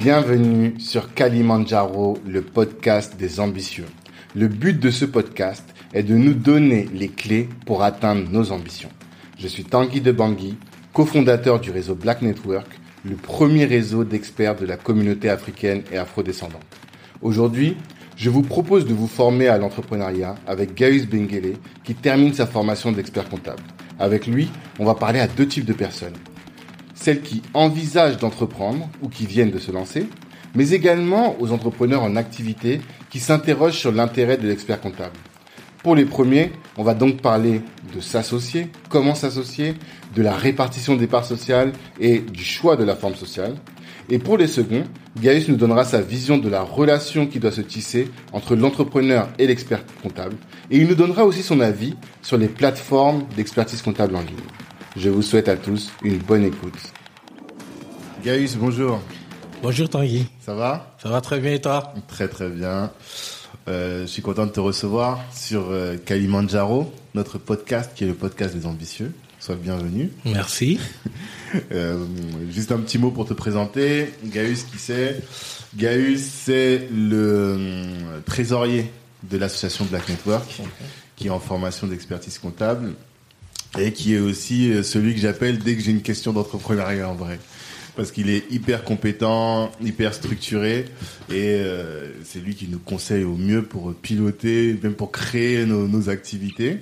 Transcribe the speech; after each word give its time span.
Bienvenue 0.00 0.78
sur 0.78 1.12
Kalimandjaro, 1.12 2.18
le 2.24 2.40
podcast 2.42 3.16
des 3.16 3.40
ambitieux. 3.40 3.86
Le 4.36 4.46
but 4.46 4.78
de 4.78 4.90
ce 4.90 5.04
podcast 5.04 5.64
est 5.92 6.04
de 6.04 6.14
nous 6.14 6.34
donner 6.34 6.88
les 6.94 7.08
clés 7.08 7.48
pour 7.66 7.82
atteindre 7.82 8.30
nos 8.30 8.52
ambitions. 8.52 8.90
Je 9.40 9.48
suis 9.48 9.64
Tanguy 9.64 10.00
de 10.00 10.12
Bangui, 10.12 10.56
cofondateur 10.92 11.58
du 11.58 11.72
réseau 11.72 11.96
Black 11.96 12.22
Network, 12.22 12.68
le 13.04 13.16
premier 13.16 13.64
réseau 13.64 14.04
d'experts 14.04 14.54
de 14.54 14.66
la 14.66 14.76
communauté 14.76 15.30
africaine 15.30 15.82
et 15.90 15.98
afrodescendante. 15.98 16.62
Aujourd'hui, 17.20 17.76
je 18.14 18.30
vous 18.30 18.42
propose 18.42 18.86
de 18.86 18.94
vous 18.94 19.08
former 19.08 19.48
à 19.48 19.58
l'entrepreneuriat 19.58 20.36
avec 20.46 20.76
Gaius 20.76 21.06
Bengele 21.06 21.56
qui 21.82 21.96
termine 21.96 22.34
sa 22.34 22.46
formation 22.46 22.92
d'expert 22.92 23.28
comptable. 23.28 23.64
Avec 23.98 24.28
lui, 24.28 24.48
on 24.78 24.84
va 24.84 24.94
parler 24.94 25.18
à 25.18 25.26
deux 25.26 25.48
types 25.48 25.64
de 25.64 25.72
personnes. 25.72 26.14
Celles 27.00 27.22
qui 27.22 27.42
envisagent 27.54 28.18
d'entreprendre 28.18 28.88
ou 29.02 29.08
qui 29.08 29.26
viennent 29.26 29.52
de 29.52 29.58
se 29.58 29.70
lancer, 29.70 30.06
mais 30.54 30.70
également 30.70 31.36
aux 31.40 31.52
entrepreneurs 31.52 32.02
en 32.02 32.16
activité 32.16 32.80
qui 33.10 33.20
s'interrogent 33.20 33.78
sur 33.78 33.92
l'intérêt 33.92 34.36
de 34.36 34.48
l'expert 34.48 34.80
comptable. 34.80 35.16
Pour 35.82 35.94
les 35.94 36.04
premiers, 36.04 36.50
on 36.76 36.82
va 36.82 36.94
donc 36.94 37.22
parler 37.22 37.62
de 37.94 38.00
s'associer, 38.00 38.68
comment 38.88 39.14
s'associer, 39.14 39.74
de 40.16 40.22
la 40.22 40.34
répartition 40.34 40.96
des 40.96 41.06
parts 41.06 41.24
sociales 41.24 41.72
et 42.00 42.18
du 42.18 42.42
choix 42.42 42.76
de 42.76 42.84
la 42.84 42.96
forme 42.96 43.14
sociale. 43.14 43.54
Et 44.10 44.18
pour 44.18 44.36
les 44.36 44.48
seconds, 44.48 44.84
Gaius 45.20 45.48
nous 45.48 45.56
donnera 45.56 45.84
sa 45.84 46.00
vision 46.00 46.36
de 46.36 46.48
la 46.48 46.62
relation 46.62 47.26
qui 47.26 47.38
doit 47.38 47.52
se 47.52 47.60
tisser 47.60 48.10
entre 48.32 48.56
l'entrepreneur 48.56 49.28
et 49.38 49.46
l'expert 49.46 49.84
comptable. 50.02 50.36
Et 50.70 50.78
il 50.78 50.88
nous 50.88 50.94
donnera 50.96 51.24
aussi 51.24 51.42
son 51.42 51.60
avis 51.60 51.94
sur 52.22 52.38
les 52.38 52.48
plateformes 52.48 53.24
d'expertise 53.36 53.82
comptable 53.82 54.16
en 54.16 54.22
ligne. 54.22 54.34
Je 54.96 55.10
vous 55.10 55.22
souhaite 55.22 55.48
à 55.48 55.56
tous 55.56 55.90
une 56.02 56.18
bonne 56.18 56.44
écoute. 56.44 56.78
Gaius, 58.24 58.56
bonjour. 58.56 59.00
Bonjour 59.62 59.88
Tanguy. 59.88 60.26
Ça 60.40 60.54
va? 60.54 60.96
Ça 61.02 61.08
va 61.08 61.20
très 61.20 61.40
bien 61.40 61.52
et 61.52 61.60
toi? 61.60 61.92
Très 62.08 62.28
très 62.28 62.48
bien. 62.48 62.90
Euh, 63.68 64.02
je 64.02 64.06
suis 64.06 64.22
content 64.22 64.46
de 64.46 64.50
te 64.50 64.60
recevoir 64.60 65.20
sur 65.32 65.68
euh, 65.70 65.96
Kalimandjaro, 65.96 66.92
notre 67.14 67.38
podcast 67.38 67.92
qui 67.94 68.04
est 68.04 68.06
le 68.06 68.14
podcast 68.14 68.56
des 68.56 68.66
ambitieux. 68.66 69.12
Sois 69.38 69.56
bienvenue. 69.56 70.10
Merci. 70.24 70.78
Euh, 71.72 72.04
juste 72.50 72.72
un 72.72 72.78
petit 72.78 72.98
mot 72.98 73.10
pour 73.10 73.26
te 73.26 73.32
présenter. 73.32 74.12
Gaius, 74.22 74.64
qui 74.64 74.76
c'est? 74.76 75.22
Gaius, 75.74 76.20
c'est 76.20 76.86
le 76.92 77.56
euh, 77.58 78.20
trésorier 78.26 78.92
de 79.22 79.38
l'association 79.38 79.86
Black 79.86 80.10
Network, 80.10 80.60
qui 81.16 81.28
est 81.28 81.30
en 81.30 81.40
formation 81.40 81.86
d'expertise 81.86 82.38
comptable 82.38 82.92
et 83.80 83.92
qui 83.92 84.14
est 84.14 84.18
aussi 84.18 84.72
euh, 84.72 84.82
celui 84.82 85.14
que 85.14 85.20
j'appelle 85.20 85.58
dès 85.58 85.76
que 85.76 85.82
j'ai 85.82 85.90
une 85.90 86.02
question 86.02 86.32
d'entrepreneuriat 86.32 87.08
en 87.08 87.14
vrai. 87.14 87.38
Parce 87.96 88.12
qu'il 88.12 88.30
est 88.30 88.44
hyper 88.50 88.84
compétent, 88.84 89.72
hyper 89.82 90.14
structuré 90.14 90.84
et 91.30 91.56
euh, 91.56 92.12
c'est 92.24 92.38
lui 92.38 92.54
qui 92.54 92.68
nous 92.68 92.78
conseille 92.78 93.24
au 93.24 93.34
mieux 93.34 93.64
pour 93.64 93.92
piloter, 93.94 94.78
même 94.82 94.94
pour 94.94 95.10
créer 95.10 95.66
nos, 95.66 96.08
activités. 96.08 96.78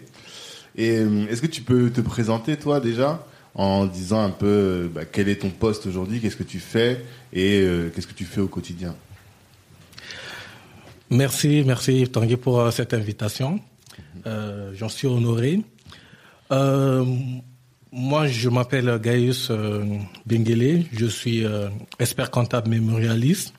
Et 0.76 0.98
euh, 0.98 1.26
est-ce 1.30 1.40
que 1.40 1.46
tu 1.46 1.62
peux 1.62 1.90
te 1.90 2.02
présenter 2.02 2.56
toi 2.56 2.80
déjà? 2.80 3.26
En 3.54 3.86
disant 3.86 4.22
un 4.22 4.30
peu 4.30 4.90
bah, 4.94 5.06
quel 5.06 5.30
est 5.30 5.36
ton 5.36 5.48
poste 5.48 5.86
aujourd'hui, 5.86 6.20
qu'est-ce 6.20 6.36
que 6.36 6.42
tu 6.42 6.60
fais 6.60 7.02
et 7.32 7.66
qu'est-ce 7.94 8.06
que 8.06 8.12
tu 8.12 8.26
fais 8.26 8.42
au 8.42 8.48
quotidien? 8.48 8.94
Merci, 11.08 11.64
merci 11.64 12.06
Tanguy 12.06 12.36
pour 12.36 12.70
cette 12.70 12.92
invitation. 12.92 13.58
J'en 14.26 14.90
suis 14.90 15.06
honoré. 15.06 15.62
Euh, 16.52 17.04
moi, 17.92 18.26
je 18.26 18.48
m'appelle 18.48 18.98
Gaius 19.02 19.48
euh, 19.50 19.84
Bengele. 20.26 20.84
Je 20.92 21.06
suis 21.06 21.44
euh, 21.44 21.68
expert 21.98 22.30
comptable 22.30 22.68
mémorialiste. 22.70 23.52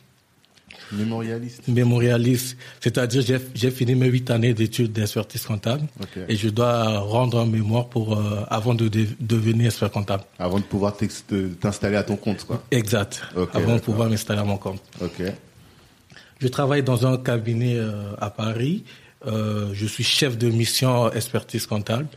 Mémorialiste. 0.93 1.67
Mémorialiste, 1.67 2.55
c'est-à-dire 2.79 3.21
j'ai 3.21 3.39
j'ai 3.53 3.71
fini 3.71 3.93
mes 3.93 4.07
huit 4.07 4.31
années 4.31 4.53
d'études 4.53 4.93
d'expertise 4.93 5.43
comptable 5.45 5.83
Ok. 6.01 6.17
et 6.29 6.35
je 6.37 6.47
dois 6.47 6.99
rendre 6.99 7.39
un 7.39 7.45
mémoire 7.45 7.87
pour 7.89 8.17
euh, 8.17 8.45
avant 8.49 8.73
de 8.73 8.87
de- 8.87 9.05
devenir 9.19 9.65
expert 9.65 9.91
comptable. 9.91 10.23
Avant 10.39 10.59
de 10.59 10.63
pouvoir 10.63 10.95
t'installer 11.59 11.97
à 11.97 12.03
ton 12.03 12.15
compte, 12.15 12.45
quoi. 12.45 12.63
Exact. 12.71 13.21
Ok, 13.35 13.49
avant 13.53 13.75
de 13.75 13.81
pouvoir 13.81 14.09
m'installer 14.09 14.39
à 14.39 14.45
mon 14.45 14.55
compte. 14.57 14.81
Ok. 15.01 15.21
Je 16.39 16.47
travaille 16.47 16.83
dans 16.83 17.05
un 17.05 17.17
cabinet 17.17 17.75
euh, 17.75 18.13
à 18.21 18.29
Paris. 18.29 18.85
Euh, 19.25 19.71
je 19.73 19.85
suis 19.87 20.05
chef 20.05 20.37
de 20.37 20.49
mission 20.49 21.11
expertise 21.11 21.65
comptable. 21.65 22.07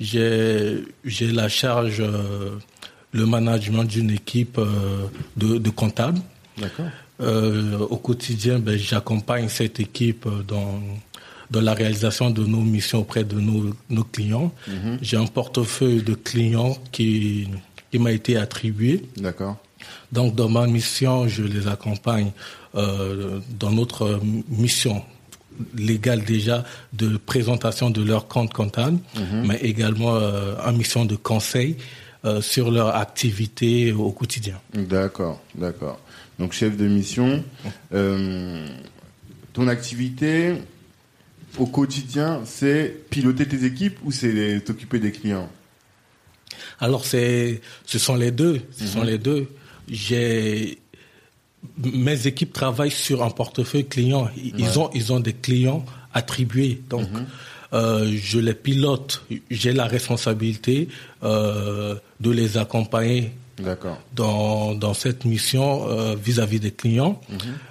J'ai 0.00 0.84
j'ai 1.04 1.32
la 1.32 1.48
charge, 1.48 2.00
euh, 2.00 2.50
le 3.12 3.26
management 3.26 3.84
d'une 3.84 4.10
équipe 4.10 4.58
euh, 4.58 5.06
de, 5.36 5.58
de 5.58 5.70
comptables. 5.70 6.20
D'accord. 6.56 6.86
Euh, 7.20 7.78
au 7.78 7.96
quotidien, 7.96 8.60
ben, 8.60 8.78
j'accompagne 8.78 9.48
cette 9.48 9.80
équipe 9.80 10.26
dans 10.46 10.80
dans 11.50 11.62
la 11.62 11.72
réalisation 11.72 12.30
de 12.30 12.44
nos 12.44 12.60
missions 12.60 13.00
auprès 13.00 13.24
de 13.24 13.40
nos, 13.40 13.74
nos 13.88 14.04
clients. 14.04 14.52
J'ai 15.00 15.16
un 15.16 15.24
portefeuille 15.24 16.02
de 16.02 16.12
clients 16.12 16.76
qui, 16.92 17.48
qui 17.90 17.98
m'a 17.98 18.12
été 18.12 18.36
attribué. 18.36 19.02
D'accord. 19.16 19.56
Donc, 20.12 20.34
dans 20.34 20.50
ma 20.50 20.66
mission, 20.66 21.26
je 21.26 21.42
les 21.42 21.66
accompagne 21.66 22.32
dans 22.74 23.70
notre 23.72 24.20
mission 24.50 25.02
légale 25.76 26.24
déjà 26.24 26.64
de 26.92 27.16
présentation 27.16 27.90
de 27.90 28.02
leur 28.02 28.28
compte 28.28 28.52
comptable, 28.52 28.98
mais 29.44 29.58
également 29.62 30.16
euh, 30.16 30.54
en 30.64 30.72
mission 30.72 31.04
de 31.04 31.16
conseil 31.16 31.76
euh, 32.24 32.40
sur 32.40 32.70
leur 32.70 32.96
activité 32.96 33.92
au 33.92 34.10
quotidien. 34.10 34.60
D'accord. 34.74 35.40
D'accord. 35.54 35.98
Donc 36.38 36.52
chef 36.52 36.76
de 36.76 36.86
mission. 36.86 37.44
Euh, 37.92 38.66
ton 39.52 39.68
activité 39.68 40.54
au 41.56 41.66
quotidien, 41.66 42.42
c'est 42.44 42.94
piloter 43.10 43.46
tes 43.46 43.64
équipes 43.64 43.98
ou 44.04 44.12
c'est 44.12 44.60
t'occuper 44.64 44.98
des 44.98 45.12
clients? 45.12 45.48
Alors, 46.80 47.04
c'est, 47.04 47.60
ce 47.86 47.98
sont 47.98 48.14
les 48.14 48.30
deux. 48.30 48.60
Ce 48.76 48.86
sont 48.86 49.02
les 49.02 49.18
deux. 49.18 49.48
J'ai 49.88 50.78
mes 51.76 52.26
équipes 52.26 52.52
travaillent 52.52 52.90
sur 52.90 53.22
un 53.22 53.30
portefeuille 53.30 53.86
client. 53.86 54.28
Ils 54.36 54.78
ont 54.78 54.90
ils 54.94 55.12
ont 55.12 55.20
des 55.20 55.32
clients 55.34 55.84
attribués. 56.12 56.80
Donc, 56.88 57.08
euh, 57.72 58.16
je 58.20 58.38
les 58.38 58.54
pilote. 58.54 59.22
J'ai 59.50 59.72
la 59.72 59.84
responsabilité 59.86 60.88
euh, 61.22 61.94
de 62.20 62.30
les 62.30 62.56
accompagner 62.56 63.32
dans, 64.14 64.74
dans 64.74 64.94
cette 64.94 65.24
mission 65.24 65.88
euh, 65.88 66.16
vis-à-vis 66.16 66.60
des 66.60 66.70
clients. 66.70 67.20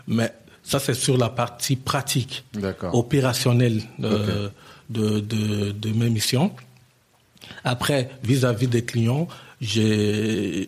Mais 0.08 0.32
ça, 0.64 0.80
c'est 0.80 0.94
sur 0.94 1.18
la 1.18 1.30
partie 1.30 1.78
pratique, 1.78 2.44
opérationnelle 2.94 3.82
de, 3.98 4.52
de, 4.90 5.72
de 5.72 5.90
mes 5.92 6.10
missions. 6.10 6.52
Après, 7.64 8.10
vis-à-vis 8.24 8.68
des 8.68 8.84
clients, 8.84 9.28
j'ai 9.62 10.68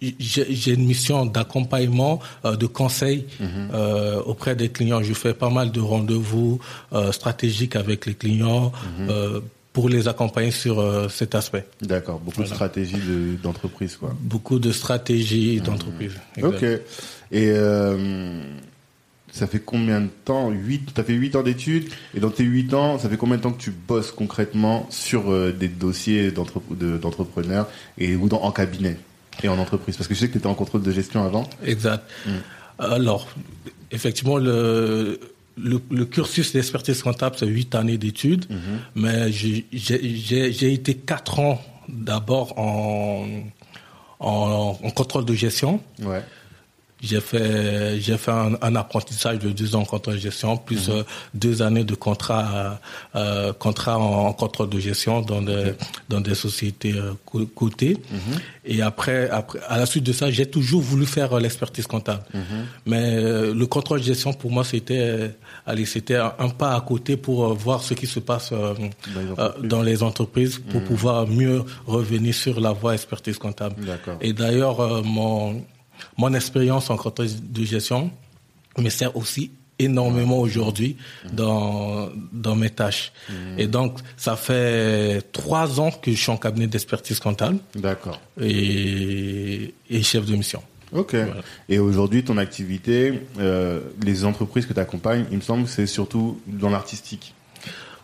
j'ai 0.00 0.72
une 0.74 0.86
mission 0.86 1.26
d'accompagnement, 1.26 2.20
euh, 2.44 2.56
de 2.56 2.66
conseil 2.66 3.24
euh, 3.40 4.20
auprès 4.22 4.54
des 4.56 4.68
clients. 4.68 5.02
Je 5.02 5.12
fais 5.14 5.34
pas 5.34 5.50
mal 5.50 5.72
de 5.72 5.80
rendez-vous 5.80 6.60
euh, 6.92 7.10
stratégiques 7.12 7.74
avec 7.76 8.06
les 8.06 8.14
clients 8.14 8.72
euh, 9.08 9.40
pour 9.72 9.88
les 9.88 10.08
accompagner 10.08 10.50
sur 10.50 10.78
euh, 10.80 11.08
cet 11.08 11.34
aspect. 11.34 11.66
D'accord. 11.82 12.18
Beaucoup 12.20 12.42
de 12.42 12.46
stratégies 12.46 12.94
de- 12.96 13.36
d'entreprise, 13.42 13.96
quoi. 13.96 14.14
Beaucoup 14.20 14.58
de 14.58 14.72
stratégies 14.72 15.60
d'entreprise. 15.60 16.12
Ok. 16.42 16.62
Et 16.62 17.50
euh, 17.50 18.42
ça 19.30 19.46
fait 19.46 19.60
combien 19.60 20.00
de 20.00 20.08
temps 20.24 20.50
8 20.50 20.92
T'as 20.94 21.04
fait 21.04 21.12
8 21.12 21.36
ans 21.36 21.42
d'études? 21.42 21.88
Et 22.14 22.20
dans 22.20 22.30
tes 22.30 22.44
8 22.44 22.72
ans, 22.74 22.98
ça 22.98 23.08
fait 23.08 23.16
combien 23.16 23.36
de 23.36 23.42
temps 23.42 23.52
que 23.52 23.60
tu 23.60 23.70
bosses 23.70 24.10
concrètement 24.10 24.86
sur 24.90 25.30
euh, 25.30 25.52
des 25.52 25.68
dossiers 25.68 26.30
d'entre- 26.30 26.62
de- 26.70 26.96
d'entrepreneurs 26.98 27.68
et 27.98 28.16
ou 28.16 28.28
dans, 28.28 28.40
en 28.42 28.50
cabinet? 28.52 28.96
Et 29.42 29.48
en 29.48 29.58
entreprise 29.58 29.96
Parce 29.96 30.08
que 30.08 30.14
je 30.14 30.20
sais 30.20 30.26
que 30.28 30.32
tu 30.32 30.38
étais 30.38 30.46
en 30.46 30.54
contrôle 30.54 30.82
de 30.82 30.90
gestion 30.92 31.24
avant. 31.24 31.48
Exact. 31.64 32.04
Alors, 32.78 33.28
effectivement, 33.90 34.36
le, 34.36 35.18
le, 35.56 35.80
le 35.90 36.04
cursus 36.04 36.52
d'expertise 36.52 37.02
comptable, 37.02 37.36
c'est 37.38 37.46
huit 37.46 37.74
années 37.74 37.98
d'études, 37.98 38.46
mais 38.94 39.32
j'ai- 39.32 39.66
j'ai 39.72 40.14
j'ai- 40.16 40.52
j'ai 40.52 40.72
été 40.72 40.94
quatre 40.94 41.38
ans 41.40 41.60
d'abord 41.88 42.58
en, 42.58 43.26
en, 44.20 44.78
en 44.82 44.90
contrôle 44.90 45.24
de 45.24 45.34
gestion. 45.34 45.80
Ouais. 46.02 46.22
J'ai 47.00 47.20
fait, 47.20 48.00
j'ai 48.00 48.16
fait 48.18 48.32
un, 48.32 48.58
un 48.60 48.74
apprentissage 48.74 49.38
de 49.38 49.50
deux 49.50 49.76
ans 49.76 49.82
en 49.82 49.84
contrôle 49.84 50.14
de 50.14 50.20
gestion, 50.20 50.56
plus 50.56 50.88
euh, 50.90 51.04
deux 51.32 51.62
années 51.62 51.84
de 51.84 51.94
contrat, 51.94 52.80
euh, 53.14 53.52
contrat 53.52 53.98
en, 53.98 54.26
en 54.26 54.32
contrôle 54.32 54.68
de 54.70 54.80
gestion 54.80 55.20
dans 55.22 55.40
des, 55.40 55.74
dans 56.08 56.20
des 56.20 56.34
sociétés 56.34 56.94
euh, 56.96 57.12
co- 57.24 57.46
cotées. 57.46 57.98
Et 58.64 58.82
après, 58.82 59.30
après, 59.30 59.60
à 59.68 59.78
la 59.78 59.86
suite 59.86 60.02
de 60.04 60.12
ça, 60.12 60.30
j'ai 60.32 60.46
toujours 60.46 60.80
voulu 60.82 61.06
faire 61.06 61.32
euh, 61.34 61.40
l'expertise 61.40 61.86
comptable. 61.86 62.22
Mais 62.84 63.14
euh, 63.14 63.54
le 63.54 63.66
contrôle 63.66 64.00
de 64.00 64.04
gestion, 64.04 64.32
pour 64.32 64.50
moi, 64.50 64.64
c'était, 64.64 65.30
allez, 65.66 65.86
c'était 65.86 66.16
un, 66.16 66.48
pas 66.48 66.74
à 66.74 66.80
côté 66.80 67.16
pour 67.16 67.54
voir 67.54 67.82
ce 67.82 67.94
qui 67.94 68.08
se 68.08 68.18
passe 68.18 68.50
euh, 68.52 68.74
Dans 69.14 69.20
les 69.22 69.30
entreprises. 69.30 69.68
dans 69.70 69.82
les 69.82 70.02
entreprises 70.02 70.58
pour 70.70 70.82
pouvoir 70.82 71.28
mieux 71.28 71.62
revenir 71.86 72.34
sur 72.34 72.60
la 72.60 72.72
voie 72.72 72.94
expertise 72.94 73.38
comptable. 73.38 73.76
D'accord. 73.84 74.16
Et 74.20 74.32
d'ailleurs, 74.32 75.04
mon 75.04 75.62
mon 76.16 76.32
expérience 76.34 76.90
en 76.90 76.96
contrôle 76.96 77.28
de 77.40 77.64
gestion 77.64 78.10
me 78.76 78.90
sert 78.90 79.16
aussi 79.16 79.50
énormément 79.78 80.40
aujourd'hui 80.40 80.96
dans 81.32 82.08
dans 82.32 82.56
mes 82.56 82.70
tâches. 82.70 83.12
Et 83.56 83.66
donc 83.66 83.98
ça 84.16 84.36
fait 84.36 85.22
trois 85.32 85.78
ans 85.80 85.90
que 85.90 86.10
je 86.10 86.16
suis 86.16 86.32
en 86.32 86.36
cabinet 86.36 86.66
d'expertise 86.66 87.20
comptable. 87.20 87.58
D'accord. 87.74 88.20
Et, 88.40 89.74
et 89.88 90.02
chef 90.02 90.26
de 90.26 90.34
mission. 90.34 90.62
Ok. 90.92 91.14
Et 91.68 91.78
aujourd'hui, 91.78 92.24
ton 92.24 92.38
activité, 92.38 93.20
euh, 93.38 93.80
les 94.02 94.24
entreprises 94.24 94.66
que 94.66 94.72
tu 94.72 94.80
accompagnes, 94.80 95.26
il 95.30 95.36
me 95.36 95.42
semble, 95.42 95.68
c'est 95.68 95.86
surtout 95.86 96.40
dans 96.46 96.70
l'artistique. 96.70 97.34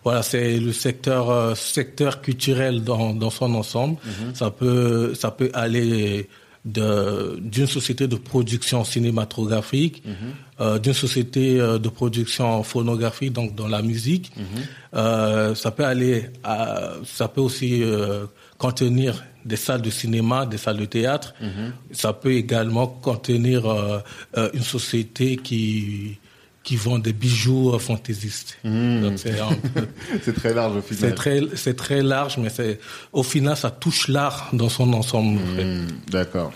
Voilà, 0.04 0.22
c'est 0.22 0.58
le 0.58 0.72
secteur 0.72 1.30
euh, 1.30 1.54
secteur 1.54 2.20
culturel 2.20 2.84
dans, 2.84 3.14
dans 3.14 3.30
son 3.30 3.54
ensemble. 3.54 3.96
Mhm. 4.04 4.34
Ça 4.34 4.50
peut 4.50 5.14
ça 5.14 5.30
peut 5.30 5.50
aller 5.54 6.28
d'une 6.64 7.66
société 7.66 8.08
de 8.08 8.16
production 8.16 8.84
cinématographique, 8.84 10.02
Mhm. 10.06 10.14
euh, 10.60 10.78
d'une 10.78 10.94
société 10.94 11.60
euh, 11.60 11.78
de 11.78 11.88
production 11.90 12.62
phonographique, 12.62 13.32
donc 13.34 13.54
dans 13.54 13.68
la 13.68 13.82
musique. 13.82 14.32
Mhm. 14.36 14.44
Euh, 14.94 15.54
ça 15.54 15.70
peut 15.70 15.84
aller, 15.84 16.30
à, 16.42 16.92
ça 17.04 17.28
peut 17.28 17.42
aussi 17.42 17.82
euh, 17.82 18.24
contenir 18.56 19.22
des 19.44 19.56
salles 19.56 19.82
de 19.82 19.90
cinéma, 19.90 20.46
des 20.46 20.56
salles 20.56 20.78
de 20.78 20.86
théâtre. 20.86 21.34
Mhm. 21.40 21.72
Ça 21.92 22.14
peut 22.14 22.32
également 22.32 22.86
contenir 22.86 23.66
une 24.54 24.62
société 24.62 25.36
qui 25.36 26.16
qui 26.64 26.76
vend 26.76 26.98
des 26.98 27.12
bijoux 27.12 27.72
euh, 27.74 27.78
fantaisistes. 27.78 28.56
Donc, 28.64 29.18
c'est 29.18 29.36
peu- 30.24 30.32
très 30.34 30.52
large 30.54 30.76
au 30.78 30.82
final. 30.82 31.10
c'est 31.10 31.14
très, 31.14 31.74
très 31.74 32.02
large, 32.02 32.38
mais 32.38 32.48
au 33.12 33.22
final, 33.22 33.56
ça 33.56 33.70
touche 33.70 34.08
l'art 34.08 34.48
dans 34.52 34.68
son 34.70 34.92
ensemble. 34.94 35.38
Hmm, 35.40 35.86
D'accord. 36.10 36.52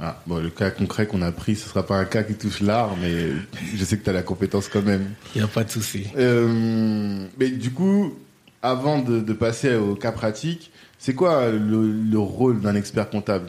Ah, 0.00 0.20
bon, 0.26 0.38
le 0.42 0.50
cas 0.50 0.70
concret 0.70 1.06
qu'on 1.06 1.22
a 1.22 1.30
pris, 1.30 1.54
ce 1.54 1.68
sera 1.68 1.86
pas 1.86 1.96
un 1.96 2.04
cas 2.04 2.24
qui 2.24 2.34
touche 2.34 2.60
l'art, 2.60 2.96
mais 3.00 3.28
je 3.76 3.84
sais 3.84 3.96
que 3.96 4.02
tu 4.04 4.10
as 4.10 4.12
la 4.12 4.24
compétence 4.24 4.68
quand 4.68 4.82
même. 4.82 5.10
Il 5.34 5.38
n'y 5.38 5.44
a 5.44 5.48
pas 5.48 5.62
de 5.62 5.70
souci. 5.70 6.08
Euh, 6.16 7.24
mais 7.38 7.48
du 7.50 7.70
coup, 7.70 8.12
avant 8.60 8.98
de, 9.00 9.20
de 9.20 9.32
passer 9.32 9.76
au 9.76 9.94
cas 9.94 10.10
pratique, 10.10 10.72
c'est 10.98 11.14
quoi 11.14 11.48
le, 11.50 11.92
le 11.92 12.18
rôle 12.18 12.60
d'un 12.60 12.74
expert 12.74 13.08
comptable? 13.08 13.48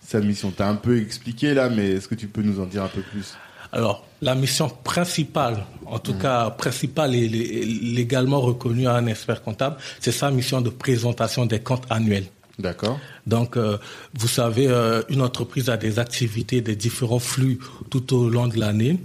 Sa 0.00 0.20
mission, 0.20 0.50
tu 0.56 0.62
as 0.62 0.68
un 0.68 0.74
peu 0.76 0.98
expliqué 0.98 1.52
là, 1.52 1.68
mais 1.68 1.90
est-ce 1.90 2.08
que 2.08 2.14
tu 2.14 2.28
peux 2.28 2.40
nous 2.42 2.60
en 2.60 2.66
dire 2.66 2.82
un 2.84 2.88
peu 2.88 3.02
plus? 3.02 3.34
Alors, 3.72 4.04
la 4.22 4.34
mission 4.34 4.68
principale, 4.84 5.64
en 5.86 5.98
tout 5.98 6.14
cas 6.14 6.50
principale 6.50 7.14
et 7.14 7.28
lé- 7.28 7.64
légalement 7.64 8.40
reconnue 8.40 8.86
à 8.86 8.94
un 8.94 9.06
expert 9.06 9.42
comptable, 9.42 9.76
c'est 10.00 10.12
sa 10.12 10.30
mission 10.30 10.60
de 10.60 10.70
présentation 10.70 11.46
des 11.46 11.60
comptes 11.60 11.84
annuels. 11.90 12.26
D'accord. 12.58 12.98
Donc, 13.24 13.56
euh, 13.56 13.78
vous 14.14 14.26
savez, 14.26 14.66
euh, 14.66 15.02
une 15.10 15.22
entreprise 15.22 15.68
a 15.70 15.76
des 15.76 16.00
activités, 16.00 16.60
des 16.60 16.74
différents 16.74 17.20
flux 17.20 17.60
tout 17.90 18.12
au 18.16 18.28
long 18.28 18.48
de 18.48 18.58
l'année. 18.58 18.98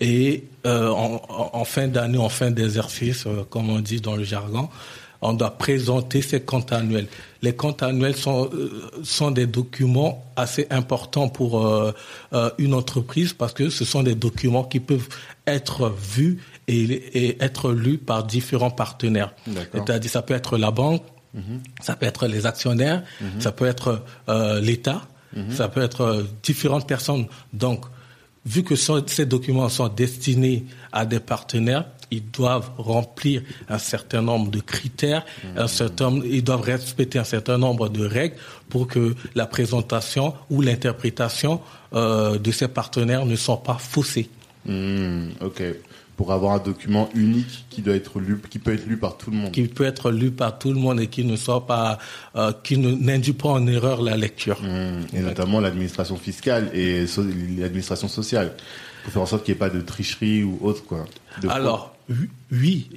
Et 0.00 0.44
euh, 0.66 0.88
en, 0.90 1.20
en- 1.52 1.64
fin 1.64 1.88
d'année, 1.88 2.18
en 2.18 2.28
fin 2.28 2.52
d'exercice, 2.52 3.24
euh, 3.26 3.42
comme 3.50 3.70
on 3.70 3.80
dit 3.80 4.00
dans 4.00 4.14
le 4.14 4.22
jargon, 4.22 4.68
on 5.20 5.32
doit 5.32 5.50
présenter 5.58 6.22
ces 6.22 6.42
comptes 6.42 6.70
annuels. 6.72 7.08
Les 7.42 7.54
comptes 7.54 7.82
annuels 7.82 8.16
sont, 8.16 8.48
euh, 8.52 8.90
sont 9.02 9.32
des 9.32 9.46
documents 9.46 10.24
assez 10.36 10.66
importants 10.70 11.28
pour 11.28 11.66
euh, 11.66 11.92
euh, 12.32 12.50
une 12.58 12.72
entreprise 12.72 13.32
parce 13.32 13.52
que 13.52 13.68
ce 13.68 13.84
sont 13.84 14.04
des 14.04 14.14
documents 14.14 14.62
qui 14.64 14.78
peuvent 14.78 15.08
être 15.46 15.90
vus 15.90 16.38
et, 16.68 16.82
et 16.82 17.42
être 17.42 17.72
lus 17.72 17.98
par 17.98 18.24
différents 18.24 18.70
partenaires. 18.70 19.34
C'est-à-dire, 19.72 20.10
ça 20.10 20.22
peut 20.22 20.34
être 20.34 20.56
la 20.56 20.70
banque, 20.70 21.02
ça 21.80 21.96
peut 21.96 22.06
être 22.06 22.26
les 22.26 22.46
actionnaires, 22.46 23.02
ça 23.40 23.52
peut 23.52 23.66
être 23.66 24.04
euh, 24.28 24.60
l'État, 24.60 25.02
ça 25.50 25.68
peut 25.68 25.82
être 25.82 26.24
différentes 26.42 26.86
personnes. 26.86 27.26
Donc, 27.52 27.86
vu 28.44 28.62
que 28.62 28.74
ces 28.76 29.26
documents 29.26 29.68
sont 29.68 29.88
destinés 29.88 30.66
à 30.92 31.06
des 31.06 31.20
partenaires, 31.20 31.86
ils 32.12 32.22
doivent 32.30 32.70
remplir 32.78 33.42
un 33.68 33.78
certain 33.78 34.22
nombre 34.22 34.50
de 34.50 34.60
critères, 34.60 35.24
un 35.56 35.66
certain, 35.66 36.10
ils 36.24 36.44
doivent 36.44 36.60
respecter 36.62 37.18
un 37.18 37.24
certain 37.24 37.58
nombre 37.58 37.88
de 37.88 38.04
règles 38.06 38.36
pour 38.68 38.86
que 38.86 39.14
la 39.34 39.46
présentation 39.46 40.34
ou 40.50 40.60
l'interprétation 40.62 41.60
euh, 41.94 42.38
de 42.38 42.50
ces 42.52 42.68
partenaires 42.68 43.26
ne 43.26 43.36
soit 43.36 43.62
pas 43.62 43.78
faussée. 43.78 44.28
Hmm, 44.66 45.30
ok. 45.40 45.62
Pour 46.16 46.30
avoir 46.32 46.52
un 46.54 46.58
document 46.58 47.08
unique 47.14 47.64
qui 47.70 47.80
doit 47.82 47.96
être 47.96 48.20
lu, 48.20 48.38
qui 48.50 48.58
peut 48.58 48.74
être 48.74 48.86
lu 48.86 48.96
par 48.98 49.16
tout 49.16 49.30
le 49.30 49.36
monde. 49.38 49.50
qui 49.50 49.62
peut 49.62 49.84
être 49.84 50.10
lu 50.12 50.30
par 50.30 50.58
tout 50.58 50.68
le 50.72 50.78
monde 50.78 51.00
et 51.00 51.06
qui 51.08 51.24
ne 51.24 51.36
soit 51.36 51.66
pas, 51.66 51.98
euh, 52.36 52.52
qui 52.62 52.76
n'induit 52.78 53.32
pas 53.32 53.48
en 53.48 53.66
erreur 53.66 54.02
la 54.02 54.16
lecture. 54.16 54.60
Hmm, 54.62 55.00
Et 55.16 55.20
notamment 55.20 55.58
l'administration 55.58 56.16
fiscale 56.16 56.70
et 56.74 57.06
so- 57.06 57.24
l'administration 57.58 58.08
sociale. 58.08 58.52
Pour 59.02 59.12
faire 59.12 59.22
en 59.22 59.26
sorte 59.26 59.44
qu'il 59.44 59.52
n'y 59.54 59.56
ait 59.56 59.58
pas 59.58 59.70
de 59.70 59.80
tricherie 59.80 60.44
ou 60.44 60.58
autre, 60.62 60.84
quoi. 60.84 61.06
De. 61.40 61.48
Alors, 61.48 61.91
oui- 62.50 62.88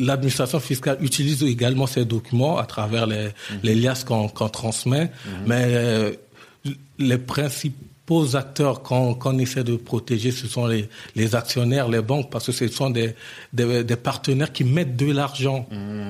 l'administration 0.00 0.60
fiscale 0.60 0.98
utilise 1.00 1.42
également 1.42 1.86
ces 1.86 2.04
documents 2.04 2.58
à 2.58 2.64
travers 2.66 3.06
les, 3.06 3.28
les 3.62 3.74
liasses 3.74 4.04
qu'on 4.04 4.28
transmet, 4.28 5.10
mais 5.46 5.64
euh, 5.68 6.12
les 6.98 7.18
principaux 7.18 8.34
acteurs 8.34 8.82
qu'on 8.82 9.38
essaie 9.38 9.62
de 9.62 9.76
protéger, 9.76 10.32
ce 10.32 10.48
sont 10.48 10.66
les, 10.66 10.88
les 11.14 11.36
actionnaires, 11.36 11.88
les 11.88 12.02
banques, 12.02 12.28
parce 12.28 12.46
que 12.46 12.52
ce 12.52 12.66
sont 12.66 12.90
des, 12.90 13.14
des, 13.52 13.84
des 13.84 13.96
partenaires 13.96 14.52
qui 14.52 14.64
mettent 14.64 14.96
de 14.96 15.12
l'argent, 15.12 15.68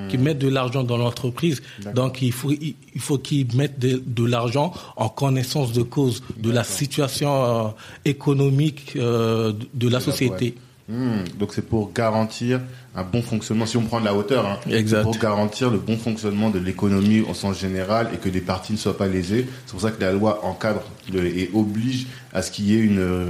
qui 0.09 0.17
mettent 0.17 0.39
de 0.39 0.47
l'argent 0.49 0.83
dans 0.83 0.97
l'entreprise. 0.97 1.61
Donc, 1.93 2.23
il 2.23 2.31
faut, 2.31 2.51
il, 2.51 2.73
il 2.95 3.01
faut 3.01 3.19
qu'ils 3.19 3.55
mettent 3.55 3.77
de, 3.77 4.01
de 4.03 4.25
l'argent 4.25 4.73
en 4.95 5.09
connaissance 5.09 5.73
de 5.73 5.83
cause 5.83 6.23
de 6.37 6.49
la 6.49 6.63
situation 6.63 7.67
euh, 7.67 7.69
économique 8.05 8.93
euh, 8.95 9.51
de, 9.53 9.67
de 9.75 9.87
la 9.87 9.99
la 9.99 10.53
Hmm, 10.91 11.23
donc 11.39 11.53
c'est 11.53 11.61
pour 11.61 11.93
garantir 11.93 12.59
un 12.95 13.03
bon 13.03 13.21
fonctionnement, 13.21 13.65
si 13.65 13.77
on 13.77 13.83
prend 13.83 14.01
de 14.01 14.05
la 14.05 14.13
hauteur, 14.13 14.45
hein, 14.45 14.59
Exact. 14.69 15.03
pour 15.03 15.17
garantir 15.17 15.69
le 15.71 15.77
bon 15.77 15.95
fonctionnement 15.97 16.49
de 16.49 16.59
l'économie 16.59 17.21
au 17.21 17.33
sens 17.33 17.57
général 17.57 18.09
et 18.13 18.17
que 18.17 18.27
les 18.27 18.41
parties 18.41 18.73
ne 18.73 18.77
soient 18.77 18.97
pas 18.97 19.07
lésées. 19.07 19.47
C'est 19.65 19.71
pour 19.71 19.79
ça 19.79 19.91
que 19.91 20.01
la 20.01 20.11
loi 20.11 20.43
encadre 20.43 20.81
le- 21.13 21.25
et 21.25 21.49
oblige 21.53 22.07
à 22.33 22.41
ce 22.41 22.51
qu'il 22.51 22.65
y 22.65 22.75
ait 22.75 22.81
une, 22.81 22.99
euh, 22.99 23.29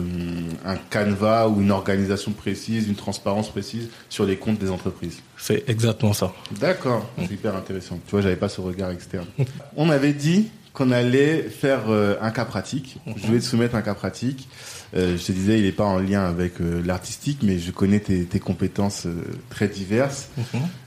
un 0.65 0.75
canevas 0.89 1.47
ou 1.49 1.61
une 1.61 1.69
organisation 1.69 2.31
précise, 2.31 2.87
une 2.87 2.95
transparence 2.95 3.49
précise 3.49 3.89
sur 4.09 4.25
les 4.25 4.37
comptes 4.37 4.57
des 4.57 4.71
entreprises. 4.71 5.19
C'est 5.37 5.63
exactement 5.69 6.13
ça. 6.13 6.33
D'accord, 6.59 7.07
c'est 7.19 7.31
hyper 7.31 7.55
intéressant. 7.55 7.99
Tu 8.07 8.11
vois, 8.11 8.21
j'avais 8.21 8.35
pas 8.37 8.49
ce 8.49 8.61
regard 8.61 8.89
externe. 8.89 9.27
On 9.75 9.91
avait 9.91 10.13
dit 10.13 10.47
qu'on 10.73 10.89
allait 10.89 11.43
faire 11.43 11.81
euh, 11.89 12.15
un 12.21 12.31
cas 12.31 12.45
pratique. 12.45 12.97
Je 13.17 13.31
vais 13.31 13.39
te 13.39 13.43
soumettre 13.45 13.75
un 13.75 13.81
cas 13.83 13.93
pratique. 13.93 14.47
Euh, 14.95 15.17
je 15.17 15.25
te 15.25 15.31
disais, 15.31 15.57
il 15.57 15.63
n'est 15.63 15.71
pas 15.71 15.86
en 15.86 16.00
lien 16.00 16.25
avec 16.25 16.60
euh, 16.60 16.81
l'artistique, 16.86 17.39
mais 17.43 17.60
je 17.60 17.71
connais 17.71 18.00
tes, 18.00 18.25
tes 18.25 18.39
compétences 18.39 19.05
euh, 19.05 19.24
très 19.50 19.67
diverses. 19.67 20.29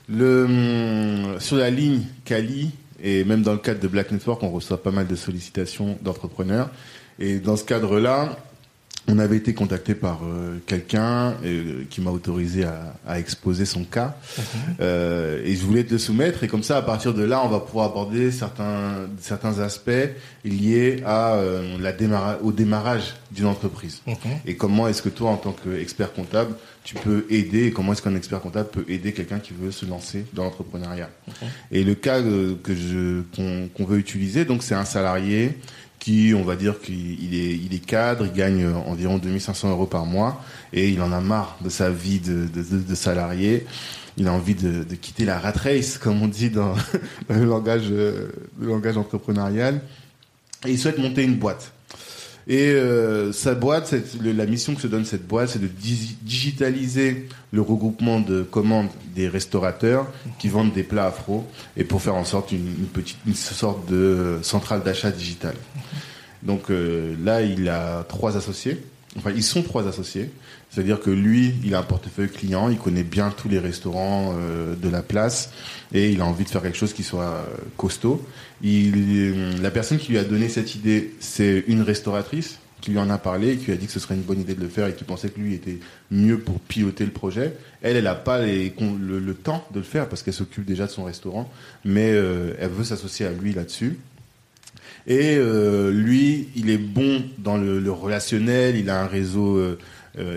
Le, 0.08 0.44
hum, 0.44 1.40
sur 1.40 1.56
la 1.56 1.70
ligne 1.70 2.02
Cali, 2.24 2.70
et 3.02 3.24
même 3.24 3.42
dans 3.42 3.52
le 3.52 3.58
cadre 3.58 3.80
de 3.80 3.88
Black 3.88 4.12
Network, 4.12 4.42
on 4.42 4.50
reçoit 4.50 4.82
pas 4.82 4.90
mal 4.90 5.06
de 5.06 5.16
sollicitations 5.16 5.98
d'entrepreneurs. 6.02 6.70
Et 7.18 7.38
dans 7.38 7.56
ce 7.56 7.64
cadre-là, 7.64 8.36
on 9.06 9.18
avait 9.18 9.36
été 9.36 9.52
contacté 9.52 9.94
par 9.94 10.20
euh, 10.24 10.56
quelqu'un 10.66 11.34
euh, 11.44 11.84
qui 11.90 12.00
m'a 12.00 12.10
autorisé 12.10 12.64
à, 12.64 12.94
à 13.06 13.18
exposer 13.18 13.66
son 13.66 13.84
cas. 13.84 14.16
Euh, 14.80 15.42
et 15.44 15.54
je 15.54 15.62
voulais 15.64 15.84
te 15.84 15.92
le 15.92 15.98
soumettre. 15.98 16.42
Et 16.42 16.48
comme 16.48 16.62
ça, 16.62 16.78
à 16.78 16.82
partir 16.82 17.12
de 17.12 17.22
là, 17.22 17.42
on 17.44 17.48
va 17.48 17.60
pouvoir 17.60 17.90
aborder 17.90 18.30
certains, 18.30 19.06
certains 19.20 19.58
aspects 19.58 19.90
liés 20.44 21.02
à, 21.04 21.34
euh, 21.34 21.76
la 21.80 21.92
démarra- 21.92 22.38
au 22.42 22.50
démarrage 22.52 23.14
d'une 23.30 23.46
entreprise. 23.46 24.00
Et 24.46 24.56
comment 24.56 24.88
est-ce 24.88 25.02
que 25.02 25.10
toi, 25.10 25.30
en 25.30 25.36
tant 25.36 25.52
qu'expert 25.52 26.12
comptable, 26.12 26.54
tu 26.82 26.94
peux 26.96 27.24
aider, 27.30 27.66
et 27.66 27.70
comment 27.72 27.92
est-ce 27.92 28.02
qu'un 28.02 28.14
expert 28.14 28.40
comptable 28.40 28.68
peut 28.70 28.84
aider 28.88 29.12
quelqu'un 29.12 29.38
qui 29.38 29.54
veut 29.58 29.70
se 29.70 29.86
lancer 29.86 30.24
dans 30.34 30.44
l'entrepreneuriat? 30.44 31.10
Et 31.72 31.82
le 31.82 31.94
cas 31.94 32.20
que 32.20 32.74
je, 32.74 33.22
qu'on, 33.34 33.68
qu'on 33.74 33.84
veut 33.86 33.98
utiliser, 33.98 34.44
donc 34.44 34.62
c'est 34.62 34.74
un 34.74 34.84
salarié 34.84 35.58
qui, 36.04 36.34
on 36.36 36.44
va 36.44 36.54
dire 36.54 36.80
qu'il 36.80 37.32
il 37.32 37.74
est, 37.74 37.78
cadre, 37.78 38.26
il 38.26 38.32
gagne 38.34 38.66
environ 38.66 39.16
2500 39.16 39.70
euros 39.70 39.86
par 39.86 40.04
mois 40.04 40.44
et 40.74 40.90
il 40.90 41.00
en 41.00 41.12
a 41.12 41.20
marre 41.22 41.56
de 41.64 41.70
sa 41.70 41.88
vie 41.88 42.20
de, 42.20 42.94
salarié. 42.94 43.64
Il 44.18 44.28
a 44.28 44.32
envie 44.32 44.54
de, 44.54 44.84
de 44.84 44.94
quitter 44.96 45.24
la 45.24 45.38
rat 45.38 45.52
race, 45.52 45.96
comme 45.96 46.20
on 46.20 46.28
dit 46.28 46.50
dans, 46.50 46.74
dans 47.28 47.36
le 47.36 47.46
langage, 47.46 47.86
euh, 47.90 48.28
le 48.60 48.66
langage 48.66 48.98
entrepreneurial. 48.98 49.80
Et 50.66 50.72
il 50.72 50.78
souhaite 50.78 50.98
monter 50.98 51.24
une 51.24 51.36
boîte. 51.36 51.72
Et 52.46 52.68
euh, 52.68 53.32
sa 53.32 53.54
boîte, 53.54 53.94
la 54.22 54.44
mission 54.44 54.74
que 54.74 54.80
se 54.82 54.86
donne 54.86 55.06
cette 55.06 55.26
boîte, 55.26 55.48
c'est 55.50 55.62
de 55.62 55.66
digi- 55.66 56.16
digitaliser 56.22 57.26
le 57.52 57.62
regroupement 57.62 58.20
de 58.20 58.42
commandes 58.42 58.90
des 59.14 59.28
restaurateurs 59.28 60.06
qui 60.38 60.48
vendent 60.48 60.74
des 60.74 60.82
plats 60.82 61.06
afro 61.06 61.46
et 61.76 61.84
pour 61.84 62.02
faire 62.02 62.16
en 62.16 62.24
sorte 62.24 62.52
une, 62.52 62.86
petite, 62.92 63.16
une 63.26 63.34
sorte 63.34 63.88
de 63.90 64.38
centrale 64.42 64.82
d'achat 64.82 65.10
digitale. 65.10 65.56
Donc 66.42 66.70
euh, 66.70 67.14
là, 67.24 67.40
il 67.40 67.68
a 67.70 68.04
trois 68.08 68.36
associés. 68.36 68.78
Enfin, 69.16 69.30
ils 69.34 69.44
sont 69.44 69.62
trois 69.62 69.88
associés. 69.88 70.30
C'est-à-dire 70.70 71.00
que 71.00 71.10
lui, 71.10 71.54
il 71.64 71.74
a 71.74 71.78
un 71.78 71.82
portefeuille 71.84 72.28
client, 72.28 72.68
il 72.68 72.78
connaît 72.78 73.04
bien 73.04 73.30
tous 73.30 73.48
les 73.48 73.60
restaurants 73.60 74.34
euh, 74.36 74.74
de 74.74 74.88
la 74.88 75.02
place 75.02 75.50
et 75.92 76.10
il 76.10 76.20
a 76.20 76.26
envie 76.26 76.44
de 76.44 76.48
faire 76.50 76.62
quelque 76.62 76.76
chose 76.76 76.92
qui 76.92 77.04
soit 77.04 77.46
costaud. 77.76 78.26
Il, 78.64 79.60
la 79.60 79.70
personne 79.70 79.98
qui 79.98 80.12
lui 80.12 80.18
a 80.18 80.24
donné 80.24 80.48
cette 80.48 80.74
idée, 80.74 81.12
c'est 81.20 81.64
une 81.68 81.82
restauratrice 81.82 82.58
qui 82.80 82.90
lui 82.90 82.98
en 82.98 83.10
a 83.10 83.18
parlé, 83.18 83.56
qui 83.56 83.66
lui 83.66 83.72
a 83.72 83.76
dit 83.76 83.86
que 83.86 83.92
ce 83.92 84.00
serait 84.00 84.14
une 84.14 84.22
bonne 84.22 84.40
idée 84.40 84.54
de 84.54 84.60
le 84.60 84.68
faire 84.68 84.86
et 84.86 84.94
qui 84.94 85.04
pensait 85.04 85.28
que 85.28 85.38
lui 85.38 85.54
était 85.54 85.78
mieux 86.10 86.38
pour 86.38 86.60
piloter 86.60 87.04
le 87.04 87.10
projet. 87.10 87.54
Elle, 87.80 87.96
elle 87.96 88.04
n'a 88.04 88.14
pas 88.14 88.40
le, 88.40 89.32
temps 89.32 89.66
de 89.72 89.78
le 89.78 89.84
faire 89.84 90.06
parce 90.08 90.22
qu'elle 90.22 90.34
s'occupe 90.34 90.64
déjà 90.64 90.86
de 90.86 90.90
son 90.90 91.04
restaurant, 91.04 91.50
mais 91.84 92.12
euh, 92.12 92.52
elle 92.58 92.70
veut 92.70 92.84
s'associer 92.84 93.26
à 93.26 93.32
lui 93.32 93.52
là-dessus. 93.52 93.98
Et 95.06 95.36
euh, 95.36 95.92
lui, 95.92 96.48
il 96.56 96.68
est 96.68 96.78
bon 96.78 97.22
dans 97.38 97.58
le, 97.58 97.90
relationnel, 97.90 98.76
il 98.76 98.88
a 98.88 99.02
un 99.02 99.06
réseau 99.06 99.56
euh, 99.56 99.78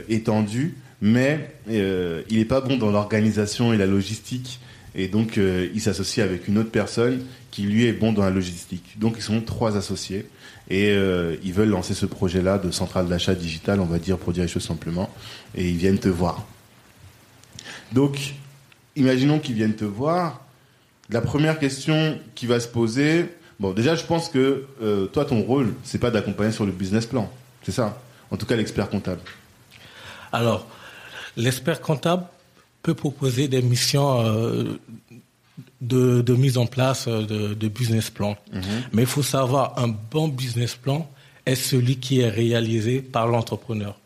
étendu, 0.09 0.75
mais 1.01 1.49
il 1.69 2.37
n'est 2.37 2.45
pas 2.45 2.61
bon 2.61 2.77
dans 2.77 2.91
l'organisation 2.91 3.73
et 3.73 3.77
la 3.77 3.85
logistique. 3.85 4.59
Et 4.95 5.07
donc, 5.07 5.37
il 5.37 5.81
s'associe 5.81 6.25
avec 6.25 6.47
une 6.47 6.57
autre 6.57 6.71
personne 6.71 7.23
qui, 7.51 7.63
lui, 7.63 7.85
est 7.85 7.93
bon 7.93 8.13
dans 8.13 8.23
la 8.23 8.29
logistique. 8.29 8.97
Donc, 8.99 9.15
ils 9.17 9.21
sont 9.21 9.41
trois 9.41 9.77
associés. 9.77 10.27
Et 10.69 10.89
euh, 10.91 11.35
ils 11.43 11.53
veulent 11.53 11.69
lancer 11.69 11.93
ce 11.93 12.05
projet-là 12.05 12.57
de 12.57 12.71
centrale 12.71 13.07
d'achat 13.07 13.35
digital, 13.35 13.79
on 13.79 13.85
va 13.85 13.99
dire, 13.99 14.17
pour 14.17 14.33
dire 14.33 14.43
les 14.43 14.49
choses 14.49 14.65
simplement. 14.65 15.09
Et 15.55 15.69
ils 15.69 15.77
viennent 15.77 15.99
te 15.99 16.09
voir. 16.09 16.45
Donc, 17.93 18.33
imaginons 18.95 19.39
qu'ils 19.39 19.55
viennent 19.55 19.75
te 19.75 19.85
voir. 19.85 20.45
La 21.09 21.21
première 21.21 21.57
question 21.57 22.19
qui 22.35 22.47
va 22.47 22.59
se 22.59 22.67
poser, 22.67 23.29
bon, 23.59 23.71
déjà, 23.71 23.95
je 23.95 24.03
pense 24.03 24.27
que 24.27 24.65
euh, 24.81 25.05
toi, 25.05 25.23
ton 25.23 25.41
rôle, 25.41 25.73
c'est 25.83 25.99
pas 25.99 26.11
d'accompagner 26.11 26.51
sur 26.51 26.65
le 26.65 26.73
business 26.73 27.05
plan. 27.05 27.31
C'est 27.63 27.71
ça? 27.71 28.01
En 28.29 28.35
tout 28.35 28.45
cas, 28.45 28.57
l'expert 28.57 28.89
comptable. 28.89 29.21
Alors, 30.33 30.67
l'expert 31.37 31.79
comptable 31.79 32.25
peut 32.87 32.93
proposer 32.93 33.49
des 33.49 33.61
missions 33.61 34.21
euh, 34.21 34.79
de, 35.81 36.33
mise 36.33 36.57
en 36.57 36.67
place 36.67 37.05
euh, 37.09 37.53
de, 37.53 37.67
business 37.67 38.09
plan. 38.09 38.37
Mhm. 38.53 38.61
Mais 38.93 39.01
il 39.01 39.07
faut 39.07 39.23
savoir, 39.23 39.77
un 39.77 39.89
bon 39.89 40.29
business 40.29 40.75
plan 40.75 41.09
est 41.45 41.55
celui 41.55 41.97
qui 41.97 42.21
est 42.21 42.29
réalisé 42.29 43.01
par 43.01 43.27
l'entrepreneur. 43.27 43.97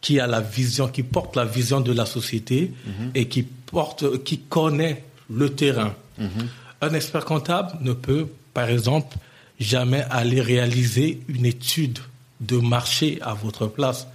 Qui 0.00 0.18
a 0.18 0.26
la 0.26 0.40
vision, 0.40 0.88
qui 0.88 1.04
porte 1.04 1.36
la 1.36 1.44
vision 1.44 1.80
de 1.80 1.92
la 1.92 2.04
société 2.04 2.72
mhm. 2.84 3.10
et 3.14 3.28
qui 3.28 3.42
porte, 3.44 4.24
qui 4.24 4.38
connaît 4.38 5.04
le 5.30 5.50
terrain. 5.50 5.94
Mhm. 6.18 6.48
Un 6.80 6.94
expert 6.94 7.24
comptable 7.24 7.78
ne 7.80 7.92
peut, 7.92 8.26
par 8.54 8.68
exemple, 8.70 9.16
jamais 9.60 10.04
aller 10.10 10.40
réaliser 10.40 11.20
une 11.28 11.46
étude 11.46 12.00
de 12.40 12.56
marché 12.56 13.18
à 13.22 13.34
votre 13.34 13.68
place. 13.68 14.08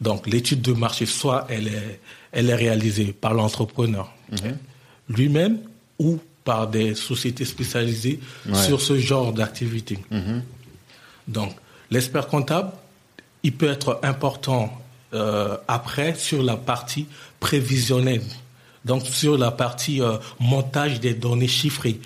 Donc 0.00 0.26
l'étude 0.26 0.62
de 0.62 0.72
marché, 0.72 1.06
soit 1.06 1.46
elle 1.48 1.68
est, 1.68 2.00
elle 2.32 2.50
est 2.50 2.54
réalisée 2.54 3.12
par 3.12 3.34
l'entrepreneur 3.34 4.12
lui-même, 5.08 5.58
ou 5.98 6.18
par 6.44 6.66
des 6.66 6.94
sociétés 6.94 7.44
spécialisées 7.44 8.18
sur 8.52 8.80
ce 8.80 8.98
genre 8.98 9.32
d'activité. 9.32 9.98
Mhm. 10.10 10.42
Donc, 11.28 11.52
l'expert 11.90 12.26
comptable, 12.26 12.72
il 13.42 13.52
peut 13.52 13.70
être 13.70 14.00
important 14.02 14.72
euh, 15.14 15.56
après 15.68 16.14
sur 16.14 16.42
la 16.42 16.56
partie 16.56 17.06
prévisionnelle. 17.38 18.22
Donc 18.84 19.06
sur 19.06 19.38
la 19.38 19.52
partie 19.52 20.02
euh, 20.02 20.16
montage 20.40 20.98
des 20.98 21.14
données 21.14 21.46
chiffrées. 21.46 22.00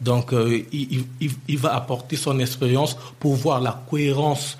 Donc 0.00 0.32
euh, 0.32 0.62
il, 0.72 1.04
il, 1.48 1.58
va 1.58 1.74
apporter 1.74 2.14
son 2.14 2.38
expérience 2.38 2.96
pour 3.18 3.34
voir 3.34 3.60
la 3.60 3.82
cohérence 3.90 4.56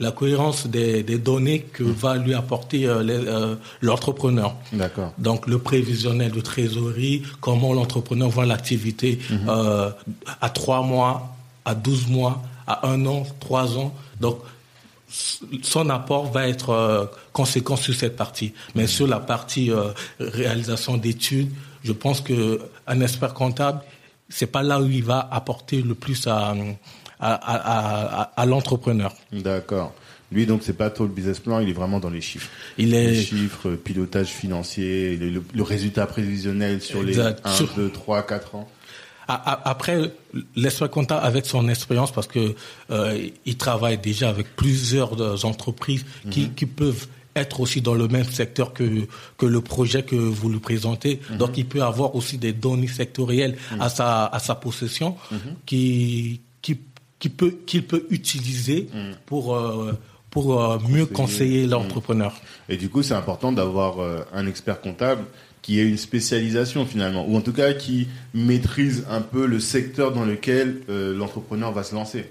la 0.00 0.10
cohérence 0.10 0.66
des, 0.66 1.02
données 1.18 1.60
que 1.60 1.84
mm. 1.84 1.92
va 1.92 2.16
lui 2.16 2.34
apporter 2.34 2.86
euh, 2.86 3.04
euh, 3.06 3.54
l'entrepreneur. 3.82 4.56
D'accord. 4.72 5.12
Donc 5.18 5.46
le 5.46 5.58
prévisionnel 5.58 6.32
de 6.32 6.40
trésorerie, 6.40 7.22
comment 7.40 7.74
l'entrepreneur 7.74 8.30
voit 8.30 8.46
l'activité 8.46 9.18
mm-hmm. 9.18 9.48
euh, 9.48 9.90
à 10.40 10.48
trois 10.48 10.82
mois, 10.82 11.36
à 11.66 11.74
12 11.74 12.08
mois, 12.08 12.42
à 12.66 12.88
un 12.88 13.04
an, 13.06 13.24
trois 13.38 13.76
ans. 13.76 13.94
Donc 14.20 14.40
son 15.62 15.90
apport 15.90 16.30
va 16.30 16.48
être 16.48 17.10
conséquent 17.32 17.76
sur 17.76 17.94
cette 17.94 18.16
partie. 18.16 18.54
Mais 18.74 18.84
mm. 18.84 18.88
sur 18.88 19.06
la 19.06 19.20
partie 19.20 19.70
réalisation 20.18 20.96
d'études, 20.96 21.50
je 21.84 21.92
pense 21.92 22.20
que 22.20 22.60
un 22.86 23.00
expert 23.00 23.34
comptable, 23.34 23.80
c'est 24.30 24.46
pas 24.46 24.62
là 24.62 24.80
où 24.80 24.86
il 24.86 25.04
va 25.04 25.28
apporter 25.30 25.82
le 25.82 25.94
plus 25.94 26.26
à, 26.26 26.54
à, 27.20 28.44
l'entrepreneur. 28.46 29.14
D'accord. 29.32 29.92
Lui, 30.32 30.46
donc, 30.46 30.62
c'est 30.62 30.76
pas 30.76 30.90
trop 30.90 31.04
le 31.04 31.10
business 31.10 31.40
plan, 31.40 31.58
il 31.58 31.68
est 31.68 31.72
vraiment 31.72 31.98
dans 31.98 32.10
les 32.10 32.20
chiffres. 32.20 32.48
Il 32.78 32.94
est... 32.94 33.08
Les 33.08 33.22
chiffres, 33.22 33.70
pilotage 33.70 34.28
financier, 34.28 35.16
le, 35.16 35.62
résultat 35.62 36.06
prévisionnel 36.06 36.80
sur 36.80 37.02
les 37.02 37.18
1, 37.18 37.34
2, 37.76 37.90
3, 37.90 38.22
4 38.26 38.54
ans. 38.54 38.68
Après, 39.26 40.12
l'expert 40.56 40.90
comptable 40.90 41.24
avec 41.24 41.46
son 41.46 41.68
expérience, 41.68 42.12
parce 42.12 42.26
que 42.26 42.54
euh, 42.90 43.28
il 43.44 43.56
travaille 43.56 43.98
déjà 43.98 44.28
avec 44.28 44.56
plusieurs 44.56 45.44
entreprises 45.44 46.04
qui, 46.30 46.42
mhm. 46.42 46.54
qui 46.54 46.66
peuvent 46.66 47.06
être 47.36 47.60
aussi 47.60 47.80
dans 47.80 47.94
le 47.94 48.08
même 48.08 48.24
secteur 48.24 48.72
que, 48.72 49.06
que 49.38 49.46
le 49.46 49.60
projet 49.60 50.02
que 50.02 50.16
vous 50.16 50.48
lui 50.48 50.58
présentez. 50.58 51.20
Mhm. 51.30 51.36
Donc, 51.38 51.58
il 51.58 51.66
peut 51.66 51.82
avoir 51.82 52.14
aussi 52.14 52.38
des 52.38 52.52
données 52.52 52.88
sectorielles 52.88 53.56
à, 53.78 53.88
sa, 53.88 54.26
à 54.26 54.38
sa 54.38 54.54
possession 54.54 55.16
qui 55.66 56.40
qu'il 57.20 57.30
peut, 57.30 57.54
qu'il 57.66 57.86
peut 57.86 58.06
utiliser 58.10 58.88
mm. 58.92 59.12
pour, 59.26 59.54
euh, 59.54 59.92
pour 60.30 60.60
euh, 60.60 60.78
mieux 60.88 61.06
conseiller 61.06 61.66
mm. 61.66 61.70
l'entrepreneur. 61.70 62.34
Et 62.68 62.76
du 62.76 62.88
coup, 62.88 63.04
c'est 63.04 63.14
important 63.14 63.52
d'avoir 63.52 64.00
euh, 64.00 64.24
un 64.34 64.48
expert 64.48 64.80
comptable 64.80 65.22
qui 65.62 65.78
ait 65.78 65.86
une 65.86 65.98
spécialisation 65.98 66.86
finalement, 66.86 67.26
ou 67.28 67.36
en 67.36 67.42
tout 67.42 67.52
cas 67.52 67.74
qui 67.74 68.08
maîtrise 68.32 69.04
un 69.10 69.20
peu 69.20 69.44
le 69.46 69.60
secteur 69.60 70.10
dans 70.10 70.24
lequel 70.24 70.80
l'entrepreneur 70.88 71.70
va 71.70 71.82
se 71.82 71.94
lancer. 71.94 72.30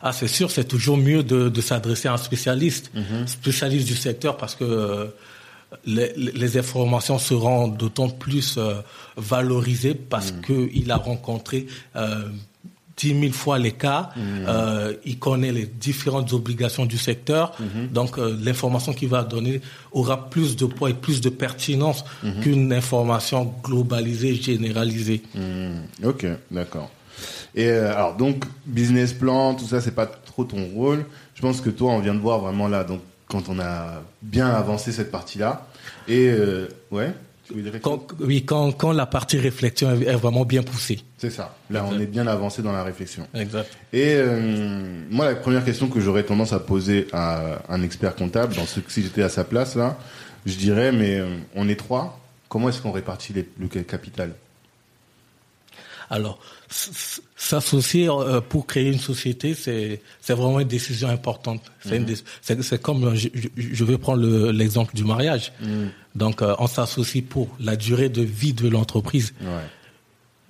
Ah, 0.00 0.12
c'est 0.12 0.28
sûr, 0.28 0.48
c'est 0.48 0.66
toujours 0.66 0.96
mieux 0.96 1.24
de, 1.24 1.48
de 1.48 1.60
s'adresser 1.60 2.06
à 2.06 2.12
un 2.12 2.18
spécialiste, 2.18 2.92
mm-hmm. 2.94 3.26
spécialiste 3.26 3.88
du 3.88 3.96
secteur, 3.96 4.36
parce 4.36 4.54
que 4.54 5.10
les, 5.84 6.12
les, 6.14 6.56
informations 6.56 7.18
seront 7.18 7.66
d'autant 7.66 8.08
plus 8.08 8.60
valorisées 9.16 9.96
parce 9.96 10.30
mm. 10.30 10.40
qu'il 10.42 10.90
a 10.92 10.98
rencontré 10.98 11.66
dix 13.02 13.14
mille 13.14 13.32
fois 13.32 13.58
les 13.58 13.72
cas. 13.72 14.10
Euh, 14.16 14.94
il 15.04 15.18
connaît 15.18 15.52
les 15.52 15.66
différentes 15.66 16.32
obligations 16.32 16.86
du 16.86 16.98
secteur. 16.98 17.56
Donc, 17.90 18.18
euh, 18.18 18.36
l'information 18.42 18.92
qu'il 18.92 19.08
va 19.08 19.24
donner 19.24 19.60
aura 19.92 20.30
plus 20.30 20.56
de 20.56 20.66
poids 20.66 20.90
et 20.90 20.94
plus 20.94 21.20
de 21.20 21.28
pertinence 21.28 22.04
qu'une 22.42 22.72
information 22.72 23.54
globalisée, 23.62 24.34
généralisée. 24.34 25.22
Ok, 26.02 26.26
d'accord. 26.50 26.90
Et 27.54 27.68
euh, 27.68 27.94
alors, 27.94 28.16
donc, 28.16 28.44
business 28.66 29.12
plan, 29.12 29.54
tout 29.54 29.66
ça, 29.66 29.80
c'est 29.80 29.94
pas 29.94 30.06
trop 30.06 30.44
ton 30.44 30.64
rôle. 30.74 31.04
Je 31.34 31.42
pense 31.42 31.60
que 31.60 31.70
toi, 31.70 31.92
on 31.92 32.00
vient 32.00 32.14
de 32.14 32.20
voir 32.20 32.38
vraiment 32.38 32.66
là, 32.68 32.84
donc, 32.84 33.00
quand 33.26 33.48
on 33.48 33.58
a 33.60 34.02
bien 34.22 34.48
avancé 34.48 34.92
cette 34.92 35.10
partie-là. 35.10 35.66
Et, 36.08 36.32
ouais 36.90 37.12
quand, 37.82 38.06
oui, 38.20 38.44
quand, 38.44 38.72
quand 38.72 38.92
la 38.92 39.06
partie 39.06 39.38
réflexion 39.38 39.90
est 39.92 40.14
vraiment 40.14 40.44
bien 40.44 40.62
poussée. 40.62 41.00
C'est 41.18 41.30
ça. 41.30 41.54
Là, 41.70 41.84
on 41.88 41.98
est 41.98 42.06
bien 42.06 42.26
avancé 42.26 42.62
dans 42.62 42.72
la 42.72 42.82
réflexion. 42.82 43.26
Exact. 43.34 43.70
Et 43.92 44.14
euh, 44.14 45.04
moi, 45.10 45.26
la 45.26 45.36
première 45.36 45.64
question 45.64 45.88
que 45.88 46.00
j'aurais 46.00 46.24
tendance 46.24 46.52
à 46.52 46.60
poser 46.60 47.06
à 47.12 47.62
un 47.68 47.82
expert 47.82 48.14
comptable, 48.14 48.54
dans 48.54 48.66
ce, 48.66 48.80
si 48.88 49.02
j'étais 49.02 49.22
à 49.22 49.28
sa 49.28 49.44
place 49.44 49.76
là, 49.76 49.98
je 50.46 50.56
dirais, 50.56 50.92
mais 50.92 51.18
euh, 51.18 51.36
on 51.54 51.68
est 51.68 51.76
trois. 51.76 52.18
Comment 52.48 52.68
est-ce 52.68 52.82
qu'on 52.82 52.92
répartit 52.92 53.32
le 53.58 53.68
capital? 53.82 54.34
Alors, 56.10 56.38
s'associer 57.36 58.08
euh, 58.08 58.40
pour 58.40 58.66
créer 58.66 58.90
une 58.90 58.98
société, 58.98 59.54
c'est 59.54 60.00
c'est 60.20 60.34
vraiment 60.34 60.60
une 60.60 60.68
décision 60.68 61.08
importante. 61.08 61.70
C'est 61.84 61.98
mm-hmm. 61.98 62.78
comme 62.78 63.14
je, 63.14 63.28
je, 63.56 63.84
vais 63.84 63.98
prendre 63.98 64.50
l'exemple 64.50 64.94
du 64.94 65.04
mariage. 65.04 65.52
Mm. 65.60 65.86
Donc, 66.14 66.42
euh, 66.42 66.54
on 66.58 66.66
s'associe 66.66 67.24
pour 67.24 67.48
la 67.60 67.76
durée 67.76 68.08
de 68.08 68.22
vie 68.22 68.52
de 68.52 68.68
l'entreprise. 68.68 69.34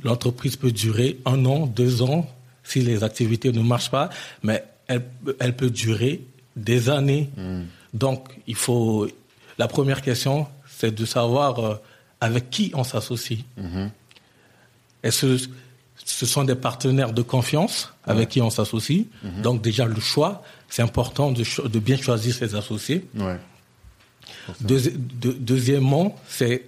L'entreprise 0.03 0.57
peut 0.57 0.73
durer 0.73 1.19
un 1.25 1.45
an, 1.45 1.67
deux 1.67 2.03
ans, 2.03 2.29
si 2.65 2.81
les 2.81 3.05
activités 3.05 3.53
ne 3.53 3.63
marchent 3.63 3.91
pas, 3.91 4.11
mais 4.43 4.65
elle, 4.89 5.05
elle 5.39 5.57
peut 5.57 5.71
durer 5.71 6.21
des 6.57 6.89
années. 6.89 7.31
Mm. 7.37 7.63
Donc, 7.95 8.29
il 8.47 8.57
faut. 8.57 9.09
La 9.59 9.69
première 9.69 10.03
question, 10.03 10.47
c'est 10.67 10.95
de 10.95 11.05
savoir 11.05 11.59
euh, 11.59 11.75
avec 12.21 12.51
qui 12.51 12.71
on 12.75 12.85
s'associe. 12.85 13.41
Est-ce 15.03 15.49
ce 16.05 16.27
sont 16.27 16.45
des 16.45 16.55
partenaires 16.55 17.13
de 17.13 17.23
confiance 17.23 17.93
avec 18.05 18.31
qui 18.31 18.41
on 18.41 18.51
s'associe 18.51 19.05
mm-hmm. 19.25 19.43
Donc, 19.43 19.63
déjà, 19.63 19.85
le 19.87 20.01
choix, 20.01 20.43
c'est 20.69 20.83
important 20.83 21.31
de, 21.33 21.45
de, 21.69 21.79
bien 21.79 21.97
choisir 21.97 22.35
ses 22.35 22.55
associés. 22.55 23.07
Ouais 23.15 23.39
deuxièmement, 24.61 26.17
c'est 26.29 26.65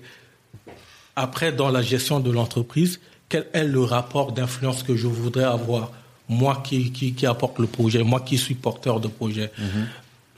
après 1.16 1.52
dans 1.52 1.70
la 1.70 1.82
gestion 1.82 2.20
de 2.20 2.30
l'entreprise, 2.30 3.00
quel 3.28 3.46
est 3.52 3.64
le 3.64 3.82
rapport 3.82 4.32
d'influence 4.32 4.82
que 4.82 4.96
je 4.96 5.06
voudrais 5.06 5.44
avoir, 5.44 5.92
moi 6.28 6.62
qui, 6.64 6.92
qui, 6.92 7.26
apporte 7.26 7.58
le 7.58 7.66
projet, 7.66 8.02
moi 8.02 8.20
qui 8.20 8.38
suis 8.38 8.54
porteur 8.54 9.00
de 9.00 9.08
projet. 9.08 9.50
Mhm. 9.58 9.86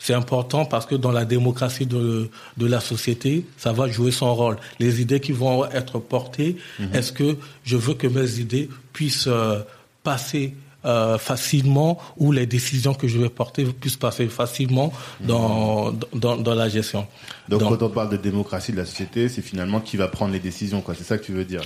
C'est 0.06 0.14
important 0.14 0.64
parce 0.66 0.86
que 0.86 0.94
dans 0.94 1.10
la 1.10 1.24
démocratie 1.24 1.84
de, 1.84 2.30
de 2.56 2.66
la 2.66 2.78
société, 2.78 3.44
ça 3.56 3.72
va 3.72 3.88
jouer 3.88 4.12
son 4.12 4.32
rôle. 4.36 4.56
Les 4.78 5.00
idées 5.00 5.18
qui 5.18 5.32
vont 5.32 5.66
être 5.66 5.98
portées, 5.98 6.58
mhm. 6.78 6.94
est-ce 6.94 7.10
que 7.10 7.36
je 7.64 7.76
veux 7.76 7.94
que 7.94 8.06
mes 8.06 8.38
idées 8.38 8.70
puissent 8.92 9.26
euh, 9.26 9.62
passer 10.04 10.54
euh, 10.84 11.18
facilement, 11.18 11.98
où 12.18 12.30
les 12.30 12.46
décisions 12.46 12.94
que 12.94 13.08
je 13.08 13.18
vais 13.18 13.28
porter 13.28 13.64
puissent 13.64 13.96
passer 13.96 14.28
facilement 14.28 14.92
dans, 15.22 15.92
dans, 16.14 16.36
dans 16.36 16.54
la 16.54 16.68
gestion? 16.68 17.08
Donc, 17.48 17.62
quand 17.62 17.82
on 17.82 17.90
parle 17.90 18.10
de 18.10 18.16
démocratie 18.16 18.70
de 18.70 18.76
la 18.76 18.86
société, 18.86 19.28
c'est 19.28 19.42
finalement 19.42 19.80
qui 19.80 19.96
va 19.96 20.06
prendre 20.06 20.32
les 20.32 20.38
décisions, 20.38 20.82
quoi. 20.82 20.94
C'est 20.94 21.02
ça 21.02 21.18
que 21.18 21.24
tu 21.24 21.32
veux 21.32 21.44
dire? 21.44 21.62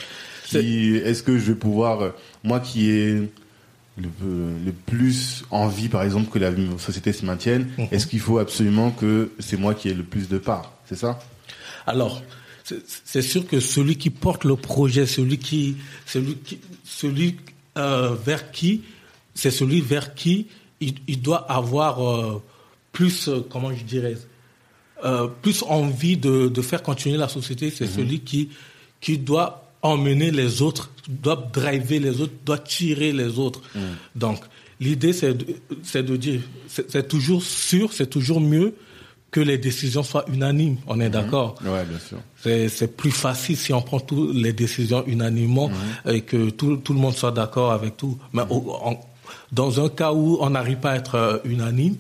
Est-ce 0.55 1.23
que 1.23 1.39
je 1.39 1.53
vais 1.53 1.59
pouvoir, 1.59 2.01
euh, 2.01 2.11
moi 2.43 2.59
qui 2.61 2.89
ai 2.89 3.31
le, 4.01 4.65
le, 4.65 4.73
plus 4.73 5.45
envie, 5.51 5.89
par 5.89 6.03
exemple, 6.03 6.31
que 6.31 6.39
la 6.39 6.53
société 6.79 7.13
se 7.13 7.25
maintienne, 7.25 7.69
mhm. 7.79 7.89
est-ce 7.91 8.07
qu'il 8.07 8.21
faut 8.21 8.39
absolument 8.39 8.91
que 8.91 9.31
c'est 9.39 9.57
moi 9.57 9.75
qui 9.75 9.89
ai 9.89 9.95
le 9.95 10.03
plus 10.03 10.29
de 10.29 10.39
parts 10.39 10.73
C'est 10.87 10.97
ça? 10.97 11.19
Alors, 11.87 12.23
c'est 13.05 13.23
sûr 13.23 13.47
que 13.47 13.59
celui 13.61 13.97
qui 13.97 14.11
porte 14.11 14.45
le 14.45 14.57
projet, 14.57 15.07
celui 15.07 15.39
qui, 15.39 15.77
celui 16.07 16.37
qui, 16.37 16.61
celui 16.85 17.37
euh, 17.79 18.15
vers 18.15 18.51
qui, 18.53 18.83
c'est 19.35 19.51
celui 19.51 19.81
vers 19.81 20.15
qui 20.15 20.47
il, 20.81 20.95
il 21.07 21.23
doit 21.23 21.51
avoir 21.51 22.03
euh, 22.03 22.43
plus, 22.93 23.29
euh, 23.29 23.47
comment 23.49 23.73
je 23.73 23.85
dirais, 23.85 24.17
euh, 25.05 25.29
plus 25.29 25.63
envie 25.63 26.17
de, 26.17 26.49
de, 26.49 26.63
faire 26.63 26.83
continuer 26.83 27.17
la 27.17 27.29
société. 27.29 27.71
C'est 27.71 27.87
mhm. 27.87 27.91
celui 27.91 28.21
qui, 28.21 28.51
qui 29.01 29.19
doit 29.19 29.60
emmener 29.83 30.31
les 30.31 30.63
autres, 30.63 30.91
doit 31.09 31.51
driver 31.53 31.99
les 31.99 32.21
autres, 32.21 32.33
doit 32.45 32.59
tirer 32.59 33.13
les 33.13 33.39
autres. 33.39 33.61
Mhm. 33.75 33.83
Donc, 34.15 34.41
l'idée, 34.81 35.13
c'est 35.13 35.35
de, 35.35 36.01
de 36.01 36.17
dire, 36.17 36.41
c'est 36.69 37.09
toujours 37.09 37.43
sûr, 37.43 37.93
c'est 37.93 38.09
toujours 38.09 38.41
mieux 38.41 38.75
que 39.31 39.41
les 39.41 39.59
décisions 39.59 40.03
soient 40.03 40.25
unanimes. 40.29 40.77
On 40.87 41.01
est 41.01 41.07
mhm. 41.07 41.13
d'accord? 41.13 41.55
Ouais, 41.65 41.85
bien 41.85 41.99
sûr. 41.99 42.19
C'est 42.69 42.97
plus 42.97 43.11
facile 43.11 43.57
si 43.57 43.73
on 43.73 43.83
prend 43.83 44.01
toutes 44.01 44.35
les 44.35 44.53
décisions 44.53 45.05
unanimement 45.07 45.69
mhm. 45.69 46.15
et 46.15 46.21
que 46.23 46.51
tout, 46.51 46.77
tout, 46.79 46.93
le 46.93 46.99
monde 46.99 47.15
soit 47.15 47.31
d'accord 47.31 47.73
avec 47.73 47.97
tout. 47.97 48.19
Mais 48.33 48.43
mhm. 48.45 48.97
dans 49.53 49.85
un 49.85 49.89
cas 49.89 50.13
où 50.13 50.39
on 50.41 50.51
n'arrive 50.51 50.79
pas 50.79 50.93
à 50.93 50.97
être 50.97 51.15
euh, 51.15 51.39
unanime, 51.45 51.97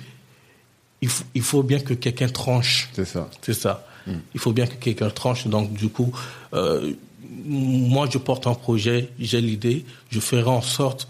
il 1.02 1.08
faut, 1.08 1.24
il 1.34 1.42
faut 1.42 1.62
bien 1.62 1.78
que 1.78 1.94
quelqu'un 1.94 2.28
tranche. 2.28 2.90
C'est 2.92 3.06
ça. 3.06 3.28
C'est 3.42 3.54
ça. 3.54 3.86
Il 4.34 4.40
faut 4.40 4.52
bien 4.52 4.66
que 4.66 4.74
quelqu'un 4.74 5.10
tranche. 5.10 5.46
Donc, 5.46 5.72
du 5.72 5.88
coup, 5.88 6.12
euh, 6.52 6.94
moi, 7.30 8.08
je 8.10 8.18
porte 8.18 8.46
un 8.46 8.54
projet, 8.54 9.10
j'ai 9.18 9.40
l'idée, 9.40 9.84
je 10.10 10.20
ferai 10.20 10.50
en 10.50 10.62
sorte 10.62 11.08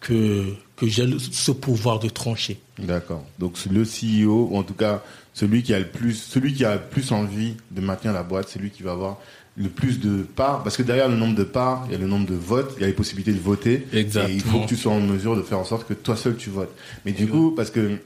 que, 0.00 0.54
que 0.76 0.86
j'ai 0.86 1.06
ce 1.18 1.52
pouvoir 1.52 2.00
de 2.00 2.08
trancher. 2.08 2.60
D'accord. 2.78 3.24
Donc, 3.38 3.56
le 3.70 3.82
CEO, 3.84 4.48
ou 4.50 4.56
en 4.56 4.62
tout 4.62 4.74
cas, 4.74 5.02
celui 5.34 5.62
qui 5.62 5.74
a 5.74 5.78
le 5.78 5.86
plus, 5.86 6.14
celui 6.14 6.54
qui 6.54 6.64
a 6.64 6.74
le 6.74 6.80
plus 6.80 7.12
envie 7.12 7.54
de 7.70 7.80
maintenir 7.80 8.12
la 8.12 8.22
boîte, 8.22 8.48
c'est 8.48 8.58
lui 8.58 8.70
qui 8.70 8.82
va 8.82 8.92
avoir 8.92 9.18
le 9.56 9.68
plus 9.68 10.00
de 10.00 10.22
parts, 10.22 10.62
parce 10.62 10.76
que 10.76 10.82
derrière 10.82 11.08
le 11.08 11.16
nombre 11.16 11.34
de 11.34 11.44
parts, 11.44 11.84
il 11.86 11.92
y 11.92 11.94
a 11.94 11.98
le 11.98 12.06
nombre 12.06 12.26
de 12.26 12.34
votes, 12.34 12.72
il 12.76 12.80
y 12.80 12.84
a 12.84 12.86
les 12.86 12.92
possibilités 12.92 13.32
de 13.32 13.40
voter. 13.40 13.86
Exactement. 13.92 14.32
Et 14.32 14.36
il 14.36 14.40
faut 14.40 14.60
que 14.60 14.66
tu 14.66 14.76
sois 14.76 14.92
en 14.92 15.00
mesure 15.00 15.36
de 15.36 15.42
faire 15.42 15.58
en 15.58 15.64
sorte 15.64 15.86
que 15.86 15.92
toi 15.92 16.16
seul 16.16 16.36
tu 16.36 16.50
votes. 16.50 16.74
Mais 17.04 17.12
du 17.12 17.26
coup, 17.26 17.52
parce 17.54 17.70
que 17.70 17.98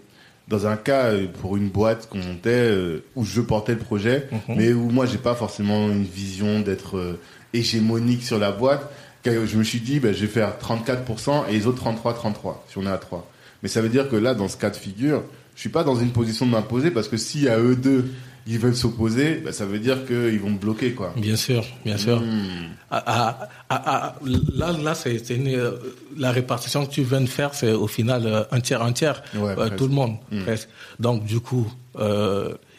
dans 0.48 0.66
un 0.66 0.76
cas 0.76 1.12
pour 1.40 1.56
une 1.56 1.68
boîte 1.68 2.08
qu'on 2.08 2.18
montait 2.18 2.50
euh, 2.50 3.04
où 3.14 3.24
je 3.24 3.40
portais 3.40 3.72
le 3.72 3.78
projet, 3.78 4.28
mhm. 4.30 4.56
mais 4.56 4.72
où 4.72 4.90
moi 4.90 5.06
j'ai 5.06 5.18
pas 5.18 5.34
forcément 5.34 5.88
une 5.88 6.04
vision 6.04 6.60
d'être 6.60 6.98
euh, 6.98 7.20
hégémonique 7.54 8.22
sur 8.22 8.38
la 8.38 8.52
boîte, 8.52 8.90
je 9.24 9.56
me 9.56 9.64
suis 9.64 9.80
dit 9.80 10.00
ben, 10.00 10.14
je 10.14 10.20
vais 10.20 10.26
faire 10.26 10.54
34% 10.60 11.48
et 11.48 11.52
les 11.52 11.66
autres 11.66 11.78
33 11.78 12.14
33 12.14 12.66
si 12.68 12.78
on 12.78 12.82
est 12.82 12.90
à 12.90 12.98
3. 12.98 13.30
Mais 13.62 13.68
ça 13.70 13.80
veut 13.80 13.88
dire 13.88 14.08
que 14.10 14.16
là 14.16 14.34
dans 14.34 14.48
ce 14.48 14.58
cas 14.58 14.68
de 14.68 14.76
figure, 14.76 15.22
je 15.54 15.60
suis 15.60 15.70
pas 15.70 15.84
dans 15.84 15.96
une 15.96 16.10
position 16.10 16.44
de 16.44 16.50
m'imposer 16.50 16.90
parce 16.90 17.08
que 17.08 17.16
si 17.16 17.48
à 17.48 17.58
eux 17.58 17.76
deux 17.76 18.10
ils 18.46 18.58
veulent 18.58 18.76
s'opposer, 18.76 19.36
bah, 19.36 19.52
ça 19.52 19.64
veut 19.64 19.78
dire 19.78 20.06
qu'ils 20.06 20.38
vont 20.38 20.50
me 20.50 20.58
bloquer, 20.58 20.92
quoi. 20.92 21.14
Bien 21.16 21.36
sûr, 21.36 21.64
bien 21.84 21.96
sûr. 21.96 22.20
Hmm. 22.20 22.74
Ah, 22.90 23.02
ah, 23.06 23.48
ah, 23.70 24.16
là, 24.22 24.72
là, 24.72 24.94
c'est 24.94 25.22
euh, 25.30 25.78
la 26.16 26.30
répartition 26.30 26.84
que 26.84 26.90
tu 26.92 27.02
viens 27.02 27.22
de 27.22 27.26
faire, 27.26 27.54
c'est 27.54 27.72
au 27.72 27.86
final 27.86 28.26
euh, 28.26 28.44
un 28.50 28.60
tiers, 28.60 28.82
un 28.82 28.92
tiers, 28.92 29.22
euh, 29.34 29.70
tout 29.76 29.86
le 29.88 29.94
monde, 29.94 30.16
hmm. 30.30 30.42
presque. 30.42 30.68
Donc, 31.00 31.24
du 31.24 31.40
coup, 31.40 31.66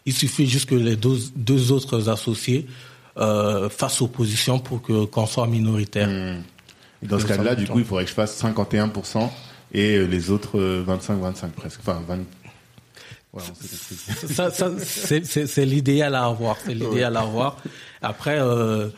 il 0.06 0.14
suffit 0.14 0.46
juste 0.46 0.70
que 0.70 0.76
les 0.76 0.96
deux, 0.96 1.18
deux 1.36 1.72
autres 1.72 2.10
associés 2.10 2.68
fassent 3.15 4.01
opposition 4.01 4.60
pour 4.60 4.82
que 4.82 5.06
qu'on 5.06 5.25
soit 5.25 5.47
minoritaire. 5.47 6.10
Hmm. 6.10 6.41
dans 7.08 7.19
ce 7.19 7.25
cas-là, 7.25 7.56
du 7.56 7.67
coup, 7.67 7.80
il 7.80 7.86
faudrait 7.86 8.04
que 8.04 8.10
je 8.10 8.15
fasse 8.15 8.41
51% 8.41 9.30
et 9.73 10.06
les 10.06 10.32
autres 10.32 10.60
25-25 10.86 11.49
presque, 11.49 11.80
enfin 11.82 12.01
20, 12.08 12.19
ça, 13.38 14.51
ça 14.51 14.71
c'est 14.80 15.65
l'idéal 15.65 16.15
à 16.15 16.25
avoir. 16.25 16.58
C'est 16.63 16.73
l'idéal 16.73 17.17
à 17.17 17.21
avoir. 17.21 17.58
Après, 18.01 18.39
euh, 18.39 18.89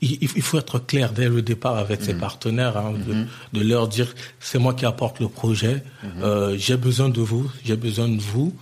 il, 0.00 0.18
il, 0.22 0.42
faut 0.42 0.58
être 0.58 0.78
clair 0.78 1.12
dès 1.12 1.28
le 1.28 1.40
départ 1.40 1.78
avec 1.78 2.02
ses 2.02 2.14
mm-hmm. 2.14 2.18
partenaires, 2.18 2.76
hein, 2.76 2.92
mm-hmm. 2.92 3.58
de, 3.58 3.64
leur 3.64 3.88
dire 3.88 4.14
c'est 4.40 4.58
moi 4.58 4.74
qui 4.74 4.84
apporte 4.84 5.20
le 5.20 5.28
projet, 5.28 5.82
euh, 6.20 6.56
j'ai 6.58 6.76
besoin 6.76 7.08
de 7.08 7.20
vous, 7.20 7.50
j'ai 7.64 7.76
besoin 7.76 8.08
de 8.08 8.20
vous. 8.20 8.54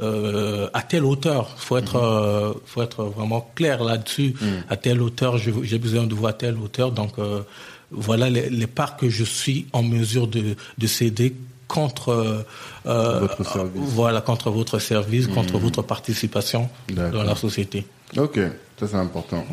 Euh, 0.00 0.68
à 0.72 0.82
telle 0.82 1.04
hauteur, 1.04 1.50
faut 1.56 1.76
être, 1.76 1.96
euh, 1.96 2.54
faut 2.64 2.82
être 2.82 3.04
vraiment 3.04 3.50
clair 3.54 3.84
là-dessus. 3.84 4.34
Mm. 4.40 4.46
À 4.70 4.76
telle 4.76 5.02
hauteur, 5.02 5.36
j'ai 5.36 5.78
besoin 5.78 6.04
de 6.06 6.14
vous 6.14 6.26
à 6.26 6.32
telle 6.32 6.56
hauteur. 6.56 6.92
Donc 6.92 7.18
euh, 7.18 7.42
voilà 7.90 8.30
les, 8.30 8.48
les, 8.48 8.66
parts 8.66 8.96
que 8.96 9.10
je 9.10 9.24
suis 9.24 9.66
en 9.72 9.82
mesure 9.82 10.26
de, 10.26 10.56
de 10.78 10.86
céder 10.86 11.34
contre 11.68 12.44
votre 12.84 13.44
service. 13.44 13.82
voilà 13.84 14.20
contre 14.22 14.50
votre 14.50 14.78
service, 14.78 15.28
contre 15.28 15.58
mmh. 15.58 15.62
votre 15.62 15.82
participation 15.82 16.68
dans 16.88 17.22
la 17.22 17.36
société. 17.36 17.86
Ok, 18.16 18.40
ça 18.78 18.88
c'est 18.88 18.96
important. 18.96 19.44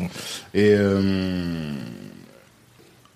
Et 0.52 0.74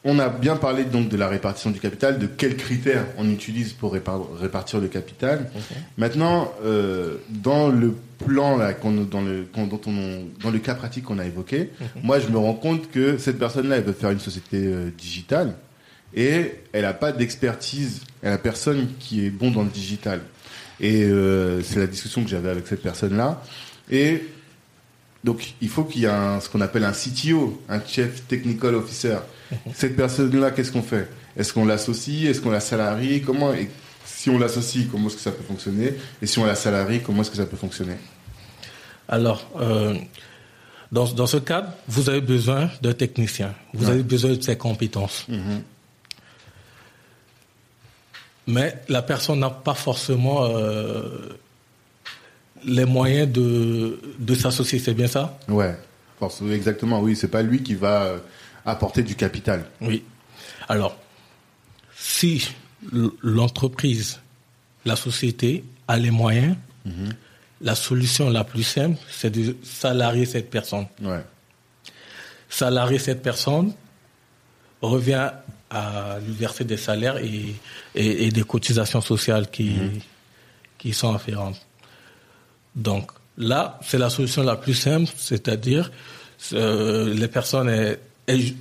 on 0.04 0.18
a 0.18 0.28
bien 0.28 0.56
parlé 0.56 0.84
donc 0.84 1.08
de 1.08 1.16
la 1.16 1.28
répartition 1.28 1.70
du 1.70 1.78
capital, 1.78 2.18
de 2.18 2.26
quels 2.26 2.56
critères 2.56 3.06
on 3.18 3.28
utilise 3.30 3.72
pour 3.72 3.92
répartir 3.92 4.80
le 4.80 4.88
capital. 4.88 5.50
Maintenant, 5.96 6.52
euh, 6.64 7.16
dans 7.28 7.68
le 7.68 7.94
plan 8.18 8.56
là, 8.56 8.72
dans 8.72 9.20
le 9.20 9.46
dont 9.54 9.80
on, 9.86 10.24
dans 10.42 10.50
le 10.50 10.58
cas 10.58 10.74
pratique 10.74 11.04
qu'on 11.04 11.18
a 11.18 11.24
évoqué, 11.24 11.70
moi 12.02 12.18
je 12.18 12.28
me 12.28 12.38
rends 12.38 12.54
compte 12.54 12.90
que 12.90 13.16
cette 13.18 13.38
personne-là, 13.38 13.76
elle 13.76 13.84
veut 13.84 13.92
faire 13.92 14.10
une 14.10 14.20
société 14.20 14.72
digitale 14.98 15.54
et 16.14 16.52
elle 16.72 16.82
n'a 16.82 16.94
pas 16.94 17.12
d'expertise, 17.12 18.02
elle 18.22 18.32
a 18.32 18.38
personne 18.38 18.88
qui 18.98 19.24
est 19.26 19.30
bon 19.30 19.50
dans 19.50 19.62
le 19.62 19.70
digital. 19.70 20.20
Et 20.80 21.04
euh, 21.04 21.62
c'est 21.62 21.78
la 21.78 21.86
discussion 21.86 22.22
que 22.22 22.28
j'avais 22.28 22.50
avec 22.50 22.66
cette 22.66 22.82
personne-là. 22.82 23.42
Et 23.90 24.22
donc, 25.24 25.54
il 25.60 25.68
faut 25.68 25.84
qu'il 25.84 26.02
y 26.02 26.04
ait 26.06 26.40
ce 26.40 26.48
qu'on 26.48 26.60
appelle 26.60 26.84
un 26.84 26.92
CTO, 26.92 27.62
un 27.68 27.80
Chief 27.84 28.26
Technical 28.26 28.74
Officer. 28.74 29.18
Cette 29.74 29.96
personne-là, 29.96 30.50
qu'est-ce 30.50 30.72
qu'on 30.72 30.82
fait? 30.82 31.08
Est-ce 31.36 31.52
qu'on 31.52 31.64
l'associe? 31.64 32.28
Est-ce 32.28 32.40
qu'on 32.40 32.50
la 32.50 32.60
salarie? 32.60 33.22
Comment 33.22 33.52
et 33.52 33.70
Si 34.04 34.30
on 34.30 34.38
l'associe, 34.38 34.86
comment 34.90 35.06
est-ce 35.06 35.16
que 35.16 35.22
ça 35.22 35.30
peut 35.30 35.44
fonctionner? 35.44 35.94
Et 36.20 36.26
si 36.26 36.38
on 36.38 36.44
la 36.44 36.54
salarie, 36.54 37.00
comment 37.02 37.22
est-ce 37.22 37.30
que 37.30 37.36
ça 37.36 37.46
peut 37.46 37.56
fonctionner? 37.56 37.96
Alors, 39.08 39.48
euh, 39.60 39.94
dans, 40.90 41.06
dans, 41.12 41.26
ce 41.26 41.36
cadre, 41.36 41.68
vous 41.88 42.08
avez 42.10 42.20
besoin 42.20 42.70
d'un 42.80 42.92
technicien. 42.92 43.54
Vous 43.74 43.88
avez 43.88 44.02
besoin 44.02 44.32
de 44.32 44.42
ses 44.42 44.56
compétences. 44.56 45.26
Mhm 45.28 45.62
mais 48.46 48.74
la 48.88 49.02
personne 49.02 49.40
n'a 49.40 49.50
pas 49.50 49.74
forcément 49.74 50.44
euh, 50.44 51.38
les 52.64 52.84
moyens 52.84 53.30
de, 53.30 54.00
de 54.18 54.34
s'associer, 54.34 54.78
c'est 54.78 54.94
bien 54.94 55.08
ça 55.08 55.38
Ouais, 55.48 55.76
exactement, 56.50 57.00
oui, 57.00 57.16
c'est 57.16 57.28
pas 57.28 57.42
lui 57.42 57.62
qui 57.62 57.74
va 57.74 58.02
euh, 58.04 58.18
apporter 58.64 59.02
du 59.02 59.14
capital. 59.14 59.64
Oui. 59.80 60.04
Alors, 60.68 60.96
si 61.96 62.48
l'entreprise, 63.22 64.20
la 64.84 64.96
société 64.96 65.64
a 65.88 65.98
les 65.98 66.10
moyens, 66.10 66.56
mhm. 66.84 67.10
la 67.60 67.74
solution 67.74 68.30
la 68.30 68.44
plus 68.44 68.62
simple, 68.62 68.98
c'est 69.10 69.30
de 69.30 69.56
salarier 69.62 70.26
cette 70.26 70.50
personne. 70.50 70.86
Ouais. 71.00 71.24
Salarier 72.48 72.98
cette 72.98 73.22
personne 73.22 73.72
revient 74.80 75.30
à 75.70 76.18
lui 76.26 76.34
verser 76.34 76.64
des 76.64 76.76
salaires 76.76 77.16
et, 77.16 77.54
et, 77.94 78.30
des 78.30 78.42
cotisations 78.42 79.00
sociales 79.00 79.50
qui, 79.50 79.70
mhm. 79.70 80.00
qui 80.76 80.92
sont 80.92 81.14
afférentes. 81.14 81.60
Donc 82.74 83.10
là, 83.36 83.78
c'est 83.82 83.98
la 83.98 84.10
solution 84.10 84.42
la 84.42 84.56
plus 84.56 84.74
simple, 84.74 85.10
c'est-à-dire 85.16 85.90
euh, 86.52 87.14
les 87.14 87.28
personnes 87.28 87.68
est, 87.68 87.98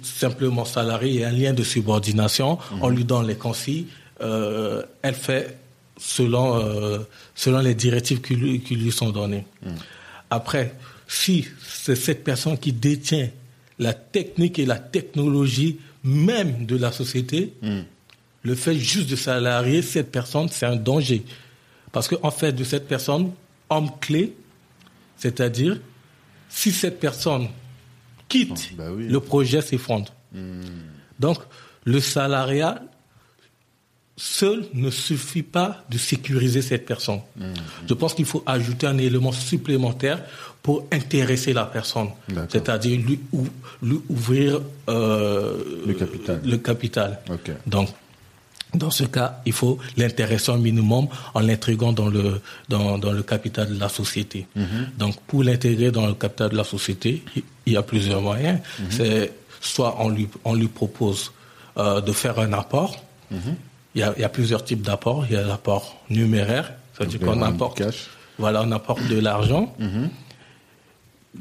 simplement 0.04 0.65
salariées, 0.65 1.10
il 1.10 1.19
y 1.21 1.24
a 1.24 1.30
un 1.30 1.32
lien 1.32 1.54
de 1.54 1.63
subordination, 1.63 2.58
on 2.82 2.89
mhm. 2.89 2.95
lui 2.95 3.06
donne 3.06 3.28
les 3.28 3.36
consignes, 3.36 3.86
euh, 4.21 4.84
elle 5.02 5.13
fait 5.13 5.58
selon, 5.97 6.60
euh, 6.60 7.00
selon 7.36 7.60
les 7.60 7.76
directives 7.76 8.21
qui 8.21 8.36
lui, 8.36 8.62
qui 8.62 8.76
lui 8.76 8.91
sont 8.91 9.12
données. 9.12 9.45
Mhm. 9.63 9.76
Après, 10.30 10.74
si 11.08 11.47
c'est 11.62 11.95
cette 11.95 12.24
personne 12.24 12.58
qui 12.58 12.74
détient 12.74 13.30
la 13.80 13.93
technique 13.93 14.60
et 14.60 14.65
la 14.65 14.80
technologie 14.80 15.80
même 16.04 16.65
de 16.65 16.78
la 16.78 16.91
société, 16.91 17.54
hmm. 17.62 17.82
le 18.43 18.56
fait 18.56 18.76
juste 18.76 19.10
de 19.10 19.15
salarier 19.15 19.82
cette 19.82 20.12
personne, 20.12 20.47
c'est 20.50 20.65
un 20.65 20.76
danger. 20.76 21.24
Parce 21.91 22.08
qu'en 22.08 22.32
fait, 22.32 22.54
de 22.54 22.63
cette 22.63 22.88
personne, 22.88 23.32
homme 23.71 23.89
clé, 23.99 24.36
c'est-à-dire, 25.17 25.79
si 26.49 26.71
cette 26.71 26.99
personne 26.99 27.47
quitte, 28.27 28.71
oh, 28.73 28.75
bah 28.77 28.86
le 28.95 29.19
projet 29.19 29.62
s'effondre. 29.62 30.13
Hmm. 30.34 30.62
Donc, 31.19 31.39
le 31.86 31.99
salariat 31.99 32.81
seul 34.17 34.65
ne 34.73 34.91
suffit 34.91 35.41
pas 35.41 35.84
de 35.89 35.97
sécuriser 35.97 36.62
cette 36.62 36.86
personne. 36.86 37.21
Je 37.88 37.93
pense 37.93 38.13
qu'il 38.13 38.25
faut 38.25 38.43
ajouter 38.45 38.86
un 38.86 38.97
élément 38.97 39.31
supplémentaire 39.31 40.23
pour 40.62 40.86
intéresser 40.91 41.53
la 41.53 41.65
personne, 41.65 42.10
c'est-à-dire 42.49 42.99
lui, 42.99 43.19
ouvrir 44.10 44.62
euh, 44.89 45.57
le 45.88 45.93
capital. 45.93 46.41
Le 46.45 46.57
capital. 46.57 47.19
Donc, 47.65 47.89
dans 48.73 48.89
ce 48.89 49.03
cas, 49.03 49.41
il 49.45 49.53
faut 49.53 49.77
l'intéresser 49.97 50.51
au 50.51 50.57
minimum 50.57 51.07
en 51.34 51.39
l'intégrant 51.41 51.91
dans 51.91 52.07
le, 52.07 52.41
dans, 52.69 52.97
dans, 52.97 53.12
le 53.12 53.23
capital 53.23 53.73
de 53.73 53.79
la 53.79 53.89
société. 53.89 54.47
Mm-hmm. 54.57 54.97
Donc, 54.97 55.19
pour 55.27 55.43
l'intégrer 55.43 55.91
dans 55.91 56.07
le 56.07 56.13
capital 56.13 56.49
de 56.49 56.57
la 56.57 56.63
société, 56.63 57.23
il 57.65 57.73
y 57.73 57.77
a 57.77 57.84
plusieurs 57.84 58.21
moyens. 58.21 58.60
Mm-hmm. 58.60 58.91
C'est 58.91 59.34
soit 59.60 59.97
on 59.99 60.10
lui, 60.10 60.27
on 60.45 60.55
lui 60.55 60.67
propose 60.67 61.31
euh, 61.77 62.01
de 62.01 62.12
faire 62.13 62.39
un 62.39 62.53
apport. 62.53 62.95
Mm-hmm. 63.31 63.38
il, 63.95 64.01
y 64.01 64.03
a, 64.03 64.13
il, 64.15 64.21
y 64.21 64.23
a, 64.23 64.29
plusieurs 64.29 64.63
types 64.63 64.81
d'apports. 64.81 65.25
Il 65.29 65.34
y 65.34 65.38
a 65.38 65.41
l'apport 65.41 65.97
numéraire, 66.10 66.73
c'est-à-dire 66.93 67.19
qu'on 67.19 67.41
apporte, 67.41 67.77
cash. 67.77 68.07
voilà, 68.38 68.63
on 68.63 68.71
apporte 68.71 69.05
de 69.07 69.19
l'argent, 69.19 69.75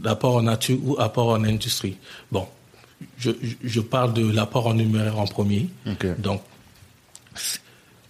l'apport 0.02 0.36
en 0.36 0.42
nature 0.42 0.78
ou 0.82 0.96
apport 0.98 1.28
en 1.28 1.44
industrie. 1.44 1.96
Bon, 2.32 2.46
je, 3.18 3.30
je 3.62 3.80
parle 3.80 4.14
de 4.14 4.28
l'apport 4.30 4.66
en 4.66 4.74
numéraire 4.74 5.18
en 5.18 5.26
premier. 5.26 5.68
Donc, 6.18 6.42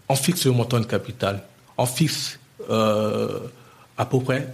on 0.08 0.16
fixe 0.16 0.44
le 0.46 0.52
montant 0.52 0.80
de 0.80 0.86
capital, 0.86 1.42
on 1.78 1.86
fixe 1.86 2.38
euh, 2.68 3.40
à 3.96 4.06
peu 4.06 4.20
près 4.20 4.48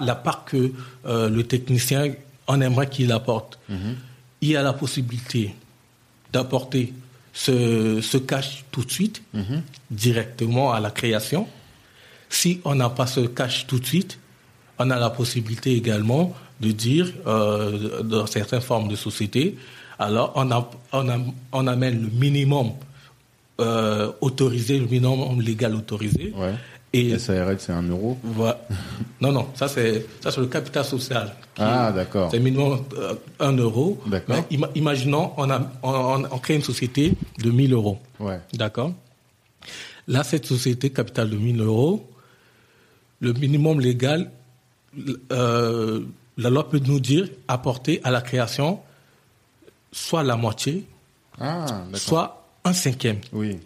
la 0.00 0.14
part 0.14 0.44
que 0.44 0.72
euh, 1.06 1.28
le 1.28 1.44
technicien 1.44 2.12
en 2.46 2.60
aimerait 2.60 2.88
qu'il 2.88 3.12
apporte. 3.12 3.58
Mhm. 3.68 3.96
Il 4.42 4.48
y 4.50 4.56
a 4.56 4.62
la 4.62 4.72
possibilité 4.72 5.54
d'apporter 6.32 6.92
ce, 7.32 8.16
cash 8.18 8.64
tout 8.70 8.84
de 8.84 8.90
suite, 8.90 9.22
mhm. 9.32 9.62
directement 9.90 10.72
à 10.72 10.80
la 10.80 10.90
création. 10.90 11.46
Si 12.28 12.60
on 12.64 12.74
n'a 12.74 12.90
pas 12.90 13.06
ce 13.06 13.20
cash 13.20 13.66
tout 13.66 13.78
de 13.78 13.86
suite, 13.86 14.18
on 14.78 14.90
a 14.90 14.98
la 14.98 15.10
possibilité 15.10 15.74
également 15.74 16.34
de 16.60 16.72
dire, 16.72 17.12
euh, 17.26 18.02
dans 18.02 18.26
certaines 18.26 18.60
formes 18.60 18.88
de 18.88 18.96
société, 18.96 19.56
alors 19.98 20.32
on, 20.36 20.50
on 21.52 21.66
amène 21.66 22.02
le 22.02 22.08
minimum 22.08 22.72
euh, 23.60 24.12
autorisé, 24.20 24.78
le 24.78 24.86
minimum 24.86 25.40
légal 25.40 25.74
autorisé. 25.74 26.32
Ouais. 26.36 26.54
Et 26.92 27.18
SARL, 27.18 27.56
c'est 27.60 27.72
un 27.72 27.82
euro 27.82 28.18
Non, 29.20 29.30
non, 29.30 29.48
ça 29.54 29.68
c'est 29.68 30.06
ça 30.20 30.32
c'est 30.32 30.40
le 30.40 30.48
capital 30.48 30.84
social. 30.84 31.32
Ah, 31.56 31.92
d'accord. 31.92 32.30
C'est 32.32 32.40
minimum 32.40 32.80
euh, 32.98 33.14
un 33.38 33.52
euro. 33.52 34.00
D'accord. 34.06 34.44
imaginons, 34.74 35.32
on, 35.36 35.50
a, 35.50 35.70
on, 35.84 36.38
crée 36.38 36.56
une 36.56 36.62
société 36.62 37.12
de 37.38 37.50
1000 37.50 37.72
euros. 37.74 37.98
Ouais. 38.18 38.40
D'accord. 38.54 38.92
Là, 40.08 40.24
cette 40.24 40.46
société 40.46 40.90
capital 40.90 41.30
de 41.30 41.36
1000 41.36 41.60
euros, 41.60 42.10
le 43.20 43.34
minimum 43.34 43.80
légal, 43.80 44.30
euh, 45.30 46.00
la 46.36 46.50
loi 46.50 46.68
peut 46.68 46.80
nous 46.84 46.98
dire 46.98 47.28
apporter 47.46 48.00
à 48.02 48.10
la 48.10 48.20
création 48.20 48.80
soit 49.92 50.22
la 50.22 50.36
moitié, 50.36 50.86
ah, 51.40 51.84
soit 51.94 52.39
un 52.64 52.72
cinquième. 52.72 53.18
Oui, 53.32 53.58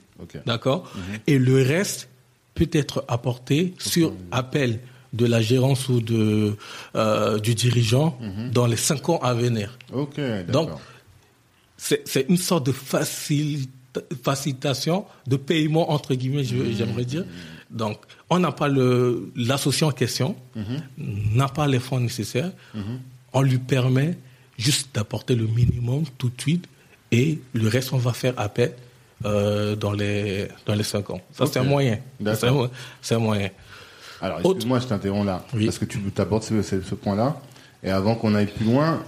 D'accord 0.46 0.90
mhm. 0.94 1.18
Et 1.26 1.38
le 1.38 1.62
reste 1.62 2.08
peut 2.54 2.68
être 2.72 3.04
apporté 3.08 3.74
sur 3.78 4.12
appel 4.30 4.80
de 5.12 5.26
la 5.26 5.40
gérance 5.40 5.88
ou 5.88 6.00
de, 6.00 6.56
euh, 6.96 7.38
du 7.38 7.54
dirigeant 7.54 8.18
mhm. 8.20 8.50
dans 8.50 8.66
les 8.66 8.76
cinq 8.76 9.08
ans 9.08 9.18
à 9.18 9.34
venir. 9.34 9.78
Ok, 9.92 10.20
Donc, 10.48 10.70
c'est 11.76 12.26
une 12.28 12.36
sorte 12.36 12.66
de 12.66 12.72
facilitation 14.22 15.04
de 15.26 15.36
paiement, 15.36 15.90
entre 15.92 16.14
guillemets, 16.14 16.42
mhm. 16.42 16.72
j'aimerais 16.76 17.04
dire. 17.04 17.24
Donc, 17.70 17.98
on 18.30 18.38
n'a 18.38 18.52
pas 18.52 18.68
l'associé 18.68 19.86
en 19.86 19.90
question, 19.90 20.36
n'a 20.96 21.48
pas 21.48 21.66
les 21.66 21.80
fonds 21.80 22.00
nécessaires. 22.00 22.52
On 23.32 23.42
lui 23.42 23.58
permet 23.58 24.16
juste 24.56 24.94
d'apporter 24.94 25.34
le 25.34 25.46
minimum 25.46 26.04
tout 26.16 26.28
de 26.28 26.40
suite 26.40 26.68
et 27.14 27.38
le 27.52 27.68
reste, 27.68 27.92
on 27.92 27.96
va 27.96 28.12
faire 28.12 28.34
appel 28.36 28.72
euh, 29.24 29.76
dans, 29.76 29.92
les, 29.92 30.48
dans 30.66 30.74
les 30.74 30.82
5 30.82 31.10
ans. 31.10 31.20
Ça, 31.30 31.46
c'est 31.46 31.60
un 31.60 31.62
moyen. 31.62 31.98
C'est 32.34 33.14
un, 33.14 33.18
moyen. 33.20 33.50
Alors, 34.20 34.40
excuse-moi, 34.40 34.80
je 34.80 34.86
t'interromps 34.86 35.24
là. 35.24 35.44
Parce 35.64 35.78
que 35.78 35.84
tu 35.84 36.00
abordes 36.18 36.42
ce, 36.42 36.60
ce, 36.60 36.94
point-là. 36.96 37.40
Et 37.84 37.90
avant 37.90 38.16
qu'on 38.16 38.34
aille 38.34 38.48
plus 38.48 38.64
loin, 38.64 39.00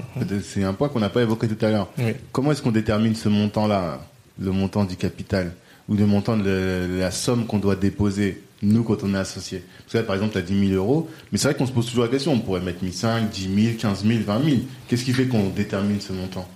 c'est 0.45 0.63
un 0.63 0.73
point 0.73 0.89
qu'on 0.89 1.01
n'a 1.01 1.09
pas 1.09 1.23
évoqué 1.23 1.49
tout 1.49 1.67
à 1.67 1.71
l'heure. 1.71 1.89
Comment 2.31 2.53
est-ce 2.53 2.63
qu'on 2.63 2.71
détermine 2.71 3.17
ce 3.17 3.29
montant-là, 3.29 3.99
le 4.39 4.53
montant 4.53 4.85
du 4.85 4.95
capital, 4.95 5.53
ou 5.89 5.97
le 5.97 6.07
montant 6.07 6.37
de 6.37 6.99
la, 7.01 7.11
somme 7.11 7.45
qu'on 7.45 7.59
doit 7.59 7.75
déposer, 7.75 8.41
nous, 8.63 8.85
quand 8.85 9.03
on 9.03 9.15
est 9.15 9.19
associé? 9.19 9.65
Parce 9.81 9.95
que 9.95 9.99
là, 9.99 10.05
par 10.05 10.15
exemple, 10.15 10.35
tu 10.35 10.39
as 10.39 10.43
10 10.43 10.69
000 10.69 10.81
euros, 10.81 11.11
mais 11.33 11.39
c'est 11.39 11.49
vrai 11.49 11.57
qu'on 11.57 11.67
se 11.67 11.73
pose 11.73 11.87
toujours 11.87 12.05
la 12.05 12.11
question, 12.11 12.35
on 12.35 12.39
pourrait 12.39 12.61
mettre 12.61 12.85
1 12.85 12.93
500, 12.93 13.27
10 13.33 13.65
000, 13.65 13.77
15 13.81 14.05
000, 14.07 14.21
20 14.25 14.45
000. 14.45 14.57
Qu'est-ce 14.87 15.05
qui 15.05 15.13
fait 15.13 15.27
qu'on 15.27 15.49
détermine 15.49 16.01
ce 16.01 16.13
montant? 16.13 16.49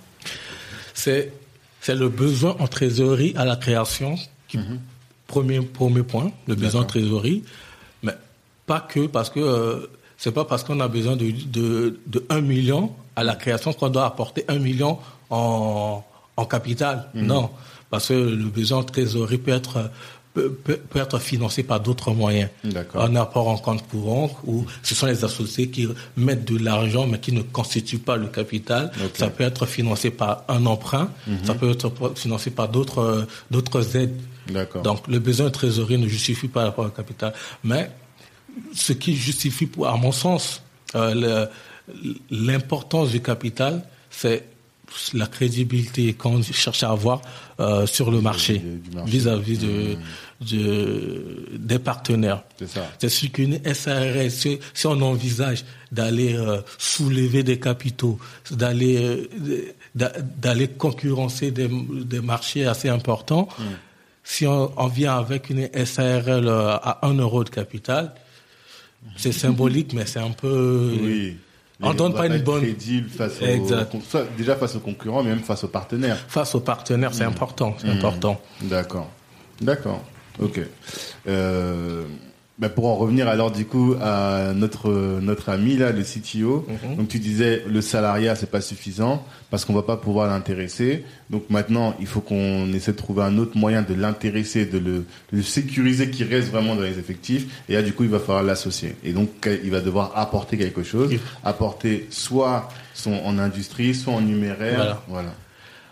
C'est 0.93 1.33
c'est 1.81 1.95
le 1.95 2.07
besoin 2.07 2.55
en 2.59 2.67
trésorerie 2.67 3.33
à 3.35 3.43
la 3.43 3.57
création. 3.57 4.15
Mhm. 4.53 4.79
premier, 5.27 5.61
premier 5.61 6.03
point, 6.03 6.31
le 6.47 6.55
besoin 6.55 6.81
en 6.81 6.85
trésorerie. 6.85 7.43
Mais 8.03 8.13
pas 8.65 8.81
que 8.81 9.07
parce 9.07 9.29
que 9.29 9.39
euh, 9.39 9.87
c'est 10.17 10.31
pas 10.31 10.45
parce 10.45 10.63
qu'on 10.63 10.79
a 10.81 10.87
besoin 10.87 11.15
de, 11.15 11.31
de, 11.31 11.99
de 12.05 12.25
1 12.29 12.41
million 12.41 12.91
à 13.15 13.23
la 13.23 13.35
création 13.35 13.73
qu'on 13.73 13.89
doit 13.89 14.05
apporter 14.05 14.43
1 14.47 14.59
million 14.59 14.99
en, 15.29 16.03
en 16.37 16.45
capital. 16.45 17.07
Mhm. 17.13 17.25
Non. 17.25 17.49
Parce 17.89 18.09
que 18.09 18.13
le 18.13 18.45
besoin 18.45 18.79
en 18.79 18.83
trésorerie 18.83 19.37
peut 19.37 19.51
être 19.51 19.89
peut, 20.33 20.57
être 20.95 21.19
financé 21.19 21.63
par 21.63 21.79
d'autres 21.79 22.11
moyens. 22.11 22.49
Un 22.95 23.15
apport 23.15 23.47
en 23.47 23.57
compte 23.57 23.87
courant 23.87 24.31
où 24.45 24.65
ce 24.83 24.95
sont 24.95 25.05
les 25.05 25.23
associés 25.23 25.69
qui 25.69 25.87
mettent 26.15 26.45
de 26.45 26.63
l'argent 26.63 27.07
mais 27.07 27.19
qui 27.19 27.31
ne 27.31 27.41
constituent 27.41 27.99
pas 27.99 28.17
le 28.17 28.27
capital. 28.27 28.91
Ça 29.13 29.29
peut 29.29 29.43
être 29.43 29.65
financé 29.65 30.11
par 30.11 30.43
un 30.47 30.65
emprunt, 30.65 31.09
mhm. 31.27 31.37
ça 31.43 31.53
peut 31.55 31.71
être 31.71 31.91
financé 32.15 32.51
par 32.51 32.69
d'autres 32.69 33.27
d'autres 33.49 33.95
aides. 33.97 34.19
Donc 34.83 35.07
le 35.07 35.19
besoin 35.19 35.47
de 35.47 35.51
trésorerie 35.51 35.97
ne 35.97 36.07
justifie 36.07 36.47
pas 36.47 36.63
l'apport 36.63 36.85
au 36.85 36.89
capital. 36.89 37.33
Mais 37.63 37.91
ce 38.73 38.93
qui 38.93 39.15
justifie, 39.15 39.69
à 39.85 39.95
mon 39.95 40.11
sens, 40.11 40.61
euh, 40.95 41.45
l'importance 42.29 43.09
du 43.11 43.21
capital, 43.21 43.83
c'est 44.09 44.45
la 45.13 45.27
crédibilité 45.27 46.13
qu'on 46.13 46.41
cherche 46.41 46.83
à 46.83 46.91
avoir 46.91 47.21
euh, 47.59 47.85
sur 47.85 48.11
le 48.11 48.21
marché 48.21 48.61
vis-à-vis 49.05 49.57
de, 49.57 49.95
mmh. 49.95 51.57
des 51.57 51.79
partenaires. 51.79 52.43
C'est 52.99 53.09
sûr 53.09 53.31
qu'une 53.31 53.59
SARL, 53.73 54.29
si, 54.31 54.59
on 54.85 55.01
envisage 55.01 55.63
d'aller 55.91 56.35
euh, 56.35 56.61
soulever 56.77 57.43
des 57.43 57.59
capitaux, 57.59 58.19
d'aller 58.51 59.27
euh, 59.37 59.69
d'aller 59.93 60.69
concurrencer 60.69 61.51
des, 61.51 61.67
des, 61.67 62.21
marchés 62.21 62.65
assez 62.65 62.87
importants, 62.87 63.49
mmh. 63.57 63.63
si 64.23 64.47
on, 64.47 64.71
on, 64.77 64.87
vient 64.87 65.17
avec 65.17 65.49
une 65.49 65.69
SARL 65.85 66.47
à 66.47 66.99
1 67.05 67.15
euro 67.15 67.43
de 67.43 67.49
capital, 67.49 68.13
c'est 69.17 69.31
symbolique, 69.31 69.93
mais 69.93 70.05
c'est 70.05 70.19
un 70.19 70.31
peu... 70.31 70.95
Oui 71.01 71.37
on 71.81 71.93
donne 71.93 72.13
pas 72.13 72.27
une 72.27 72.39
bonne 72.39 72.61
crédible 72.61 73.09
face 73.09 73.39
déjà 74.37 74.55
face 74.55 74.75
aux 74.75 74.79
concurrents, 74.79 75.23
mais 75.23 75.29
même 75.29 75.39
face 75.39 75.63
aux 75.63 75.67
partenaires. 75.69 76.17
Face 76.27 76.55
aux 76.55 76.59
partenaires, 76.59 77.13
c'est 77.13 77.25
mmh. 77.25 77.29
important, 77.29 77.75
c'est 77.79 77.87
mmh. 77.87 77.97
important. 77.97 78.41
D'accord, 78.61 79.09
d'accord, 79.61 80.01
ok. 80.39 80.59
Euh, 81.27 82.05
bah, 82.61 82.69
pour 82.69 82.85
en 82.85 82.95
revenir 82.95 83.27
alors 83.27 83.51
du 83.51 83.65
coup 83.65 83.95
à 83.99 84.53
notre 84.53 84.91
notre 85.19 85.49
ami 85.49 85.77
là, 85.77 85.91
le 85.91 86.03
CTO. 86.03 86.67
Mhm. 86.67 86.95
Donc 86.95 87.07
tu 87.07 87.17
disais 87.17 87.63
le 87.67 87.81
salariat 87.81 88.35
c'est 88.35 88.51
pas 88.51 88.61
suffisant 88.61 89.25
parce 89.49 89.65
qu'on 89.65 89.73
va 89.73 89.81
pas 89.81 89.97
pouvoir 89.97 90.27
l'intéresser. 90.27 91.03
Donc 91.31 91.49
maintenant 91.49 91.95
il 91.99 92.05
faut 92.05 92.21
qu'on 92.21 92.71
essaie 92.71 92.91
de 92.91 92.97
trouver 92.97 93.23
un 93.23 93.39
autre 93.39 93.57
moyen 93.57 93.81
de 93.81 93.95
l'intéresser, 93.95 94.67
de 94.67 94.77
le, 94.77 95.05
de 95.33 95.41
sécuriser 95.41 96.11
qui 96.11 96.23
reste 96.23 96.51
vraiment 96.51 96.75
dans 96.75 96.83
les 96.83 96.99
effectifs. 96.99 97.63
Et 97.67 97.73
là 97.73 97.81
du 97.81 97.93
coup 97.93 98.03
il 98.03 98.09
va 98.11 98.19
falloir 98.19 98.43
l'associer. 98.43 98.95
Et 99.03 99.13
donc 99.13 99.49
il 99.63 99.71
va 99.71 99.81
devoir 99.81 100.11
apporter 100.15 100.55
quelque 100.55 100.83
chose, 100.83 101.11
apporter 101.43 102.05
soit 102.11 102.69
son 102.93 103.13
en 103.25 103.39
industrie, 103.39 103.95
soit 103.95 104.13
en 104.13 104.21
numéraire. 104.21 105.01
voilà 105.07 105.33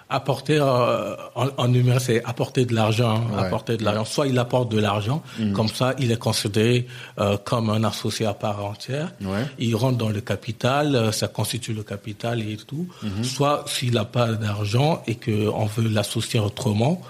apporter 0.10 0.58
euh, 0.60 1.16
en, 1.36 1.68
numéraire, 1.68 2.02
c'est 2.02 2.24
apporter 2.24 2.66
de 2.66 2.74
l'argent, 2.74 3.28
apporter 3.38 3.78
de 3.78 3.84
l'argent. 3.84 4.06
Soit 4.06 4.28
il 4.28 4.40
apporte 4.40 4.72
de 4.72 4.80
l'argent, 4.80 5.22
mm. 5.38 5.54
comme 5.54 5.68
ça, 5.68 5.94
il 6.00 6.12
est 6.12 6.18
considéré 6.18 6.88
euh, 7.20 7.38
comme 7.38 7.70
un 7.70 7.84
associé 7.84 8.26
à 8.26 8.34
part 8.34 8.66
entière. 8.66 9.14
Il 9.60 9.76
rentre 9.76 9.98
dans 9.98 10.10
le 10.10 10.22
capital, 10.22 10.96
euh, 10.96 11.12
ça 11.12 11.28
constitue 11.28 11.74
le 11.74 11.84
capital 11.84 12.42
et 12.42 12.58
tout. 12.58 12.88
Mm-hmm. 13.04 13.24
Soit 13.24 13.66
s'il 13.68 13.94
n'a 13.94 14.06
pas 14.06 14.34
d'argent 14.34 15.04
et 15.06 15.16
qu'on 15.16 15.66
veut 15.66 15.88
l'associer 15.88 16.40
autrement, 16.40 17.02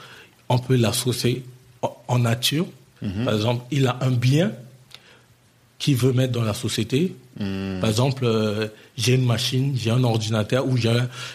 on 0.50 0.60
peut 0.60 0.76
l'associer 0.76 1.46
en, 2.08 2.20
nature. 2.20 2.66
Mm-hmm. 3.02 3.24
Par 3.24 3.34
exemple, 3.34 3.66
il 3.72 3.88
a 3.88 3.98
un 4.02 4.12
bien 4.12 4.52
qu'il 5.78 5.96
veut 5.96 6.12
mettre 6.12 6.34
dans 6.34 6.44
la 6.44 6.54
société. 6.54 7.16
Mm. 7.40 7.80
Par 7.80 7.90
exemple, 7.90 8.70
j'ai 9.00 9.16
une 9.16 9.26
machine, 9.26 9.74
j'ai 9.76 9.92
un 9.92 10.04
ordinateur 10.04 10.68
ou 10.68 10.76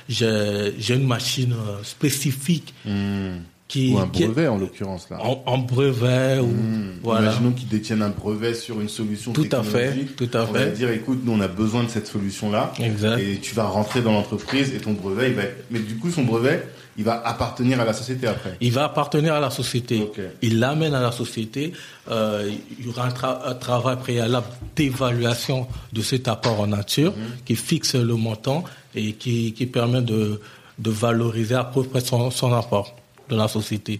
j'ai 0.09 0.94
une 0.94 1.07
machine 1.07 1.53
euh, 1.53 1.83
spécifique 1.83 2.74
hmm. 2.85 3.37
qui, 3.68 3.92
ou 3.92 3.98
un 3.98 4.09
qui 4.09 4.24
brevet 4.27 4.46
en 4.48 4.59
l'occurrence 4.59 5.09
là. 5.11 5.18
en, 5.24 5.42
en 5.46 5.59
brevet 5.59 6.38
ou 6.40 6.46
Hmm. 6.46 6.98
voilà. 7.03 7.31
Imaginons 7.31 7.53
qu'ils 7.53 7.68
détiennent 7.68 8.03
un 8.03 8.11
brevet 8.11 8.55
sur 8.55 8.81
une 8.81 8.88
solution 8.88 9.33
Tout 9.33 9.48
à 9.53 9.62
fait, 9.62 9.88
technologique. 9.88 10.16
tout 10.16 10.31
à 10.35 10.42
On 10.48 10.53
va 10.53 10.61
fait. 10.61 10.70
dire, 10.72 10.90
écoute, 10.90 11.20
nous 11.24 11.33
on 11.33 11.40
a 11.40 11.48
besoin 11.48 11.83
de 11.85 11.88
cette 11.88 12.07
solution-là. 12.07 12.72
Exact. 12.81 13.18
Et 13.18 13.38
tu 13.40 13.55
vas 13.55 13.64
rentrer 13.64 14.03
dans 14.03 14.12
l'entreprise 14.12 14.72
et 14.74 14.79
ton 14.79 14.92
brevet, 14.92 15.29
il 15.31 15.35
va 15.35 15.42
être... 15.42 15.64
Mais 15.70 15.79
du 15.81 15.96
coup, 15.96 16.11
son 16.11 16.24
brevet, 16.24 16.66
il 16.96 17.04
va 17.04 17.20
appartenir 17.26 17.80
à 17.80 17.85
la 17.85 17.92
société 17.92 18.26
après. 18.26 18.57
Il 18.61 18.72
va 18.72 18.85
appartenir 18.85 19.35
à 19.35 19.40
la 19.40 19.50
société. 19.50 20.09
Il 20.42 20.61
l'amène 20.61 20.94
à 20.94 21.00
la 21.02 21.11
société. 21.12 21.72
Euh, 22.11 22.50
il 22.78 22.87
y 22.87 22.88
aura 22.88 23.07
un, 23.07 23.11
tra- 23.11 23.40
un 23.46 23.54
travail 23.54 23.96
préalable 23.96 24.46
d'évaluation 24.76 25.66
de 25.92 26.02
cet 26.02 26.28
apport 26.28 26.61
en 26.61 26.66
nature 26.68 27.12
Mhm. 27.12 27.24
qui 27.44 27.57
fixe 27.57 27.94
le 27.94 28.14
montant 28.14 28.64
et 28.94 29.14
qui, 29.14 29.52
qui 29.54 29.66
permet 29.66 30.02
de, 30.02 30.40
de 30.78 30.90
valoriser 30.90 31.54
à 31.57 31.64
peu 31.64 31.83
près 31.83 32.00
son, 32.00 32.30
son 32.30 32.52
apport 32.52 32.94
de 33.28 33.37
la 33.37 33.48
société. 33.48 33.98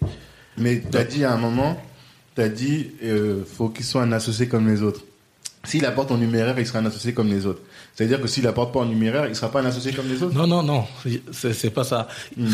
Mais 0.57 0.83
tu 0.91 0.97
as 0.97 1.05
dit 1.05 1.25
à 1.25 1.33
un 1.33 1.37
moment, 1.39 1.81
tu 2.37 2.43
as 2.43 2.49
dit, 2.49 2.91
euh, 3.03 3.43
faut 3.57 3.71
qu'il 3.71 3.85
soit 3.85 4.03
un 4.03 4.13
associé 4.13 4.47
comme 4.49 4.69
les 4.69 4.83
autres. 4.83 5.01
S'il 5.65 5.85
apporte 5.87 6.11
en 6.13 6.19
numéraire, 6.19 6.59
il 6.59 6.67
sera 6.67 6.79
un 6.81 6.87
associé 6.87 7.15
comme 7.15 7.29
les 7.29 7.47
autres. 7.47 7.63
C'est-à-dire 7.95 8.21
que 8.21 8.29
s'il 8.29 8.47
apporte 8.47 8.73
pas 8.73 8.81
en 8.81 8.85
numéraire, 8.87 9.27
il 9.27 9.35
sera 9.35 9.51
pas 9.51 9.63
un 9.63 9.65
associé 9.67 9.93
comme 9.93 10.09
les 10.09 10.23
autres? 10.23 10.35
Non, 10.35 10.47
non, 10.47 10.63
non, 10.63 10.85
c'est 11.33 11.53
c'est 11.55 11.71
pas 11.71 11.85
ça. 11.85 12.07
Hmm. 12.37 12.49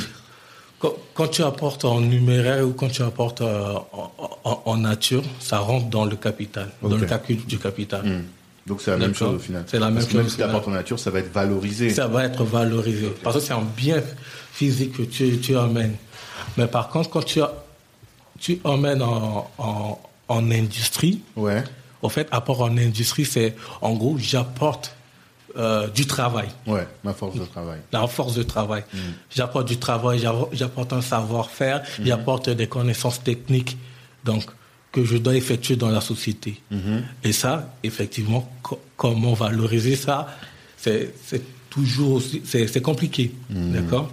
Quand, 0.80 0.94
quand 1.14 1.28
tu 1.28 1.42
apportes 1.42 1.84
en 1.84 2.00
numéraire 2.00 2.66
ou 2.66 2.72
quand 2.72 2.88
tu 2.88 3.02
apportes 3.02 3.42
euh, 3.42 3.74
en, 3.92 4.10
en- 4.44 4.62
en 4.64 4.76
nature, 4.78 5.22
ça 5.38 5.58
rentre 5.58 5.86
dans 5.90 6.04
le 6.06 6.16
capital, 6.16 6.68
dans 6.82 6.96
le 6.96 7.06
calcul 7.06 7.44
du 7.44 7.58
capital. 7.58 8.02
Hmm. 8.04 8.24
Donc 8.66 8.80
c'est 8.80 8.90
la 8.90 8.96
même 8.96 9.14
chose 9.14 9.34
au 9.34 9.38
final. 9.38 9.64
C'est 9.66 9.78
la 9.78 9.86
même 9.86 9.96
Parce 9.96 10.06
chose 10.06 10.16
Même 10.16 10.28
si 10.28 10.36
tu 10.36 10.42
apportes 10.42 10.68
en 10.68 10.72
nature, 10.72 10.98
ça 10.98 11.10
va 11.10 11.18
être 11.20 11.32
valorisé. 11.32 11.90
Ça 11.90 12.06
va 12.08 12.24
être 12.24 12.44
valorisé. 12.44 13.12
Parce 13.22 13.36
que 13.36 13.42
c'est 13.42 13.52
un 13.52 13.66
bien 13.76 14.02
physique 14.52 14.96
que 14.96 15.02
tu, 15.02 15.38
tu 15.38 15.56
amènes. 15.56 15.96
Mais 16.56 16.66
par 16.66 16.88
contre, 16.88 17.10
quand 17.10 17.24
tu, 17.24 17.40
tu 18.38 18.60
emmènes 18.64 19.02
en, 19.02 19.50
en, 19.58 19.98
en 20.28 20.50
industrie, 20.50 21.20
Ouais. 21.36 21.62
au 22.02 22.08
fait, 22.08 22.26
apport 22.30 22.62
en 22.62 22.76
industrie, 22.78 23.24
c'est 23.26 23.54
en 23.82 23.92
gros, 23.94 24.16
j'apporte 24.18 24.94
euh, 25.56 25.88
du 25.88 26.06
travail, 26.06 26.48
Ouais, 26.66 26.86
ma 27.04 27.12
force 27.12 27.36
de 27.38 27.44
travail. 27.44 27.80
la 27.92 28.06
force 28.06 28.34
de 28.34 28.42
travail. 28.42 28.84
Mm. 28.92 28.98
J'apporte 29.34 29.68
du 29.68 29.76
travail, 29.78 30.24
j'apporte 30.52 30.92
un 30.92 31.02
savoir-faire, 31.02 31.82
Mm-hmm. 31.82 32.06
j'apporte 32.06 32.50
des 32.50 32.66
connaissances 32.68 33.22
techniques 33.22 33.76
donc, 34.24 34.44
que 34.92 35.04
je 35.04 35.16
dois 35.16 35.34
effectuer 35.34 35.76
dans 35.76 35.88
la 35.90 36.00
société. 36.00 36.60
Mm-hmm. 36.72 37.02
Et 37.24 37.32
ça, 37.32 37.72
effectivement, 37.82 38.48
co- 38.62 38.80
comment 38.96 39.34
valoriser 39.34 39.96
ça, 39.96 40.28
c'est 40.76 41.12
toujours 41.68 42.14
aussi, 42.14 42.42
c'est 42.44 42.82
compliqué. 42.82 43.32
Mm. 43.50 43.72
D'accord? 43.72 44.10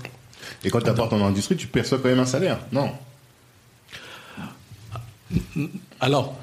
Et 0.63 0.69
quand 0.69 0.81
tu 0.81 0.89
apportes 0.89 1.13
en 1.13 1.25
industrie, 1.25 1.55
tu 1.57 1.67
perçois 1.67 1.97
quand 1.99 2.09
même 2.09 2.19
un 2.19 2.25
salaire. 2.25 2.59
Non? 2.71 2.89
Alors, 5.99 6.35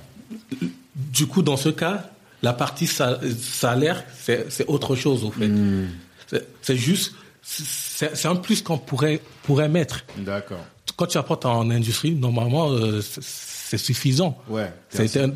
du 0.94 1.26
coup, 1.26 1.42
dans 1.42 1.56
ce 1.56 1.68
cas, 1.70 2.10
la 2.44 2.52
partie 2.52 2.86
sa- 2.86 3.18
salaire, 3.40 4.04
c'est 4.24 4.66
autre 4.68 4.94
chose, 4.96 5.24
au 5.24 5.30
fait. 5.30 5.48
Hmm. 5.48 5.88
C'est- 6.62 6.76
juste, 6.76 7.14
c'est 7.42 8.26
un 8.26 8.36
plus 8.36 8.62
qu'on 8.62 8.78
pourrait, 8.78 9.20
pourrait 9.44 9.68
mettre. 9.68 10.04
D'accord. 10.18 10.64
Quand 10.96 11.06
tu 11.06 11.18
apportes 11.18 11.44
en 11.46 11.70
industrie, 11.70 12.12
normalement, 12.12 12.70
euh, 12.70 13.00
c'est- 13.00 13.78
suffisant. 13.78 14.38
Ouais. 14.48 14.70
C'est 14.88 15.16
un- 15.16 15.32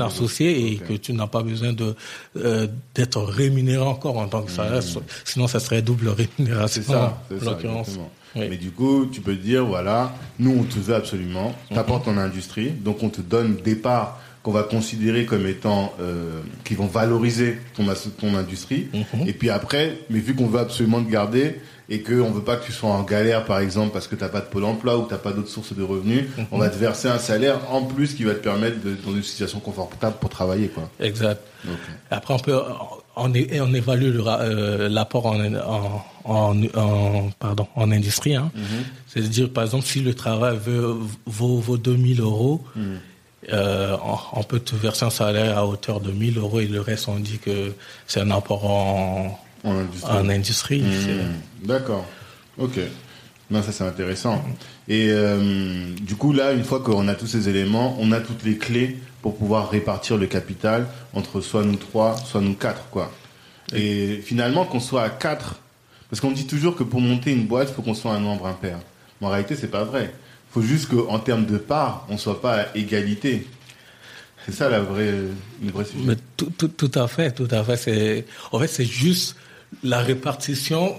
associé 0.00 0.48
un 0.48 0.66
et 0.66 0.76
que 0.76 0.92
tu 0.94 1.14
n'as 1.14 1.26
pas 1.28 1.42
besoin 1.42 1.72
de 1.72 1.94
euh, 2.36 2.66
d'être 2.94 3.22
rémunéré 3.22 3.82
encore 3.82 4.18
en 4.18 4.28
tant 4.28 4.42
que 4.42 4.50
salaire. 4.50 4.82
Sinon, 5.24 5.46
ça 5.48 5.60
serait 5.60 5.80
double 5.80 6.08
rémunération. 6.10 6.82
Hmm. 6.82 6.84
C'est 6.84 6.92
ça, 6.92 7.22
c'est 7.30 7.44
ça. 7.44 8.00
Oui. 8.36 8.46
Mais 8.50 8.56
du 8.56 8.70
coup, 8.72 9.06
tu 9.06 9.20
peux 9.22 9.34
te 9.36 9.40
dire, 9.42 9.64
voilà, 9.64 10.12
nous, 10.40 10.54
on 10.60 10.64
te 10.64 10.78
veut 10.80 10.94
absolument, 10.96 11.54
Mhm. 11.70 11.76
t'apportes 11.76 12.08
en 12.08 12.18
industrie, 12.18 12.70
donc 12.70 13.02
on 13.02 13.08
te 13.08 13.20
donne 13.20 13.56
des 13.64 13.76
parts 13.76 14.20
qu'on 14.44 14.52
va 14.52 14.62
considérer 14.62 15.24
comme 15.24 15.46
étant, 15.46 15.94
euh, 16.00 16.40
qui 16.64 16.74
vont 16.74 16.86
valoriser 16.86 17.58
ton, 17.74 18.34
industrie. 18.36 18.88
Mhm. 18.92 19.26
Et 19.26 19.32
puis 19.32 19.48
après, 19.48 19.96
mais 20.10 20.18
vu 20.20 20.34
qu'on 20.34 20.46
veut 20.46 20.60
absolument 20.60 21.02
te 21.02 21.10
garder 21.10 21.60
et 21.88 22.02
qu'on 22.02 22.30
veut 22.30 22.42
pas 22.42 22.56
que 22.56 22.66
tu 22.66 22.72
sois 22.72 22.90
en 22.90 23.02
galère, 23.04 23.46
par 23.46 23.58
exemple, 23.58 23.92
parce 23.94 24.06
que 24.06 24.14
t'as 24.14 24.28
pas 24.28 24.40
de 24.40 24.46
pôle 24.46 24.64
emploi 24.64 24.98
ou 24.98 25.06
t'as 25.06 25.16
pas 25.16 25.32
d'autres 25.32 25.48
sources 25.48 25.72
de 25.74 25.82
revenus, 25.82 26.24
Mhm. 26.36 26.46
on 26.52 26.58
va 26.58 26.68
te 26.68 26.76
verser 26.76 27.08
un 27.08 27.18
salaire 27.18 27.58
en 27.72 27.82
plus 27.82 28.12
qui 28.14 28.24
va 28.24 28.34
te 28.34 28.42
permettre 28.42 28.82
de, 28.84 28.94
dans 29.06 29.16
une 29.16 29.22
situation 29.22 29.60
confortable 29.60 30.16
pour 30.20 30.28
travailler, 30.28 30.68
quoi. 30.68 30.90
Exact. 31.00 31.40
Ok. 31.66 31.78
Après, 32.10 32.34
on 32.34 32.38
peut, 32.38 32.60
on, 33.16 33.32
évalue 33.32 34.12
euh, 34.26 34.88
l'apport 34.90 35.24
en, 35.24 35.38
en, 35.54 36.04
en, 36.24 36.64
en- 36.74 37.30
pardon, 37.38 37.66
en 37.76 37.90
industrie. 37.90 38.36
Hein. 38.36 38.50
C'est-à-dire, 39.06 39.48
par 39.50 39.64
exemple, 39.64 39.86
si 39.86 40.00
le 40.00 40.12
travail 40.12 40.58
vaut, 41.26 41.60
vaut 41.60 41.78
2000 41.78 42.20
euros, 42.20 42.62
euh, 43.52 43.96
on, 44.32 44.42
peut 44.42 44.60
te 44.60 44.74
verser 44.74 45.04
un 45.04 45.10
salaire 45.10 45.58
à 45.58 45.66
hauteur 45.66 46.00
de 46.00 46.10
1000 46.10 46.38
euros 46.38 46.60
et 46.60 46.66
le 46.66 46.80
reste, 46.80 47.08
on 47.08 47.16
dit 47.18 47.38
que 47.38 47.72
c'est 48.06 48.20
un 48.20 48.30
apport 48.30 48.64
en, 48.70 49.38
En 49.64 49.76
industrie. 49.78 50.12
en 50.12 50.28
industrie. 50.28 50.84
C'est- 51.04 51.12
Hmm, 51.12 51.66
D'accord. 51.66 52.04
Ok. 52.58 52.78
Non, 53.50 53.62
ça 53.62 53.72
c'est 53.72 53.84
intéressant. 53.84 54.42
Et 54.88 55.08
euh, 55.10 55.94
du 56.00 56.16
coup, 56.16 56.32
là, 56.32 56.52
une 56.52 56.64
fois 56.64 56.80
qu'on 56.80 57.08
a 57.08 57.14
tous 57.14 57.26
ces 57.26 57.48
éléments, 57.48 57.96
on 58.00 58.10
a 58.12 58.20
toutes 58.20 58.42
les 58.44 58.56
clés 58.56 58.96
pour 59.22 59.36
pouvoir 59.36 59.70
répartir 59.70 60.16
le 60.16 60.26
capital 60.26 60.86
entre 61.12 61.40
soit 61.40 61.62
nous 61.64 61.76
trois, 61.76 62.16
soit 62.16 62.40
nous 62.40 62.54
quatre, 62.54 62.88
quoi. 62.90 63.12
Et 63.74 64.20
finalement, 64.24 64.64
qu'on 64.64 64.80
soit 64.80 65.02
à 65.02 65.10
quatre, 65.10 65.56
parce 66.10 66.20
qu'on 66.20 66.30
dit 66.32 66.46
toujours 66.46 66.74
que 66.76 66.84
pour 66.84 67.00
monter 67.00 67.32
une 67.32 67.46
boîte, 67.46 67.68
il 67.70 67.74
faut 67.74 67.82
qu'on 67.82 67.94
soit 67.94 68.12
un 68.12 68.20
nombre 68.20 68.46
impair. 68.46 68.78
Mais 69.20 69.26
en 69.26 69.30
réalité, 69.30 69.56
c'est 69.56 69.68
pas 69.70 69.84
vrai. 69.84 70.12
Il 70.56 70.60
faut 70.62 70.66
juste 70.66 70.88
qu'en 70.88 71.18
termes 71.18 71.46
de 71.46 71.58
parts, 71.58 72.06
on 72.08 72.16
soit 72.16 72.40
pas 72.40 72.60
à 72.62 72.76
égalité. 72.76 73.46
C'est 74.46 74.52
ça 74.52 74.68
la 74.68 74.80
vraie, 74.80 75.10
le 75.62 75.70
vrai 75.72 75.84
sujet. 75.84 76.04
Mais 76.04 76.16
tout, 76.36 76.52
tout, 76.56 76.68
tout 76.68 76.90
à 76.94 77.08
fait, 77.08 77.32
tout 77.32 77.48
à 77.50 77.64
fait. 77.64 77.76
C'est, 77.76 78.24
en 78.52 78.58
fait, 78.60 78.68
c'est 78.68 78.84
juste 78.84 79.36
la 79.82 79.98
répartition 80.00 80.94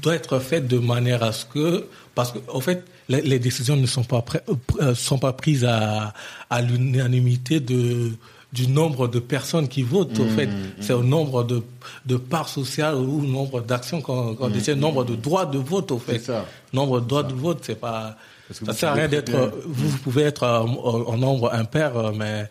doit 0.00 0.14
être 0.14 0.38
faite 0.38 0.68
de 0.68 0.78
manière 0.78 1.22
à 1.22 1.32
ce 1.32 1.44
que, 1.44 1.86
parce 2.14 2.32
que, 2.32 2.38
en 2.50 2.60
fait, 2.60 2.84
les, 3.08 3.20
les 3.20 3.38
décisions 3.38 3.76
ne 3.76 3.86
sont 3.86 4.04
pas, 4.04 4.24
euh, 4.80 4.94
sont 4.94 5.18
pas 5.18 5.32
prises 5.32 5.64
à, 5.64 6.14
à 6.50 6.62
l'unanimité 6.62 7.60
de 7.60 8.12
du 8.52 8.68
nombre 8.68 9.06
de 9.08 9.18
personnes 9.18 9.68
qui 9.68 9.82
votent. 9.82 10.18
Mmh, 10.18 10.22
En 10.22 10.28
fait, 10.36 10.48
c'est 10.80 10.92
au 10.94 11.02
nombre 11.02 11.42
de 11.44 11.62
de 12.06 12.16
parts 12.16 12.48
sociales 12.48 12.94
ou 12.94 13.18
au 13.20 13.26
nombre 13.26 13.60
d'actions 13.60 14.00
qu'on 14.00 14.34
qu'on 14.34 14.48
décide, 14.48 14.78
nombre 14.78 15.04
de 15.04 15.14
droits 15.16 15.44
de 15.44 15.58
vote. 15.58 15.90
Au 15.90 15.98
fait, 15.98 16.14
Mmh, 16.14 16.18
C'est 16.20 16.26
ça. 16.26 16.46
nombre 16.72 17.00
de 17.00 17.06
droits 17.06 17.24
de 17.24 17.34
vote, 17.34 17.58
c'est 17.62 17.78
pas. 17.78 18.16
Ça 18.52 18.72
sert 18.72 18.90
à 18.90 18.94
rien 18.94 19.08
d'être. 19.08 19.30
bien- 19.30 19.50
Vous, 19.66 19.88
vous 19.88 19.98
pouvez 19.98 20.22
être 20.22 20.44
en, 20.44 20.66
en- 20.66 21.16
nombre 21.16 21.52
impair, 21.52 21.96
euh, 21.96 22.12
mais 22.16 22.48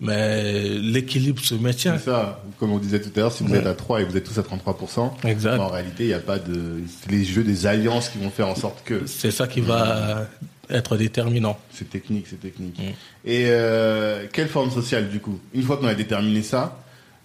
mais 0.00 0.68
l'équilibre 0.70 1.40
se 1.42 1.54
maintient. 1.54 1.96
C'est 1.98 2.06
ça. 2.10 2.42
Comme 2.58 2.72
on 2.72 2.78
disait 2.78 3.00
tout 3.00 3.10
à 3.14 3.20
l'heure, 3.20 3.32
si 3.32 3.44
vous 3.44 3.52
Ouais. 3.52 3.58
êtes 3.58 3.66
à 3.66 3.74
3 3.74 4.00
et 4.00 4.04
vous 4.04 4.16
êtes 4.16 4.24
tous 4.24 4.38
à 4.38 4.42
33%, 4.42 5.14
Exact. 5.24 5.58
en 5.60 5.68
réalité, 5.68 6.04
il 6.04 6.08
n'y 6.08 6.12
a 6.14 6.18
pas 6.18 6.38
de. 6.38 6.80
C'est 7.02 7.10
les 7.12 7.24
jeux 7.24 7.44
des 7.44 7.66
alliances 7.66 8.08
qui 8.08 8.18
vont 8.18 8.30
faire 8.30 8.48
en 8.48 8.56
sorte 8.56 8.82
que. 8.84 9.06
C'est 9.06 9.30
ça 9.30 9.46
qui 9.46 9.60
va 9.60 10.26
être 10.68 10.96
déterminant. 10.96 11.58
C'est 11.72 11.88
technique, 11.90 12.26
c'est 12.28 12.40
technique. 12.40 12.78
Mm. 12.78 12.82
Et 13.26 13.44
euh, 13.48 14.26
quelle 14.32 14.48
forme 14.48 14.70
sociale, 14.70 15.08
du 15.10 15.20
coup? 15.20 15.38
Une 15.54 15.62
fois 15.62 15.76
qu'on 15.76 15.86
a 15.86 15.94
déterminé 15.94 16.42
ça, 16.42 16.76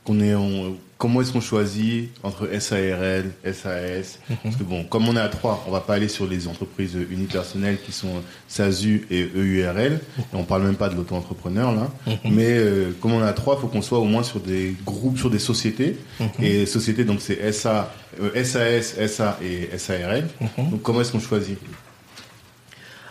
qu'on 0.03 0.19
est 0.21 0.35
en- 0.35 0.75
comment 0.99 1.21
est-ce 1.21 1.31
qu'on 1.31 1.41
choisit 1.41 2.11
entre 2.23 2.47
SARL, 2.59 3.31
SAS 3.53 4.19
Parce 4.43 4.57
que 4.57 4.63
bon, 4.63 4.83
comme 4.83 5.07
on 5.07 5.15
est 5.15 5.21
à 5.21 5.29
3, 5.29 5.63
on 5.65 5.71
va 5.71 5.79
pas 5.79 5.95
aller 5.95 6.09
sur 6.09 6.27
les 6.27 6.47
entreprises 6.47 6.95
unipersonnelles 7.09 7.79
qui 7.81 7.93
sont 7.93 8.21
SASU 8.49 9.07
et 9.09 9.27
EURL. 9.33 9.93
Et 10.19 10.35
on 10.35 10.43
parle 10.43 10.63
même 10.63 10.75
pas 10.75 10.89
de 10.89 10.95
l'auto-entrepreneur, 10.95 11.71
là. 11.71 11.89
Mais 12.25 12.49
euh, 12.49 12.91
comme 13.01 13.13
on 13.13 13.21
est 13.23 13.27
à 13.27 13.33
3, 13.33 13.55
il 13.55 13.61
faut 13.61 13.67
qu'on 13.67 13.81
soit 13.81 13.99
au 13.99 14.03
moins 14.03 14.23
sur 14.23 14.41
des 14.41 14.75
groupes, 14.85 15.17
sur 15.17 15.29
des 15.29 15.39
sociétés. 15.39 15.97
Et 16.39 16.65
sociétés, 16.65 17.05
donc 17.05 17.21
c'est 17.21 17.49
SA, 17.53 17.93
euh, 18.21 18.43
SAS, 18.43 18.95
SA 19.07 19.39
et 19.41 19.77
SARL. 19.77 20.27
Donc 20.57 20.81
comment 20.83 20.99
est-ce 20.99 21.13
qu'on 21.13 21.21
choisit? 21.21 21.57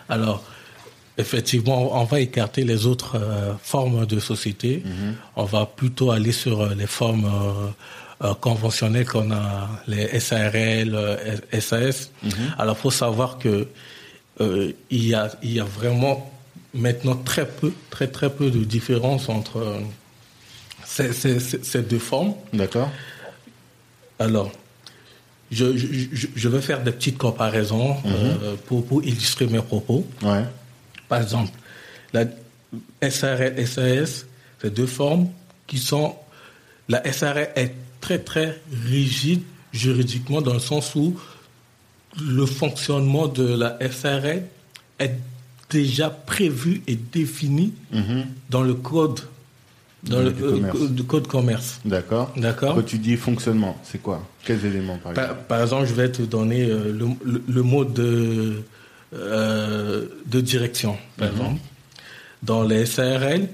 Alors, 0.07 0.43
effectivement, 1.19 1.99
on 2.01 2.05
va 2.05 2.19
écarter 2.19 2.63
les 2.63 2.85
autres 2.85 3.15
euh, 3.17 3.53
formes 3.61 4.05
de 4.05 4.19
société. 4.19 4.83
On 5.35 5.43
va 5.45 5.65
plutôt 5.65 6.11
aller 6.11 6.31
sur 6.31 6.61
euh, 6.61 6.73
les 6.75 6.87
formes 6.87 7.29
euh, 8.23 8.33
conventionnelles 8.41 9.05
qu'on 9.07 9.31
a, 9.31 9.69
les 9.87 10.19
SARL, 10.19 10.91
SAS. 11.59 12.11
Alors, 12.57 12.77
faut 12.77 12.91
savoir 12.91 13.37
que 13.37 13.67
euh, 14.41 14.71
il 14.89 15.07
y 15.07 15.13
a, 15.13 15.31
il 15.43 15.53
y 15.53 15.59
a 15.59 15.63
vraiment 15.65 16.31
maintenant 16.73 17.15
très 17.15 17.47
peu, 17.47 17.71
très 17.89 18.07
très 18.07 18.29
peu 18.29 18.49
de 18.51 18.63
différence 18.63 19.27
entre 19.29 19.57
ces, 20.85 21.13
ces- 21.13 21.39
ces- 21.39 21.63
ces 21.63 21.81
deux 21.81 21.99
formes. 21.99 22.33
D'accord 22.53 22.89
Alors, 24.19 24.51
je, 25.51 25.75
je, 25.77 25.87
je- 26.11 26.27
je 26.35 26.47
vais 26.49 26.61
faire 26.61 26.83
des 26.83 26.91
petites 26.91 27.17
comparaisons 27.17 27.95
euh, 28.05 28.55
pour, 28.67 28.85
pour 28.85 29.03
illustrer 29.03 29.47
mes 29.47 29.61
propos. 29.61 30.05
Ouais. 30.21 30.43
Par 31.09 31.21
exemple, 31.21 31.51
la 32.13 32.25
SRL, 33.01 33.65
SAS, 33.67 34.25
c'est 34.61 34.73
deux 34.73 34.85
formes 34.87 35.27
qui 35.67 35.77
sont. 35.77 36.15
La 36.87 37.01
SRL 37.11 37.49
est 37.55 37.73
très 38.01 38.19
très 38.19 38.59
rigide 38.85 39.41
juridiquement 39.73 40.41
dans 40.41 40.53
le 40.53 40.59
sens 40.59 40.95
où 40.95 41.19
le 42.21 42.45
fonctionnement 42.45 43.27
de 43.27 43.55
la 43.55 43.77
SRL 43.91 44.43
est 44.99 45.11
déjà 45.69 46.09
prévu 46.09 46.81
et 46.87 46.95
défini 46.95 47.73
Mhm. 47.91 48.25
dans 48.49 48.63
le 48.63 48.73
code 48.73 49.19
dans 50.03 50.19
le 50.21 50.33
euh, 50.41 50.87
du 50.87 51.03
code 51.03 51.27
commerce. 51.27 51.81
D'accord. 51.83 52.31
D'accord. 52.37 52.75
Quand 52.75 52.81
tu 52.83 52.97
dis 52.97 53.17
fonctionnement, 53.17 53.77
c'est 53.83 54.01
quoi? 54.01 54.25
Quels 54.45 54.65
éléments 54.65 54.97
par 54.97 55.11
exemple? 55.11 55.27
Par, 55.27 55.37
par 55.43 55.61
exemple, 55.61 55.85
je 55.87 55.93
vais 55.93 56.09
te 56.09 56.21
donner 56.21 56.63
euh, 56.65 56.93
le, 56.93 57.07
le- 57.25 57.43
le 57.47 57.61
mot 57.63 57.83
de, 57.83 58.63
euh, 59.13 60.07
de 60.25 60.41
direction, 60.41 60.97
par 61.17 61.29
exemple. 61.29 61.59
Dans 62.43 62.63
les 62.63 62.85
SARL, 62.85 63.47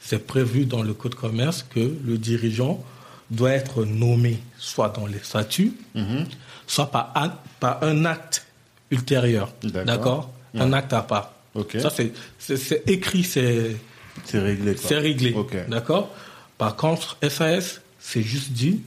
c'est 0.00 0.26
prévu 0.26 0.64
dans 0.66 0.82
le 0.82 0.94
code 0.94 1.14
commerce 1.14 1.64
que 1.74 1.94
le 2.04 2.18
dirigeant 2.18 2.82
doit 3.30 3.52
être 3.52 3.84
nommé 3.84 4.38
soit 4.58 4.90
dans 4.90 5.06
les 5.06 5.18
statuts, 5.22 5.72
Mhm. 5.94 6.26
soit 6.66 6.90
par, 6.90 7.12
un- 7.16 7.34
par 7.60 7.82
un 7.82 8.04
acte 8.04 8.46
ultérieur. 8.90 9.52
D'accord. 9.62 10.30
Un 10.54 10.72
acte 10.72 10.92
à 10.92 11.02
part. 11.02 11.32
Ça, 11.78 11.90
c'est- 11.90 12.82
écrit, 12.86 13.24
c'est 13.24 13.76
C'est 14.24 14.38
réglé. 14.38 14.76
c'est 14.76 14.98
réglé. 14.98 15.34
D'accord 15.68 16.14
Par 16.58 16.76
contre, 16.76 17.16
SAS, 17.28 17.80
c'est 17.98 18.22
juste 18.22 18.52
dit, 18.52 18.80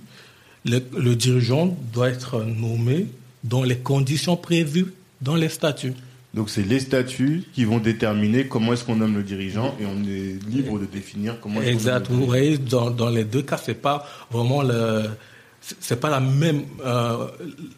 le, 0.65 0.79
le 0.97 1.15
dirigeant 1.15 1.75
doit 1.93 2.09
être 2.09 2.43
nommé 2.43 3.07
dans 3.43 3.63
les 3.63 3.77
conditions 3.77 4.37
prévues 4.37 4.93
dans 5.21 5.35
les 5.35 5.49
statuts. 5.49 5.93
Donc 6.33 6.49
c'est 6.49 6.61
les 6.63 6.79
statuts 6.79 7.43
qui 7.53 7.65
vont 7.65 7.79
déterminer 7.79 8.47
comment 8.47 8.73
est-ce 8.73 8.83
qu'on 8.83 8.97
nomme 8.97 9.15
le 9.15 9.23
dirigeant 9.23 9.75
et 9.79 9.85
on 9.85 10.03
est 10.03 10.37
libre 10.47 10.77
de 10.79 10.85
définir 10.85 11.39
comment 11.39 11.61
est-ce 11.61 11.69
qu'on 11.69 11.73
Exact. 11.73 12.09
nomme 12.09 12.15
Vous 12.19 12.19
le 12.25 12.27
voyez, 12.27 12.57
dans, 12.57 12.91
dans 12.91 13.09
les 13.09 13.23
deux 13.23 13.41
cas, 13.41 13.57
c'est 13.57 13.81
pas 13.81 14.05
vraiment 14.29 14.61
le, 14.61 15.05
c'est- 15.79 15.95
pas 15.99 16.09
la 16.09 16.19
même, 16.19 16.63
euh, 16.85 17.27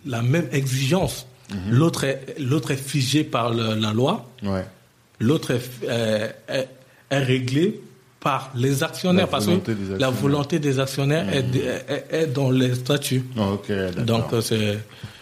la 0.06 0.22
même 0.22 0.48
exigence. 0.52 1.26
Mhm. 1.52 1.72
L'autre 1.72 2.04
est, 2.04 2.36
l'autre 2.40 2.72
est 2.72 2.76
figé 2.94 3.24
par 3.24 3.54
le- 3.54 3.76
la 3.76 3.94
loi. 3.94 4.30
Ouais. 4.44 4.66
L'autre 5.20 5.52
est, 5.52 5.62
euh, 5.88 6.28
est, 6.50 6.68
est 7.12 7.18
réglé 7.24 7.80
par 8.20 8.52
les 8.56 8.84
actionnaires 8.84 9.26
La 9.26 9.32
parce 9.32 9.46
volonté 9.46 9.72
que 9.74 9.78
des 9.78 9.78
la 9.78 9.94
actionnaires. 9.94 10.12
Mhm. 10.12 10.18
volonté 10.18 10.60
des 10.60 10.80
actionnaires 10.80 11.34
est, 11.34 11.46
est- 11.56 12.06
est 12.24 12.28
dans 12.28 12.52
les 12.52 12.76
statuts. 12.76 13.24
Donc 13.38 13.70
euh, 13.70 14.42
c'est 14.42 14.80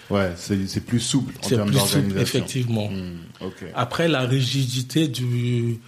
ouais, 0.10 0.32
c'est 0.36 0.86
plus 0.86 1.00
souple 1.00 1.34
en 1.44 1.48
c'est 1.48 1.56
termes 1.56 1.70
plus 1.70 1.78
souple, 1.80 1.92
d'organisation. 1.94 2.22
effectivement. 2.40 2.90
Hmm. 2.90 3.48
Après 3.76 4.08
la 4.08 4.22
rigidité 4.22 5.08
du 5.08 5.80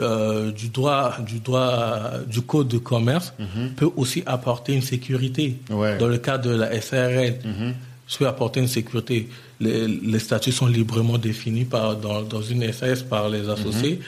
euh, 0.00 0.52
du 0.52 0.68
droit 0.68 1.16
du 1.26 1.40
droit 1.40 2.12
du 2.28 2.40
code 2.42 2.68
de 2.68 2.78
commerce 2.78 3.32
peut 3.76 3.90
aussi 3.96 4.22
apporter 4.26 4.72
une 4.74 4.82
sécurité. 4.82 5.56
Mhm. 5.70 5.76
Ouais. 5.76 5.98
Dans 5.98 6.06
le 6.06 6.18
cas 6.18 6.38
de 6.38 6.50
la 6.50 6.80
SARL, 6.80 7.34
Mhm. 7.44 7.74
peut 8.18 8.26
apporter 8.28 8.60
une 8.60 8.68
sécurité. 8.68 9.28
Les, 9.60 9.86
les 9.88 10.18
statuts 10.20 10.52
sont 10.52 10.66
librement 10.68 11.18
définis 11.18 11.64
par 11.64 11.96
dans, 11.96 12.22
dans 12.22 12.40
une 12.42 12.72
SAS 12.72 13.02
par 13.02 13.28
les 13.28 13.48
associés. 13.48 13.98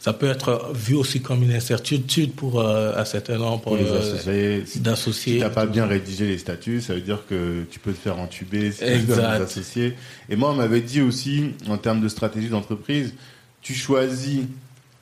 Ça 0.00 0.12
peut 0.12 0.28
être 0.28 0.70
vu 0.74 0.94
aussi 0.94 1.20
comme 1.20 1.42
une 1.42 1.52
incertitude 1.52 2.32
pour 2.32 2.60
euh, 2.60 2.92
un 2.96 3.04
certain 3.04 3.36
nombre 3.36 3.62
Pour 3.62 3.76
les 3.76 3.84
euh, 3.84 3.98
associés, 3.98 4.62
si 4.64 4.80
d'associés. 4.80 5.34
si 5.34 5.40
t'as 5.40 5.50
pas 5.50 5.66
bien 5.66 5.86
rédigé 5.86 6.26
les 6.26 6.38
statuts, 6.38 6.80
ça 6.80 6.94
veut 6.94 7.00
dire 7.00 7.24
que 7.28 7.64
tu 7.70 7.80
peux 7.80 7.92
te 7.92 7.98
faire 7.98 8.18
entuber 8.18 8.70
si 8.70 8.78
tu 8.78 8.84
les 8.84 9.18
associés. 9.18 9.94
Et 10.28 10.36
moi, 10.36 10.50
on 10.50 10.54
m'avait 10.54 10.80
dit 10.80 11.00
aussi, 11.00 11.50
en 11.68 11.78
termes 11.78 12.00
de 12.00 12.08
stratégie 12.08 12.48
d'entreprise, 12.48 13.14
tu 13.60 13.74
choisis 13.74 14.42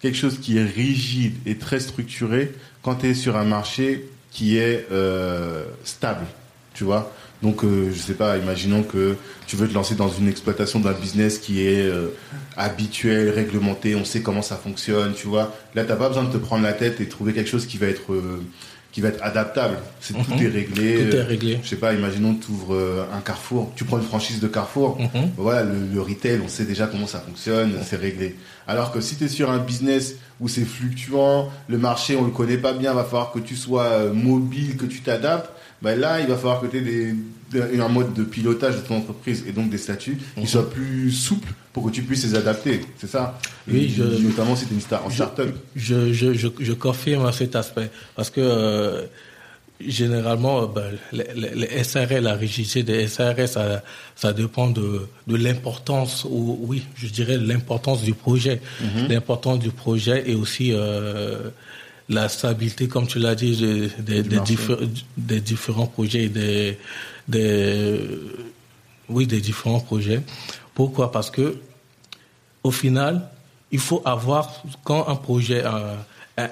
quelque 0.00 0.16
chose 0.16 0.38
qui 0.38 0.56
est 0.56 0.64
rigide 0.64 1.34
et 1.46 1.56
très 1.56 1.80
structuré 1.80 2.52
quand 2.82 2.96
tu 2.96 3.08
es 3.08 3.14
sur 3.14 3.36
un 3.36 3.44
marché 3.44 4.08
qui 4.30 4.56
est 4.56 4.86
euh, 4.92 5.64
stable, 5.84 6.26
tu 6.74 6.84
vois. 6.84 7.12
Donc, 7.42 7.64
euh, 7.64 7.90
je 7.92 7.98
sais 7.98 8.14
pas, 8.14 8.38
imaginons 8.38 8.82
que 8.82 9.16
tu 9.46 9.56
veux 9.56 9.68
te 9.68 9.74
lancer 9.74 9.94
dans 9.94 10.08
une 10.08 10.28
exploitation 10.28 10.80
d'un 10.80 10.92
business 10.92 11.38
qui 11.38 11.66
est 11.66 11.82
euh, 11.82 12.08
habituel, 12.56 13.30
réglementé, 13.30 13.94
on 13.94 14.04
sait 14.04 14.22
comment 14.22 14.42
ça 14.42 14.56
fonctionne, 14.56 15.12
tu 15.14 15.26
vois. 15.26 15.54
Là, 15.74 15.84
t'as 15.84 15.96
pas 15.96 16.08
besoin 16.08 16.24
de 16.24 16.32
te 16.32 16.38
prendre 16.38 16.62
la 16.62 16.72
tête 16.72 17.00
et 17.00 17.06
trouver 17.08 17.32
quelque 17.32 17.50
chose 17.50 17.66
qui 17.66 17.76
va 17.78 17.86
être 17.86 18.12
euh, 18.12 18.42
qui 18.92 19.02
va 19.02 19.08
être 19.08 19.22
adaptable. 19.22 19.76
C'est 20.00 20.14
tout 20.14 20.20
Mhm. 20.34 20.42
est 20.42 20.48
réglé. 20.48 20.94
Tout 21.10 21.16
est 21.16 21.18
Euh, 21.20 21.24
réglé. 21.24 21.58
Je 21.62 21.68
sais 21.68 21.76
pas, 21.76 21.92
imaginons 21.92 22.34
tu 22.34 22.50
ouvres 22.50 23.06
un 23.14 23.20
Carrefour, 23.20 23.70
tu 23.76 23.84
prends 23.84 23.98
une 23.98 24.04
franchise 24.04 24.40
de 24.40 24.48
Carrefour. 24.48 24.98
Mhm. 24.98 25.32
Voilà, 25.36 25.64
le, 25.64 25.74
le 25.92 26.00
retail, 26.00 26.40
on 26.42 26.48
sait 26.48 26.64
déjà 26.64 26.86
comment 26.86 27.06
ça 27.06 27.18
fonctionne, 27.20 27.72
c'est 27.84 27.96
réglé. 27.96 28.36
Alors 28.66 28.92
que 28.92 29.02
si 29.02 29.16
tu 29.16 29.24
es 29.24 29.28
sur 29.28 29.50
un 29.50 29.58
business 29.58 30.14
où 30.40 30.48
c'est 30.48 30.64
fluctuant, 30.64 31.50
le 31.68 31.76
marché, 31.76 32.16
on 32.16 32.24
le 32.24 32.30
connaît 32.30 32.56
pas 32.56 32.72
bien, 32.72 32.94
va 32.94 33.04
falloir 33.04 33.32
que 33.32 33.38
tu 33.38 33.54
sois 33.54 33.84
euh, 33.84 34.12
mobile, 34.14 34.78
que 34.78 34.86
tu 34.86 35.00
t'adaptes, 35.02 35.50
bah 35.86 35.94
là, 35.94 36.20
il 36.20 36.26
va 36.26 36.36
falloir 36.36 36.60
que 36.60 36.66
tu 36.66 36.76
aies 36.78 37.14
des, 37.52 37.80
un 37.80 37.88
mode 37.88 38.12
de 38.20 38.24
pilotage 38.24 38.74
de 38.76 38.80
ton 38.88 38.96
entreprise 39.02 39.44
et 39.48 39.52
donc 39.52 39.70
des 39.70 39.78
statuts 39.86 40.18
qui 40.34 40.40
Mhm. 40.40 40.46
soient 40.52 40.68
plus 40.78 41.12
souples 41.12 41.52
pour 41.72 41.82
que 41.86 41.90
tu 41.96 42.02
puisses 42.02 42.24
les 42.24 42.34
adapter. 42.34 42.80
C'est 42.98 43.06
ça? 43.16 43.38
Oui, 43.68 43.82
je- 43.96 44.02
Notamment 44.28 44.56
si 44.56 44.64
tu 44.66 44.72
es 44.72 44.74
une 44.74 44.80
star, 44.88 45.06
en 45.06 45.10
start-up. 45.10 45.54
Je, 45.76 46.12
je, 46.12 46.28
je, 46.34 46.48
je 46.68 46.72
confirme 46.86 47.30
cet 47.32 47.54
aspect 47.54 47.88
parce 48.16 48.30
que 48.30 48.40
euh, 48.40 49.02
généralement, 49.80 50.62
euh, 50.62 50.66
ben, 50.66 50.90
les, 51.12 51.84
SRL, 51.84 52.22
la 52.24 52.34
rigidité 52.34 52.82
des 52.82 53.06
SRL, 53.06 53.46
ça, 53.46 53.82
ça 54.16 54.32
dépend 54.32 54.68
de, 54.70 55.06
de 55.26 55.36
l'importance, 55.36 56.24
ou 56.28 56.58
oui, 56.62 56.82
je 56.96 57.06
dirais 57.08 57.36
l'importance 57.38 58.02
du 58.02 58.14
projet, 58.14 58.60
Mhm. 58.80 59.08
l'importance 59.08 59.58
du 59.60 59.70
projet 59.70 60.24
et 60.30 60.34
aussi 60.34 60.72
euh, 60.72 61.50
la 62.08 62.28
stabilité, 62.28 62.86
comme 62.88 63.06
tu 63.06 63.18
l'as 63.18 63.34
dit, 63.34 63.56
de- 63.56 63.90
des- 63.98 64.22
des, 64.22 64.36
marché. 64.36 64.54
diffé- 64.54 64.88
des 65.16 65.40
différents 65.40 65.86
projets, 65.88 66.24
et 66.24 66.28
des, 66.28 66.78
des, 67.26 67.98
oui, 69.08 69.26
des 69.26 69.40
différents 69.40 69.80
projets. 69.80 70.22
Pourquoi? 70.74 71.10
Parce 71.10 71.30
que 71.30 71.58
au 72.62 72.70
final, 72.70 73.28
il 73.72 73.78
faut 73.80 74.02
avoir, 74.04 74.62
quand 74.84 75.08
un 75.08 75.16
projet, 75.16 75.62
euh, 75.64 75.96
un- 76.38 76.50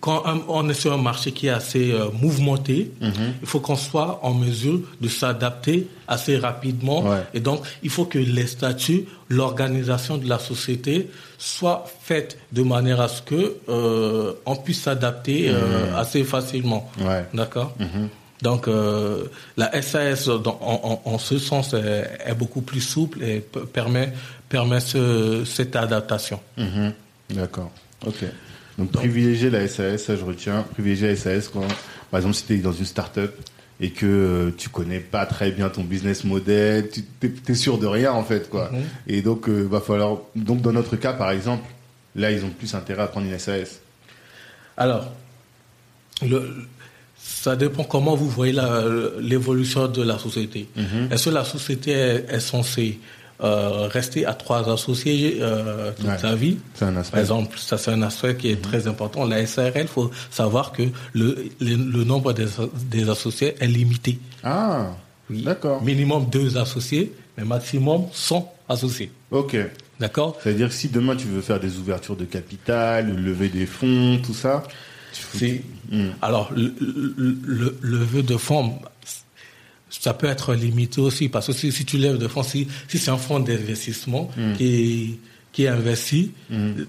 quand 0.00 0.22
on 0.48 0.68
est 0.68 0.74
sur 0.74 0.92
un 0.92 0.96
marché 1.02 1.32
qui 1.32 1.46
est 1.46 1.50
assez 1.50 1.92
euh, 1.92 2.06
mouvementé, 2.12 2.90
Mhm. 3.00 3.10
il 3.42 3.46
faut 3.46 3.60
qu'on 3.60 3.76
soit 3.76 4.20
en 4.22 4.34
mesure 4.34 4.80
de 5.00 5.08
s'adapter 5.08 5.86
assez 6.08 6.36
rapidement. 6.36 7.02
Ouais. 7.02 7.22
Et 7.34 7.40
donc, 7.40 7.62
il 7.82 7.90
faut 7.90 8.04
que 8.04 8.18
les 8.18 8.46
statuts, 8.46 9.04
l'organisation 9.28 10.16
de 10.18 10.28
la 10.28 10.38
société 10.38 11.10
soient 11.38 11.84
faites 12.02 12.38
de 12.52 12.62
manière 12.62 13.00
à 13.00 13.08
ce 13.08 13.22
que 13.22 13.56
euh, 13.68 14.32
on 14.46 14.56
puisse 14.56 14.82
s'adapter 14.82 15.48
euh, 15.48 15.96
assez 15.96 16.24
facilement. 16.24 16.90
Ouais. 17.00 17.24
D'accord? 17.34 17.72
Mhm. 17.78 18.08
donc 18.42 18.66
la 19.56 19.82
SAS, 19.82 20.26
dans- 20.28 20.58
en, 21.04 21.18
ce 21.18 21.38
sens, 21.38 21.74
est, 21.74 22.08
est 22.24 22.34
beaucoup 22.34 22.62
plus 22.62 22.80
souple 22.80 23.22
et 23.22 23.40
pe- 23.40 23.66
permet, 23.66 24.12
permet 24.48 24.80
ce- 24.80 25.44
cette 25.44 25.76
adaptation. 25.76 26.40
Mhm. 26.56 26.92
D'accord. 27.30 27.70
Ok. 28.06 28.24
Donc, 28.80 28.90
privilégier 28.92 29.50
la 29.50 29.68
SAS, 29.68 29.98
ça 30.04 30.16
je 30.16 30.24
retiens. 30.24 30.62
Privilégier 30.72 31.08
la 31.08 31.16
SAS 31.16 31.48
quand, 31.48 31.60
par 32.10 32.18
exemple, 32.18 32.34
si 32.34 32.44
tu 32.46 32.54
es 32.54 32.58
dans 32.58 32.72
une 32.72 32.84
start-up 32.86 33.34
et 33.80 33.90
que 33.90 34.06
euh, 34.06 34.50
tu 34.56 34.68
connais 34.70 35.00
pas 35.00 35.24
très 35.26 35.50
bien 35.52 35.68
ton 35.68 35.84
business 35.84 36.24
model, 36.24 36.88
tu 36.90 37.04
es, 37.48 37.54
sûr 37.54 37.78
de 37.78 37.86
rien 37.86 38.12
en 38.12 38.24
fait, 38.24 38.48
quoi. 38.50 38.70
Mhm. 38.72 38.80
Et 39.06 39.22
donc, 39.22 39.48
euh, 39.48 39.62
va 39.70 39.80
falloir. 39.80 40.18
Donc, 40.34 40.62
dans 40.62 40.72
notre 40.72 40.96
cas, 40.96 41.12
par 41.12 41.30
exemple, 41.30 41.64
là, 42.16 42.30
ils 42.30 42.44
ont 42.44 42.50
plus 42.50 42.74
intérêt 42.74 43.02
à 43.02 43.06
prendre 43.06 43.26
une 43.26 43.38
SAS. 43.38 43.80
Alors, 44.76 45.12
le, 46.26 46.66
ça 47.18 47.56
dépend 47.56 47.84
comment 47.84 48.14
vous 48.16 48.28
voyez 48.28 48.52
la- 48.52 48.84
l'évolution 49.20 49.88
de 49.88 50.02
la 50.02 50.18
société. 50.18 50.68
Mhm. 50.76 51.08
Est-ce 51.10 51.26
que 51.26 51.34
la 51.34 51.44
société 51.44 51.90
est, 51.92 52.26
est 52.30 52.40
censée 52.40 52.98
euh, 53.42 53.88
rester 53.88 54.26
à 54.26 54.34
trois 54.34 54.70
associés 54.72 55.38
euh, 55.40 55.92
toute 55.96 56.06
Ouais. 56.06 56.18
sa 56.18 56.34
vie 56.34 56.58
C'est 56.74 56.84
un 56.84 56.96
aspect. 56.96 57.12
Par 57.12 57.20
exemple, 57.20 57.58
ça 57.58 57.78
c'est 57.78 57.90
un 57.90 58.02
aspect 58.02 58.36
qui 58.36 58.48
est 58.50 58.60
très 58.60 58.86
important. 58.86 59.24
La 59.24 59.44
SARL, 59.46 59.72
il 59.76 59.86
faut 59.88 60.10
savoir 60.30 60.72
que 60.72 60.82
le, 61.12 61.48
le, 61.60 61.76
le 61.76 62.04
nombre 62.04 62.32
des, 62.32 62.46
des 62.90 63.08
associés 63.08 63.54
est 63.60 63.66
limité. 63.66 64.18
Ah, 64.44 64.88
Oui. 65.30 65.42
d'accord. 65.42 65.82
Minimum 65.82 66.26
deux 66.30 66.56
associés, 66.58 67.12
mais 67.38 67.44
maximum 67.44 68.04
100 68.12 68.52
associés. 68.68 69.10
Ok. 69.30 69.56
D'accord? 69.98 70.38
C'est-à-dire 70.42 70.68
que 70.68 70.74
si 70.74 70.88
demain 70.88 71.14
tu 71.16 71.26
veux 71.26 71.42
faire 71.42 71.60
des 71.60 71.76
ouvertures 71.76 72.16
de 72.16 72.24
capital, 72.24 73.14
lever 73.14 73.48
des 73.48 73.66
fonds, 73.66 74.18
tout 74.24 74.34
ça, 74.34 74.62
tu 75.38 75.62
Hmm. 75.92 76.10
Alors, 76.22 76.50
le, 76.54 76.72
le, 76.80 77.14
le- 77.18 77.76
le 77.80 77.98
levée 77.98 78.22
de 78.22 78.36
fonds, 78.36 78.74
ça 79.90 80.14
peut 80.14 80.28
être 80.28 80.54
limité 80.54 81.00
aussi, 81.00 81.28
parce 81.28 81.48
que 81.48 81.52
si, 81.52 81.72
si 81.72 81.84
tu 81.84 81.98
lèves 81.98 82.18
de 82.18 82.28
fonds, 82.28 82.42
si, 82.42 82.68
si 82.88 82.98
c'est 82.98 83.10
un 83.10 83.16
fonds 83.18 83.40
d'investissement 83.40 84.30
Hmm. 84.36 84.54
qui, 84.56 85.18
qui 85.52 85.64
est 85.64 85.68
investi, 85.68 86.32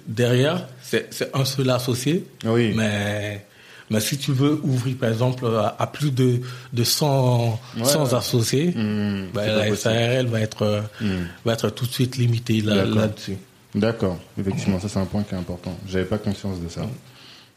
derrière, 0.07 0.67
c'est 0.81 1.09
un 1.33 1.45
seul 1.45 1.69
associé, 1.71 2.25
oui. 2.45 2.73
mais, 2.75 3.45
mais 3.89 3.99
si 3.99 4.17
tu 4.17 4.31
veux 4.33 4.59
ouvrir, 4.63 4.95
par 4.97 5.09
exemple, 5.09 5.45
à, 5.47 5.75
à 5.79 5.87
plus 5.87 6.11
de, 6.11 6.41
de 6.71 6.83
100, 6.83 7.59
Ouais, 7.77 7.83
100 7.85 8.03
ouais. 8.05 8.13
associés, 8.13 8.67
Hmm, 8.75 9.27
ben, 9.33 9.47
la. 9.69 9.75
SARL 9.75 10.27
va 10.27 10.41
être, 10.41 10.83
Hmm. 11.01 11.23
va 11.43 11.53
être 11.53 11.69
tout 11.71 11.85
de 11.87 11.91
suite 11.91 12.17
limitée 12.17 12.61
là- 12.61 12.85
là-dessus. 12.85 13.37
D'accord, 13.73 14.19
effectivement, 14.39 14.79
ça 14.79 14.89
c'est 14.89 14.99
un 14.99 15.05
point 15.05 15.23
qui 15.23 15.33
est 15.33 15.37
important. 15.37 15.75
J'avais 15.87 16.05
pas 16.05 16.17
conscience 16.17 16.59
de 16.61 16.67
ça. 16.69 16.81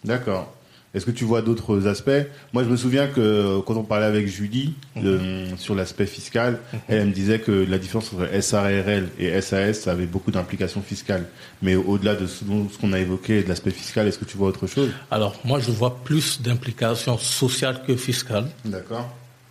D'accord. 0.04 0.54
Est-ce 0.94 1.04
que 1.04 1.10
tu 1.10 1.24
vois 1.24 1.42
d'autres 1.42 1.88
aspects? 1.88 2.10
Moi, 2.52 2.62
je 2.62 2.68
me 2.68 2.76
souviens 2.76 3.08
que 3.08 3.60
quand 3.60 3.76
on 3.76 3.82
parlait 3.82 4.06
avec 4.06 4.28
Julie 4.28 4.74
euh, 4.96 5.46
sur 5.56 5.74
l'aspect 5.74 6.06
fiscal, 6.06 6.60
elle, 6.88 7.06
me 7.08 7.12
disait 7.12 7.40
que 7.40 7.50
la 7.50 7.78
différence 7.78 8.12
entre 8.12 8.40
SARL 8.40 9.08
et 9.18 9.40
SAS 9.40 9.80
ça 9.80 9.90
avait 9.90 10.06
beaucoup 10.06 10.30
d'implications 10.30 10.82
fiscales. 10.82 11.26
Mais 11.62 11.74
au-delà 11.74 12.14
de 12.14 12.26
ce, 12.26 12.44
qu'on 12.80 12.92
a 12.92 13.00
évoqué 13.00 13.42
de 13.42 13.48
l'aspect 13.48 13.72
fiscal, 13.72 14.06
est-ce 14.06 14.18
que 14.18 14.24
tu 14.24 14.36
vois 14.36 14.48
autre 14.48 14.66
chose? 14.68 14.90
Alors, 15.10 15.34
moi, 15.44 15.58
je 15.58 15.72
vois 15.72 15.96
plus 16.04 16.40
d'implications 16.40 17.18
sociales 17.18 17.82
que 17.86 17.96
fiscales. 17.96 18.46
D'accord. 18.64 19.08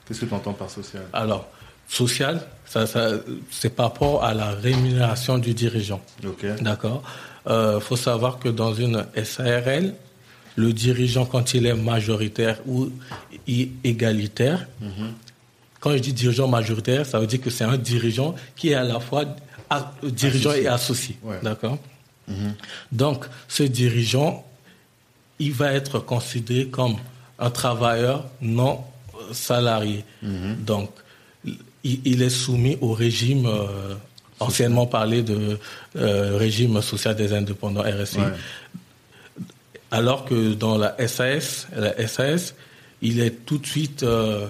Qu'est-ce 0.07 0.21
que 0.21 0.25
tu 0.25 0.33
entends 0.33 0.53
par 0.53 0.69
social? 0.69 1.03
Alors, 1.11 1.49
social, 1.87 2.41
ça, 2.65 2.87
ça, 2.87 3.11
c'est 3.51 3.75
par 3.75 3.87
rapport 3.87 4.23
à 4.23 4.33
la 4.33 4.51
rémunération 4.51 5.37
du 5.37 5.53
dirigeant. 5.53 6.01
Ok. 6.25 6.45
D'accord. 6.61 7.03
Il 7.45 7.51
euh, 7.51 7.79
faut 7.81 7.97
savoir 7.97 8.39
que 8.39 8.47
dans 8.47 8.73
une 8.73 9.05
SARL, 9.23 9.93
le 10.55 10.73
dirigeant, 10.73 11.25
quand 11.25 11.53
il 11.53 11.65
est 11.65 11.73
majoritaire 11.73 12.59
ou 12.67 12.89
égalitaire, 13.83 14.67
quand 15.79 15.91
je 15.91 15.97
dis 15.97 16.13
dirigeant 16.13 16.47
majoritaire, 16.47 17.05
ça 17.05 17.19
veut 17.19 17.27
dire 17.27 17.41
que 17.41 17.49
c'est 17.49 17.65
un 17.65 17.77
dirigeant 17.77 18.35
qui 18.55 18.69
est 18.69 18.75
à 18.75 18.83
la 18.83 18.99
fois 18.99 19.25
dirigeant 20.01 20.53
et 20.53 20.67
associé. 20.67 21.17
D'accord? 21.41 21.77
Mhm. 22.27 22.53
Donc, 22.91 23.25
ce 23.47 23.63
dirigeant, 23.63 24.45
il 25.39 25.51
va 25.51 25.73
être 25.73 25.99
considéré 25.99 26.67
comme 26.67 26.95
un 27.39 27.49
travailleur 27.49 28.25
non 28.41 28.81
salarié. 29.31 30.05
Mhm. 30.21 30.63
Donc, 30.63 30.89
il, 31.83 32.21
est 32.21 32.29
soumis 32.29 32.77
au 32.79 32.93
régime 32.93 33.45
euh, 33.45 33.95
anciennement 34.39 34.85
parlé 34.85 35.21
de 35.21 35.59
euh, 35.97 36.37
régime 36.37 36.81
social 36.81 37.15
des 37.15 37.33
indépendants 37.33 37.81
RSI. 37.83 38.19
Alors 39.93 40.25
que 40.25 40.53
dans 40.53 40.77
la 40.77 40.95
SAS, 41.07 41.67
la 41.75 42.07
SAS, 42.07 42.55
il 43.03 43.19
est 43.19 43.45
tout 43.45 43.59
de 43.59 43.67
suite 43.67 44.01
euh, 44.01 44.47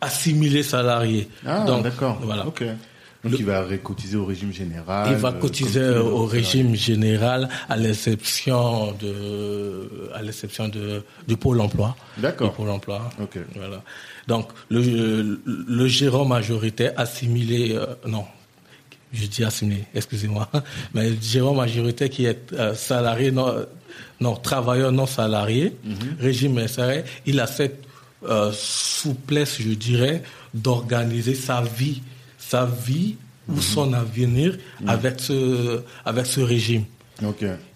assimilé 0.00 0.62
salarié. 0.62 1.28
Ah, 1.44 1.66
d'accord. 1.82 2.18
Voilà. 2.22 2.44
Donc 2.44 2.62
il 3.24 3.44
va 3.44 3.64
cotiser 3.82 4.16
au 4.16 4.24
régime 4.24 4.52
général. 4.52 5.08
Il 5.10 5.16
va 5.16 5.30
euh, 5.30 5.32
cotiser 5.32 5.88
au 5.96 6.24
régime 6.26 6.76
général 6.76 7.48
à 7.68 7.76
l'exception 7.76 8.92
de 8.92 10.10
à 10.14 10.22
l'exception 10.22 10.68
de 10.68 11.02
du 11.26 11.36
pôle 11.36 11.60
emploi. 11.60 11.96
D'accord. 12.18 12.52
Pôle 12.52 12.70
emploi. 12.70 13.10
Ok. 13.20 13.38
Voilà. 13.56 13.82
Donc 14.28 14.50
le 14.68 15.40
le 15.46 15.86
gérant 15.88 16.26
majoritaire 16.26 16.92
assimilé 16.96 17.74
euh, 17.74 17.86
non 18.06 18.24
je 19.16 19.26
dis 19.26 19.44
assimilé, 19.44 19.84
excusez-moi, 19.94 20.48
mais 20.94 21.10
le 21.10 21.16
gérant 21.22 21.54
majoritaire 21.54 22.10
qui 22.10 22.26
est 22.26 22.52
salarié 22.74 23.30
non 23.30 23.64
non, 24.24 24.34
travailleur 24.36 24.90
non 24.92 25.06
salarié, 25.06 25.76
mhm. 25.84 26.16
régime 26.18 26.66
SRE, 26.66 27.04
il 27.26 27.40
a 27.40 27.46
cette 27.46 27.80
euh, 28.24 28.50
souplesse, 28.52 29.56
je 29.60 29.74
dirais, 29.88 30.22
d'organiser 30.54 31.34
sa 31.34 31.60
vie, 31.62 32.00
sa 32.38 32.64
vie 32.64 33.16
ou 33.48 33.56
mhm. 33.56 33.60
son 33.60 33.92
avenir 33.92 34.56
mhm. 34.80 34.88
avec 34.88 35.20
ce 35.20 35.80
avec 36.04 36.26
ce 36.26 36.40
régime. 36.40 36.84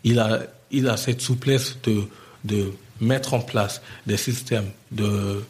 Il 0.04 0.18
a 0.18 0.40
il 0.70 0.88
a 0.88 0.96
cette 0.96 1.20
souplesse 1.20 1.76
de 1.86 1.96
de 2.44 2.60
mettre 3.00 3.34
en 3.34 3.40
place 3.40 3.80
des 4.06 4.16
systèmes 4.16 4.70
de 4.90 5.42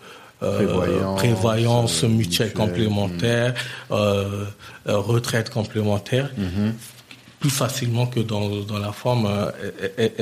euh, 0.42 1.14
prévoyance, 1.16 2.04
euh, 2.04 2.08
mutuelle 2.08 2.52
complémentaire, 2.52 3.54
retraite 4.86 5.50
complémentaire 5.50 6.30
plus 7.38 7.50
facilement 7.50 8.06
que 8.06 8.20
dans, 8.20 8.60
dans 8.62 8.78
la 8.78 8.92
forme 8.92 9.28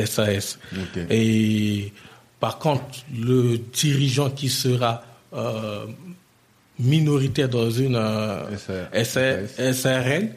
SAS. 0.05 0.59
Euh, 0.75 1.07
Et 1.11 1.93
par 2.41 2.59
contre, 2.59 2.85
le 3.17 3.59
dirigeant 3.59 4.31
qui 4.31 4.49
sera 4.49 5.03
euh, 5.35 5.87
minoritaire 6.79 7.49
dans 7.49 7.71
une 7.71 7.97
euh, 7.97 8.41
SRL 9.73 10.33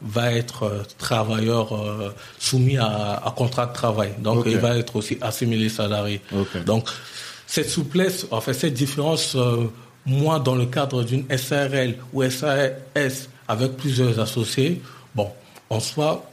va 0.00 0.32
être 0.32 0.62
euh, 0.64 0.82
travailleur 0.98 2.14
soumis 2.38 2.78
à, 2.78 3.14
à, 3.24 3.30
contrat 3.36 3.66
de 3.66 3.72
travail. 3.74 4.12
Donc, 4.18 4.44
il 4.46 4.56
va 4.58 4.76
être 4.78 4.96
aussi 4.96 5.18
assimilé 5.20 5.68
salarié. 5.68 6.20
Donc, 6.66 6.88
cette 7.46 7.68
souplesse, 7.68 8.26
en 8.30 8.40
fait, 8.40 8.54
cette 8.54 8.74
différence, 8.74 9.36
moi, 10.06 10.38
dans 10.38 10.54
le 10.54 10.66
cadre 10.66 11.02
d'une 11.02 11.24
SRL 11.30 11.96
ou 12.12 12.22
SAS 12.30 13.28
avec 13.46 13.76
plusieurs 13.76 14.18
associés, 14.18 14.80
bon, 15.14 15.30
en 15.72 15.80
soi, 15.80 16.24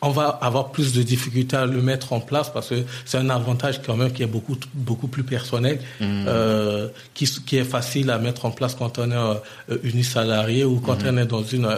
on 0.00 0.10
va 0.10 0.28
avoir 0.28 0.70
plus 0.70 0.92
de 0.92 1.02
difficultés 1.02 1.56
à 1.56 1.66
le 1.66 1.82
mettre 1.82 2.12
en 2.12 2.20
place 2.20 2.52
parce 2.52 2.68
que 2.68 2.84
c'est 3.04 3.18
un 3.18 3.30
avantage 3.30 3.82
quand 3.82 3.96
même 3.96 4.12
qui 4.12 4.22
est 4.22 4.26
beaucoup 4.26 4.56
beaucoup 4.74 5.08
plus 5.08 5.24
personnel, 5.24 5.80
mmh. 6.00 6.04
euh, 6.28 6.88
qui, 7.14 7.24
qui 7.46 7.56
est 7.56 7.64
facile 7.64 8.10
à 8.10 8.18
mettre 8.18 8.44
en 8.44 8.52
place 8.52 8.76
quand 8.76 8.98
on 8.98 9.10
est 9.10 9.14
euh, 9.14 9.78
unisalarié 9.82 10.64
ou 10.64 10.78
quand 10.78 11.02
mmh. 11.02 11.08
on 11.08 11.16
est 11.16 11.26
dans 11.26 11.42
une 11.42 11.68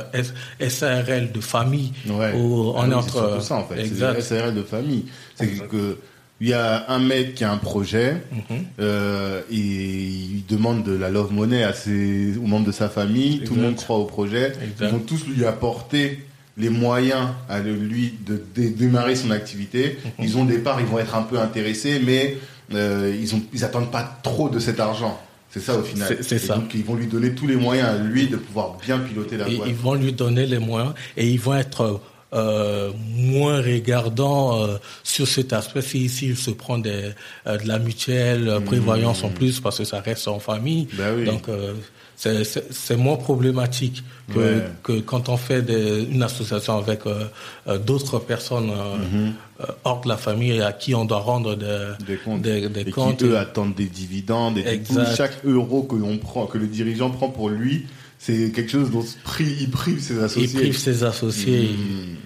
SARL 0.68 1.32
de 1.32 1.40
famille. 1.40 1.92
Ouais. 2.06 2.32
Où 2.34 2.72
on 2.76 2.82
ah 2.82 2.88
est 2.88 2.94
entre. 2.94 3.38
C'est 3.38 3.46
ça 3.48 3.56
en 3.56 3.64
fait. 3.64 3.80
Exact. 3.80 4.20
SARL 4.20 4.54
de 4.54 4.62
famille. 4.62 5.06
C'est 5.36 5.48
que 5.68 5.98
il 6.40 6.48
y 6.48 6.52
a 6.52 6.90
un 6.90 6.98
mec 6.98 7.36
qui 7.36 7.44
a 7.44 7.52
un 7.52 7.58
projet 7.58 8.14
mmh. 8.32 8.54
euh, 8.80 9.40
et 9.50 9.56
il 9.56 10.44
demande 10.48 10.82
de 10.82 10.92
la 10.92 11.08
love 11.08 11.32
money 11.32 11.62
à 11.62 11.72
ses, 11.72 12.36
aux 12.36 12.46
membres 12.46 12.66
de 12.66 12.72
sa 12.72 12.88
famille. 12.88 13.44
Tout 13.44 13.54
le 13.54 13.62
monde 13.62 13.76
croit 13.76 13.98
au 13.98 14.04
projet. 14.04 14.52
Ils 14.80 14.88
vont 14.88 14.98
tous 14.98 15.26
lui 15.26 15.44
apporter 15.44 16.24
les 16.56 16.70
moyens 16.70 17.28
à 17.48 17.60
lui 17.60 18.14
de, 18.26 18.42
démarrer 18.68 19.16
son 19.16 19.30
activité. 19.30 19.98
Mhm. 20.04 20.10
Ils 20.24 20.36
ont 20.36 20.44
des 20.44 20.58
parts, 20.58 20.80
ils 20.80 20.86
vont 20.86 20.98
être 20.98 21.14
un 21.14 21.22
peu 21.22 21.38
intéressés, 21.38 22.00
mais 22.04 22.36
euh, 22.74 23.16
ils 23.18 23.34
ont, 23.34 23.42
ils 23.52 23.64
attendent 23.64 23.90
pas 23.90 24.18
trop 24.22 24.48
de 24.48 24.58
cet 24.58 24.80
argent. 24.80 25.20
C'est 25.50 25.60
ça 25.60 25.78
au 25.78 25.82
final. 25.82 26.16
C'est 26.20 26.38
ça. 26.40 26.56
Donc 26.56 26.74
ils 26.74 26.84
vont 26.84 26.96
lui 26.96 27.06
donner 27.06 27.32
tous 27.32 27.46
les 27.46 27.54
moyens 27.54 27.88
à 27.88 27.98
lui 27.98 28.26
de 28.26 28.36
pouvoir 28.36 28.76
bien 28.84 28.98
piloter 28.98 29.36
la 29.36 29.44
boîte. 29.44 29.68
Ils 29.68 29.74
vont 29.74 29.94
lui 29.94 30.12
donner 30.12 30.46
les 30.46 30.58
moyens 30.58 30.94
et 31.16 31.28
ils 31.28 31.38
vont 31.38 31.54
être 31.54 32.00
euh, 32.34 32.90
moins 33.14 33.60
regardants 33.60 34.62
euh, 34.62 34.76
sur 35.02 35.26
cet 35.26 35.52
aspect 35.52 35.82
si 35.82 36.04
ici 36.04 36.26
il 36.28 36.36
se 36.36 36.50
prend 36.50 36.78
des, 36.78 37.10
euh, 37.46 37.56
de 37.58 37.68
la 37.68 37.78
mutuelle, 37.78 38.58
mmh. 38.60 38.64
prévoyance 38.64 39.24
en 39.24 39.30
plus 39.30 39.60
parce 39.60 39.78
que 39.78 39.84
ça 39.84 40.00
reste 40.00 40.28
en 40.28 40.38
famille. 40.38 40.88
Ben 40.96 41.14
oui. 41.16 41.24
Donc 41.24 41.48
c'est 42.16 42.96
moins 42.96 43.16
problématique 43.16 44.02
que, 44.32 44.62
que, 44.82 45.00
quand 45.00 45.28
on 45.28 45.36
fait 45.36 45.62
des, 45.62 46.04
une 46.04 46.22
association 46.22 46.78
avec 46.78 47.06
euh, 47.06 47.24
euh, 47.68 47.78
d'autres 47.78 48.18
personnes 48.18 48.70
euh, 48.70 48.96
mhm. 48.96 49.32
hors 49.84 50.00
de 50.00 50.08
la 50.08 50.16
famille 50.16 50.60
à 50.62 50.72
qui 50.72 50.94
on 50.94 51.04
doit 51.04 51.18
rendre 51.18 51.56
des, 51.56 52.16
comptes, 52.16 52.40
des, 52.40 52.68
des 52.68 52.80
et 52.80 52.90
comptes 52.90 53.18
qui 53.18 53.24
eux 53.24 53.36
attendent 53.36 53.74
des 53.74 53.86
dividendes 53.86 54.58
et 54.58 54.80
chaque 55.16 55.44
euro 55.44 55.82
que 55.82 55.96
l'on 55.96 56.16
prend 56.18 56.46
que 56.46 56.56
le 56.56 56.66
dirigeant 56.66 57.10
prend 57.10 57.28
pour 57.28 57.50
lui 57.50 57.86
c'est 58.18 58.50
quelque 58.52 58.70
chose 58.70 58.90
dont 58.90 59.04
il 59.40 59.70
prive 59.70 60.00
ses 60.00 60.22
associés 60.22 60.48
il 60.50 60.58
prive 60.60 60.78
ses 60.78 61.04
associés 61.04 61.70
mhm. 61.70 62.16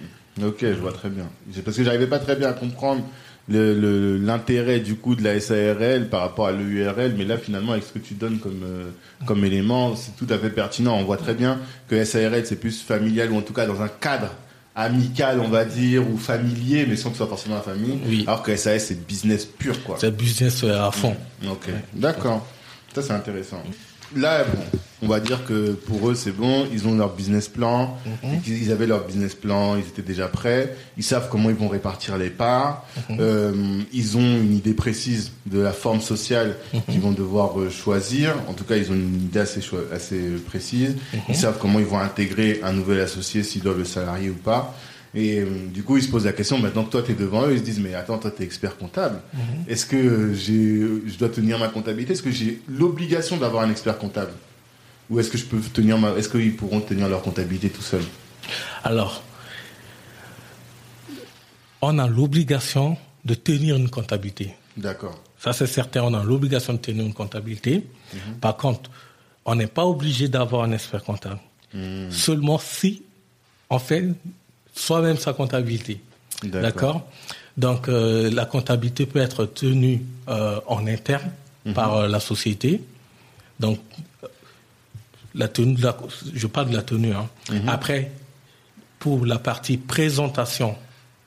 Ok 0.43 0.57
je 0.61 0.79
vois 0.79 0.93
très 0.93 1.09
bien 1.09 1.29
parce 1.63 1.77
que 1.77 1.83
j'arrivais 1.83 2.07
pas 2.07 2.19
très 2.19 2.35
bien 2.35 2.49
à 2.49 2.53
comprendre 2.53 3.03
l'intérêt 3.49 4.77
le, 4.77 4.83
du 4.83 4.95
coup 4.95 5.15
de 5.15 5.23
la 5.23 5.39
SARL 5.39 6.07
par 6.09 6.21
rapport 6.21 6.47
à 6.47 6.51
l'EURL, 6.51 7.15
mais 7.17 7.25
là 7.25 7.37
finalement 7.37 7.71
avec 7.71 7.83
ce 7.83 7.93
que 7.93 7.99
tu 7.99 8.13
donnes 8.13 8.39
comme 8.39 8.61
euh, 8.63 8.89
comme 9.25 9.43
élément, 9.43 9.95
c'est 9.95 10.15
tout 10.15 10.31
à 10.31 10.37
fait 10.37 10.49
pertinent. 10.51 10.97
On 10.97 11.03
voit 11.03 11.17
très 11.17 11.33
bien 11.33 11.59
que 11.87 12.03
SARL 12.03 12.45
c'est 12.45 12.59
plus 12.59 12.81
familial 12.81 13.31
ou 13.31 13.37
en 13.37 13.41
tout 13.41 13.53
cas 13.53 13.65
dans 13.65 13.81
un 13.81 13.87
cadre 13.87 14.29
amical, 14.75 15.39
on 15.39 15.49
va 15.49 15.65
dire, 15.65 16.09
ou 16.09 16.17
familier, 16.17 16.85
mais 16.87 16.95
sans 16.95 17.09
que 17.09 17.15
ce 17.15 17.17
soit 17.17 17.27
forcément 17.27 17.55
la 17.55 17.61
famille. 17.61 17.99
Oui. 18.05 18.23
Alors 18.27 18.43
que 18.43 18.55
SAS 18.55 18.85
c'est 18.85 19.05
business 19.07 19.45
pur 19.45 19.83
quoi. 19.83 19.97
C'est 19.99 20.15
business 20.15 20.63
à 20.63 20.91
fond. 20.91 21.15
Ok, 21.49 21.69
d'accord. 21.93 22.45
Ça 22.93 23.01
c'est 23.01 23.13
intéressant. 23.13 23.63
Là, 24.15 24.43
bon, 24.43 24.79
on 25.01 25.07
va 25.07 25.19
dire 25.19 25.45
que 25.45 25.71
pour 25.71 26.09
eux 26.09 26.15
c'est 26.15 26.31
bon, 26.31 26.67
ils 26.71 26.87
ont 26.87 26.95
leur 26.95 27.15
business 27.15 27.47
plan, 27.47 27.97
mhm. 28.23 28.41
ils 28.47 28.71
avaient 28.71 28.87
leur 28.87 29.05
business 29.05 29.33
plan, 29.33 29.75
ils 29.77 29.87
étaient 29.87 30.01
déjà 30.01 30.27
prêts, 30.27 30.75
ils 30.97 31.03
savent 31.03 31.29
comment 31.29 31.49
ils 31.49 31.55
vont 31.55 31.69
répartir 31.69 32.17
les 32.17 32.29
parts, 32.29 32.85
mhm. 33.09 33.17
euh, 33.19 33.81
ils 33.93 34.17
ont 34.17 34.41
une 34.41 34.55
idée 34.55 34.73
précise 34.73 35.31
de 35.45 35.59
la 35.59 35.71
forme 35.71 36.01
sociale 36.01 36.57
mhm. 36.73 36.81
qu'ils 36.89 37.01
vont 37.01 37.11
devoir 37.11 37.59
euh, 37.59 37.69
choisir, 37.69 38.35
en 38.47 38.53
tout 38.53 38.65
cas 38.65 38.75
ils 38.75 38.91
ont 38.91 38.95
une 38.95 39.15
idée 39.15 39.39
assez, 39.39 39.61
assez 39.93 40.19
précise, 40.47 40.97
ils 41.29 41.35
savent 41.35 41.57
comment 41.59 41.79
ils 41.79 41.85
vont 41.85 41.99
intégrer 41.99 42.59
un 42.63 42.73
nouvel 42.73 42.99
associé 42.99 43.43
s'ils 43.43 43.61
doivent 43.61 43.79
le 43.79 43.85
salarier 43.85 44.29
ou 44.29 44.35
pas. 44.35 44.75
Et 45.15 45.39
euh, 45.39 45.45
du 45.73 45.83
coup, 45.83 45.97
ils 45.97 46.03
se 46.03 46.09
posent 46.09 46.25
la 46.25 46.33
question, 46.33 46.59
maintenant 46.59 46.83
que 46.83 46.91
toi, 46.91 47.01
tu 47.01 47.11
es 47.11 47.15
devant 47.15 47.47
eux, 47.47 47.53
ils 47.53 47.59
se 47.59 47.63
disent, 47.63 47.79
mais 47.79 47.95
attends, 47.95 48.17
toi, 48.19 48.31
tu 48.31 48.43
es 48.43 48.45
expert 48.45 48.77
comptable. 48.77 49.21
Est-ce 49.67 49.85
que 49.85 50.33
j'ai, 50.33 50.81
je 51.07 51.17
dois 51.17 51.29
tenir 51.29 51.57
ma 51.57 51.67
comptabilité? 51.67 52.13
Est-ce 52.13 52.23
que 52.23 52.31
j'ai 52.31 52.61
l'obligation 52.67 53.37
d'avoir 53.37 53.63
un 53.63 53.71
expert 53.71 53.97
comptable? 53.97 54.31
Ou 55.09 55.19
est-ce 55.19 55.31
que 55.31 55.37
je 55.37 55.45
peux 55.45 55.59
tenir 55.59 55.97
ma... 55.97 56.11
Est-ce 56.11 56.29
qu'ils 56.29 56.55
pourront 56.55 56.81
tenir 56.81 57.09
leur 57.09 57.23
comptabilité 57.23 57.69
tout 57.69 57.81
seuls? 57.81 58.03
Alors, 58.83 59.23
on 61.81 61.97
a 61.97 62.07
l'obligation 62.07 62.97
de 63.25 63.33
tenir 63.33 63.75
une 63.77 63.89
comptabilité. 63.89 64.53
D'accord. 64.77 65.19
Ça, 65.39 65.53
c'est 65.53 65.67
certain, 65.67 66.03
on 66.03 66.13
a 66.13 66.23
l'obligation 66.23 66.73
de 66.73 66.79
tenir 66.79 67.05
une 67.05 67.13
comptabilité. 67.13 67.87
Mhm. 68.13 68.35
Par 68.39 68.57
contre, 68.57 68.91
on 69.45 69.55
n'est 69.55 69.67
pas 69.67 69.85
obligé 69.85 70.27
d'avoir 70.27 70.63
un 70.63 70.71
expert 70.71 71.03
comptable. 71.03 71.39
Mhm. 71.73 72.11
Seulement 72.11 72.59
si 72.59 73.03
on 73.69 73.79
fait 73.79 74.05
soi-même 74.79 75.17
sa 75.17 75.33
comptabilité. 75.33 76.01
D'accord 76.43 77.07
Donc 77.57 77.87
la 77.87 78.45
comptabilité 78.45 79.05
peut 79.05 79.19
être 79.19 79.45
tenue 79.45 80.01
en 80.27 80.87
interne 80.87 81.31
mhm. 81.65 81.73
par 81.73 82.07
la 82.07 82.19
société. 82.19 82.81
Donc 83.59 83.79
la 85.35 85.47
tenue, 85.47 85.77
je 86.33 86.47
parle 86.47 86.69
de 86.69 86.75
la 86.75 86.81
tenue. 86.81 87.13
Hein. 87.13 87.29
Mhm. 87.51 87.69
Après, 87.69 88.11
pour 88.99 89.25
la 89.25 89.39
partie 89.39 89.77
présentation 89.77 90.75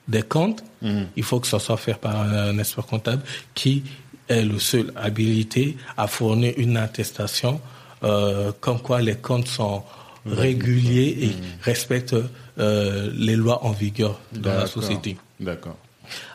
des 0.07 0.23
comptes, 0.23 0.63
mhm. 0.81 1.07
il 1.15 1.23
faut 1.23 1.39
que 1.39 1.47
ça 1.47 1.59
soit 1.59 1.77
fait 1.77 1.95
par 1.95 2.21
un 2.21 2.57
expert 2.57 2.85
comptable 2.85 3.23
qui 3.53 3.83
est 4.27 4.43
le 4.43 4.59
seul 4.59 4.91
habilité 4.95 5.77
à 5.97 6.07
fournir 6.07 6.53
une 6.57 6.77
attestation 6.77 7.59
euh, 8.03 8.51
comme 8.59 8.79
quoi 8.79 9.01
les 9.01 9.15
comptes 9.15 9.47
sont 9.47 9.83
réguliers 10.25 11.17
et 11.21 11.31
respectent 11.61 12.15
euh, 12.59 13.11
les 13.15 13.35
lois 13.35 13.65
en 13.65 13.71
vigueur 13.71 14.19
dans 14.31 14.53
la 14.53 14.67
société. 14.67 15.17
D'accord. 15.39 15.77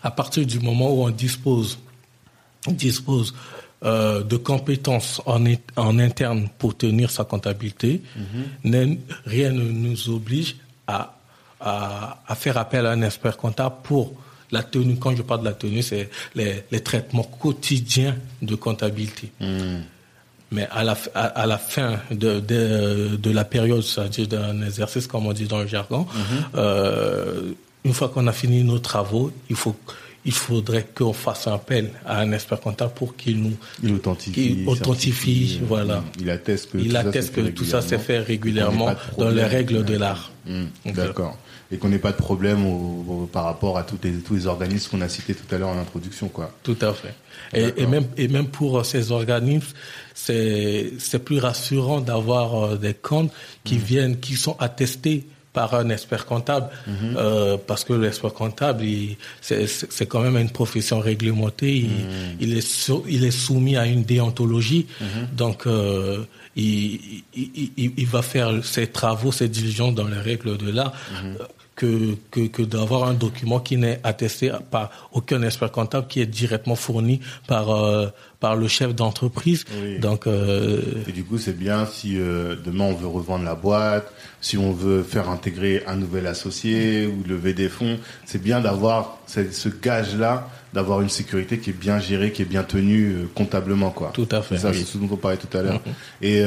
À 0.02 0.10
partir 0.10 0.46
du 0.46 0.60
moment 0.60 0.90
où 0.92 1.04
on 1.04 1.10
dispose, 1.10 1.78
on 2.66 2.72
dispose 2.72 3.34
euh, 3.84 4.24
de 4.24 4.36
compétences 4.36 5.22
en, 5.26 5.44
en, 5.76 5.98
interne 6.00 6.48
pour 6.58 6.76
tenir 6.76 7.10
sa 7.10 7.24
comptabilité, 7.24 8.02
mhm. 8.64 8.98
rien 9.24 9.52
ne 9.52 9.62
nous 9.62 10.10
oblige 10.10 10.56
à, 10.88 11.14
à, 11.60 12.34
faire 12.34 12.56
appel 12.56 12.86
à 12.86 12.90
un 12.90 13.02
expert 13.02 13.36
comptable 13.36 13.76
pour 13.84 14.12
la 14.50 14.64
tenue. 14.64 14.96
Quand 14.96 15.14
je 15.14 15.22
parle 15.22 15.40
de 15.40 15.44
la 15.46 15.52
tenue, 15.52 15.82
c'est 15.82 16.10
les, 16.34 16.80
traitements 16.80 17.22
quotidiens 17.22 18.16
de 18.42 18.56
comptabilité. 18.56 19.30
Mhm. 19.40 19.82
Mais 20.50 20.66
à 20.70 20.82
la, 20.82 20.96
à, 21.14 21.46
la 21.46 21.58
fin 21.58 22.00
de, 22.10 22.40
de, 22.40 23.30
la 23.30 23.44
période, 23.44 23.82
c'est-à-dire 23.82 24.28
d'un 24.28 24.62
exercice, 24.62 25.06
comme 25.06 25.26
on 25.26 25.32
dit 25.34 25.46
dans 25.46 25.60
le 25.60 25.66
jargon, 25.66 26.06
mhm. 26.14 26.44
euh, 26.54 27.52
une 27.84 27.92
fois 27.92 28.08
qu'on 28.08 28.26
a 28.26 28.32
fini 28.32 28.64
nos 28.64 28.78
travaux, 28.78 29.30
il 29.50 29.56
faut 29.56 29.76
il 30.24 30.32
faudrait 30.32 30.86
qu'on 30.94 31.12
fasse 31.12 31.46
appel 31.46 31.90
à 32.04 32.20
un 32.20 32.32
expert 32.32 32.60
comptable 32.60 32.92
pour 32.92 33.16
qu'il 33.16 33.40
nous 33.40 33.56
il 33.82 33.94
authentifie, 33.94 34.64
authentifie 34.66 35.60
voilà. 35.62 36.02
Il 36.20 36.28
atteste 36.28 36.72
que 36.72 36.78
il 36.78 36.90
tout 36.90 36.96
atteste 36.96 37.34
ça, 37.34 37.40
que 37.40 37.46
tout 37.48 37.64
ça 37.64 37.80
s'est 37.80 37.98
fait 37.98 38.18
régulièrement 38.18 38.94
dans 39.16 39.30
les 39.30 39.44
règles 39.44 39.84
de 39.84 39.96
l'art. 39.96 40.32
Mmh. 40.46 40.64
D'accord. 40.86 41.38
Et 41.70 41.76
qu'on 41.76 41.88
n'ait 41.90 41.98
pas 41.98 42.12
de 42.12 42.16
problème 42.16 42.64
par 43.30 43.44
rapport 43.44 43.76
à 43.76 43.82
tous 43.82 43.98
les, 44.02 44.12
tous 44.12 44.34
les 44.34 44.46
organismes 44.46 44.90
qu'on 44.90 45.00
a 45.02 45.08
cités 45.08 45.34
tout 45.34 45.54
à 45.54 45.58
l'heure 45.58 45.68
en 45.68 45.78
introduction, 45.78 46.28
quoi. 46.28 46.50
Tout 46.62 46.78
à 46.80 46.94
fait. 46.94 47.14
Et, 47.52 47.86
même, 47.86 48.06
et 48.16 48.28
même 48.28 48.46
pour 48.46 48.86
ces 48.86 49.12
organismes, 49.12 49.74
c'est 50.14 51.24
plus 51.24 51.38
rassurant 51.38 52.00
d'avoir 52.00 52.54
euh, 52.54 52.76
des 52.76 52.94
comptes 52.94 53.32
qui 53.64 53.76
mmh. 53.76 53.78
viennent, 53.78 54.20
qui 54.20 54.34
sont 54.34 54.56
attestés 54.58 55.26
par 55.58 55.74
un 55.74 55.88
expert 55.88 56.24
comptable, 56.24 56.68
mhm. 56.86 57.16
euh, 57.16 57.56
parce 57.66 57.82
que 57.82 57.92
l'expert 57.92 58.32
comptable, 58.32 58.84
c'est 59.40 60.06
quand 60.06 60.20
même 60.20 60.36
une 60.36 60.50
profession 60.50 61.00
réglementée, 61.00 61.76
il, 61.78 61.88
mhm. 61.88 62.36
il, 62.40 62.56
est, 62.56 62.92
il 63.08 63.24
est 63.24 63.30
soumis 63.32 63.76
à 63.76 63.86
une 63.86 64.04
déontologie, 64.04 64.86
mhm. 65.00 65.06
donc 65.36 65.66
euh, 65.66 66.24
il, 66.54 67.24
il, 67.34 67.92
il, 67.96 68.06
va 68.06 68.22
faire 68.22 68.64
ses 68.64 68.86
travaux, 68.86 69.32
ses 69.32 69.48
diligences 69.48 69.94
dans 69.94 70.06
les 70.06 70.20
règles 70.20 70.56
de 70.58 70.70
l'art 70.70 70.92
que, 71.78 72.16
que, 72.32 72.48
que 72.48 72.62
d'avoir 72.62 73.04
un 73.04 73.14
document 73.14 73.60
qui 73.60 73.76
n'est 73.76 74.00
attesté 74.02 74.50
par 74.70 74.90
aucun 75.12 75.42
expert 75.42 75.70
comptable, 75.70 76.08
qui 76.08 76.20
est 76.20 76.26
directement 76.26 76.74
fourni 76.74 77.20
par, 77.46 77.70
euh, 77.70 78.08
par 78.40 78.56
le 78.56 78.66
chef 78.66 78.96
d'entreprise. 78.96 79.64
Donc, 80.00 80.26
euh... 80.26 80.82
Et 81.06 81.12
du 81.12 81.22
coup, 81.22 81.38
c'est 81.38 81.56
bien 81.56 81.86
si 81.86 82.18
euh, 82.18 82.56
demain 82.62 82.84
on 82.84 82.94
veut 82.94 83.06
revendre 83.06 83.44
la 83.44 83.54
boîte, 83.54 84.12
si 84.40 84.58
on 84.58 84.72
veut 84.72 85.04
faire 85.04 85.30
intégrer 85.30 85.84
un 85.86 85.94
nouvel 85.94 86.26
associé 86.26 87.06
ou 87.06 87.22
lever 87.28 87.54
des 87.54 87.68
fonds, 87.68 87.98
c'est 88.26 88.42
bien 88.42 88.60
d'avoir 88.60 89.18
ce 89.26 89.68
gage-là 89.68 90.48
d'avoir 90.74 91.00
une 91.00 91.08
sécurité 91.08 91.58
qui 91.58 91.70
est 91.70 91.80
bien 91.80 91.98
gérée, 91.98 92.30
qui 92.30 92.42
est 92.42 92.44
bien 92.44 92.62
tenue 92.62 93.12
euh, 93.12 93.30
comptablement, 93.34 93.90
quoi. 93.90 94.10
Tout 94.12 94.28
à 94.30 94.42
fait. 94.42 94.58
Ça, 94.58 94.72
c'est 94.74 94.84
ce 94.84 94.98
dont 94.98 95.08
on 95.10 95.16
parlait 95.16 95.38
tout 95.38 95.56
à 95.56 95.62
l'heure. 95.62 95.80
Mm-hmm. 96.22 96.26
Et 96.26 96.44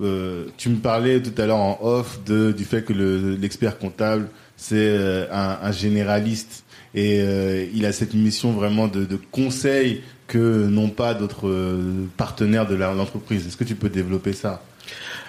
euh, 0.00 0.46
tu 0.56 0.68
me 0.70 0.76
parlais 0.76 1.20
tout 1.20 1.40
à 1.40 1.46
l'heure 1.46 1.58
en 1.58 1.78
off 1.82 2.20
de, 2.24 2.52
du 2.52 2.64
fait 2.64 2.82
que 2.82 2.92
l'expert 2.92 3.78
comptable, 3.78 4.28
c'est 4.56 4.76
euh, 4.76 5.26
un, 5.30 5.58
un, 5.62 5.72
généraliste 5.72 6.64
et 6.94 7.20
euh, 7.20 7.66
il 7.74 7.84
a 7.84 7.92
cette 7.92 8.14
mission 8.14 8.52
vraiment 8.52 8.88
de, 8.88 9.04
de 9.04 9.18
conseil 9.30 10.02
que 10.26 10.66
n'ont 10.68 10.90
pas 10.90 11.14
d'autres 11.14 11.76
partenaires 12.16 12.66
de 12.66 12.76
l'entreprise. 12.76 13.46
Est-ce 13.46 13.56
que 13.56 13.64
tu 13.64 13.74
peux 13.74 13.88
développer 13.88 14.32
ça? 14.32 14.62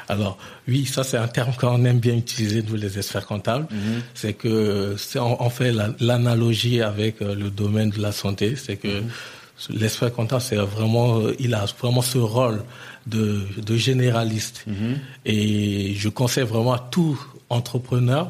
Alors 0.08 0.38
oui, 0.68 0.86
ça 0.86 1.04
c'est 1.04 1.18
un 1.18 1.28
terme 1.28 1.54
qu'on 1.60 1.84
aime 1.86 2.00
bien 2.00 2.16
utiliser 2.16 2.62
nous 2.62 2.76
les 2.76 2.98
experts 2.98 3.26
comptables. 3.26 3.66
Mm-hmm. 3.66 4.02
C'est 4.14 4.34
que 4.34 4.96
on, 5.18 5.50
fait 5.50 5.74
l'analogie 6.00 6.82
avec 6.82 7.22
le 7.22 7.50
domaine 7.50 7.90
de 7.90 8.02
la 8.02 8.12
santé. 8.12 8.56
C'est 8.56 8.78
que 8.78 8.88
mm-hmm 8.88 9.10
l'expert 9.70 10.14
comptable, 10.14 10.42
c'est 10.42 10.56
vraiment, 10.56 11.22
il 11.40 11.54
a 11.54 11.66
vraiment 11.80 12.02
ce 12.02 12.18
rôle 12.18 12.64
de, 13.08 13.41
de 13.58 13.76
généraliste. 13.76 14.64
Mhm. 14.68 14.99
Et 15.26 15.93
je 15.95 16.10
conseille 16.10 16.45
vraiment 16.45 16.74
à 16.74 16.80
tout 16.80 17.20
entrepreneur, 17.49 18.28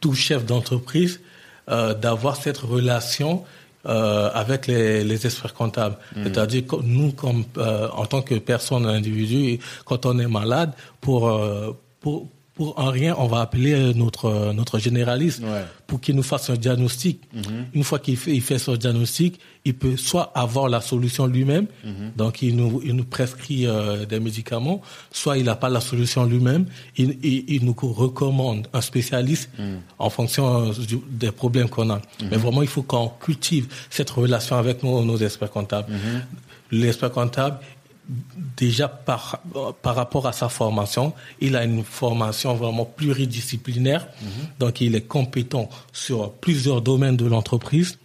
tout 0.00 0.14
chef 0.14 0.44
d'entreprise, 0.44 1.20
euh, 1.68 1.94
d'avoir 1.94 2.36
cette 2.36 2.58
relation 2.58 3.44
euh, 3.86 4.30
avec 4.32 4.66
les, 4.66 5.04
les, 5.04 5.26
experts 5.26 5.52
comptables. 5.52 5.96
Mhm. 6.16 6.24
C'est-à-dire 6.24 6.66
que 6.66 6.76
nous, 6.82 7.12
comme 7.12 7.44
euh, 7.58 7.88
en 7.92 8.06
tant 8.06 8.22
que 8.22 8.34
personne 8.36 8.86
individu, 8.86 9.58
quand 9.84 10.06
on 10.06 10.18
est 10.18 10.26
malade, 10.26 10.72
pour 11.02 11.28
euh, 11.28 11.72
pour 12.00 12.28
pour 12.54 12.78
en 12.78 12.90
rien, 12.90 13.16
on 13.18 13.26
va 13.26 13.40
appeler 13.40 13.92
notre 13.94 14.52
notre 14.52 14.78
généraliste 14.78 15.42
pour 15.86 16.00
qu'il 16.00 16.14
nous 16.14 16.22
fasse 16.22 16.50
un 16.50 16.54
diagnostic. 16.54 17.20
Mhm. 17.32 17.42
Une 17.74 17.84
fois 17.84 17.98
qu'il 17.98 18.16
fait, 18.16 18.32
il 18.32 18.40
fait 18.40 18.58
son 18.58 18.76
diagnostic, 18.76 19.40
il 19.64 19.74
peut 19.74 19.96
soit 19.96 20.30
avoir 20.34 20.68
la 20.68 20.80
solution 20.80 21.26
lui-même, 21.26 21.66
mhm. 21.84 22.12
donc 22.16 22.42
il 22.42 22.54
nous 22.54 22.80
il 22.84 22.94
nous 22.94 23.04
prescrit 23.04 23.66
euh, 23.66 24.06
des 24.06 24.20
médicaments, 24.20 24.80
soit 25.10 25.36
il 25.38 25.46
n'a 25.46 25.56
pas 25.56 25.68
la 25.68 25.80
solution 25.80 26.24
lui-même, 26.24 26.66
il, 26.96 27.18
il, 27.22 27.64
nous 27.64 27.74
recommande 27.74 28.68
un 28.72 28.80
spécialiste 28.80 29.50
mhm. 29.58 29.80
en 29.98 30.10
fonction 30.10 30.72
des 31.10 31.32
problèmes 31.32 31.68
qu'on 31.68 31.90
a. 31.90 32.00
Mais 32.30 32.36
vraiment, 32.36 32.62
il 32.62 32.68
faut 32.68 32.82
qu'on 32.82 33.08
cultive 33.08 33.66
cette 33.90 34.10
relation 34.10 34.56
avec 34.56 34.82
nos, 34.82 35.04
nos 35.04 35.16
experts 35.16 35.50
comptables. 35.50 35.92
L'expert 36.70 37.10
comptable, 37.10 37.58
déjà 38.56 38.88
par, 38.88 39.40
par 39.82 39.94
rapport 39.94 40.26
à 40.26 40.32
sa 40.32 40.48
formation, 40.48 41.12
il 41.40 41.56
a 41.56 41.64
une 41.64 41.84
formation 41.84 42.54
vraiment 42.54 42.84
pluridisciplinaire. 42.84 44.06
Mhm. 44.20 44.28
Donc, 44.58 44.80
il 44.80 44.94
est 44.94 45.06
compétent 45.06 45.68
sur 45.92 46.32
plusieurs 46.32 46.82
domaines 46.82 47.16
de 47.16 47.26
l'entreprise. 47.26 47.98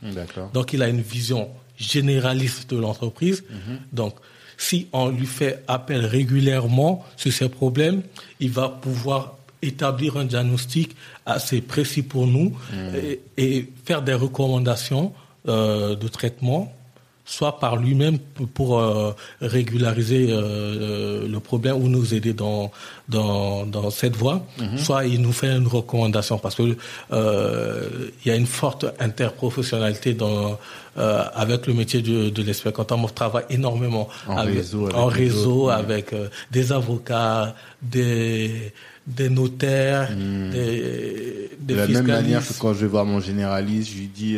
Donc, 0.53 0.73
il 0.73 0.81
a 0.81 0.87
une 0.87 1.01
vision 1.01 1.49
généraliste 1.77 2.69
de 2.69 2.77
l'entreprise. 2.77 3.43
Mhm. 3.49 3.79
Donc, 3.93 4.15
si 4.57 4.87
on 4.91 5.09
lui 5.09 5.25
fait 5.25 5.63
appel 5.67 6.05
régulièrement 6.05 7.05
sur 7.15 7.31
ces 7.31 7.49
problèmes, 7.49 8.01
il 8.39 8.51
va 8.51 8.69
pouvoir 8.69 9.37
établir 9.61 10.17
un 10.17 10.25
diagnostic 10.25 10.95
assez 11.25 11.61
précis 11.61 12.03
pour 12.03 12.27
nous 12.27 12.55
mhm. 12.73 13.17
et, 13.37 13.69
faire 13.85 14.01
des 14.01 14.13
recommandations 14.13 15.13
euh, 15.47 15.95
de 15.95 16.07
traitement 16.07 16.73
soit 17.29 17.59
par 17.59 17.77
lui-même 17.77 18.17
pour 18.55 18.79
euh, 18.79 19.13
régulariser 19.39 20.31
euh, 20.31 20.41
euh, 20.41 21.27
le 21.27 21.39
problème 21.39 21.75
ou 21.75 21.87
nous 21.87 22.15
aider 22.15 22.33
dans 22.33 22.71
dans, 23.07 23.65
dans 23.67 23.89
cette 23.91 24.15
voie, 24.15 24.43
mhm. 24.59 24.77
soit 24.77 25.05
il 25.05 25.21
nous 25.21 25.31
fait 25.31 25.55
une 25.55 25.67
recommandation 25.67 26.39
parce 26.39 26.55
que 26.55 26.63
il 26.63 28.27
y 28.27 28.31
a 28.31 28.35
une 28.35 28.47
forte 28.47 28.85
interprofessionnalité 28.99 30.13
dans 30.13 30.59
avec 30.95 31.65
le 31.67 31.73
métier 31.73 32.01
de, 32.01 32.29
de 32.29 32.41
l'expert 32.43 32.73
comptable. 32.73 33.01
On 33.05 33.07
travaille 33.07 33.45
énormément 33.49 34.09
en 34.27 34.43
réseau, 34.43 34.85
avec, 34.85 34.95
en 34.95 35.05
réseau 35.05 35.69
avec 35.69 36.05
des 36.51 36.71
avocats, 36.71 37.55
des 37.81 38.73
des 39.07 39.29
notaires, 39.29 40.11
hmm. 40.11 40.49
des, 40.51 41.49
des 41.59 41.73
De 41.73 41.79
la 41.79 41.87
même 41.87 42.07
manière 42.07 42.47
que 42.47 42.53
quand 42.59 42.73
je 42.73 42.81
vais 42.81 42.87
voir 42.87 43.05
mon 43.05 43.19
généraliste, 43.19 43.91
je 43.91 43.97
lui 43.97 44.07
dis 44.07 44.37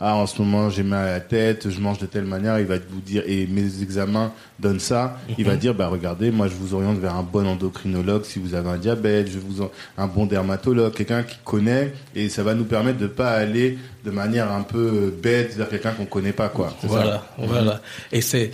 ah 0.00 0.16
en 0.16 0.26
ce 0.26 0.40
moment 0.40 0.70
j'ai 0.70 0.82
mal 0.82 1.08
à 1.08 1.12
la 1.12 1.20
tête, 1.20 1.68
je 1.68 1.80
mange 1.80 1.98
de 1.98 2.06
telle 2.06 2.24
manière, 2.24 2.58
il 2.58 2.66
va 2.66 2.76
vous 2.78 3.00
dire 3.00 3.22
et 3.26 3.46
mes 3.46 3.82
examens 3.82 4.32
donnent 4.60 4.80
ça, 4.80 5.18
il 5.38 5.44
va 5.44 5.56
dire 5.56 5.74
bah 5.74 5.88
regardez, 5.88 6.30
moi 6.30 6.48
je 6.48 6.54
vous 6.54 6.74
oriente 6.74 6.98
vers 6.98 7.16
un 7.16 7.22
bon 7.22 7.46
endocrinologue 7.46 8.24
si 8.24 8.38
vous 8.38 8.54
avez 8.54 8.68
un 8.68 8.78
diabète, 8.78 9.30
je 9.30 9.38
vous 9.38 9.68
un 9.96 10.06
bon 10.06 10.26
dermatologue, 10.26 10.92
quelqu'un 10.92 11.22
qui 11.22 11.36
connaît 11.44 11.92
et 12.14 12.28
ça 12.28 12.42
va 12.42 12.54
nous 12.54 12.64
permettre 12.64 12.98
de 12.98 13.06
pas 13.06 13.30
aller 13.30 13.78
de 14.04 14.10
manière 14.10 14.50
un 14.50 14.62
peu 14.62 15.12
bête 15.22 15.56
vers 15.56 15.68
quelqu'un 15.68 15.92
qu'on 15.92 16.06
connaît 16.06 16.32
pas 16.32 16.48
quoi. 16.48 16.74
Voilà, 16.82 17.24
voilà. 17.38 17.80
Et 18.12 18.20
c'est 18.20 18.50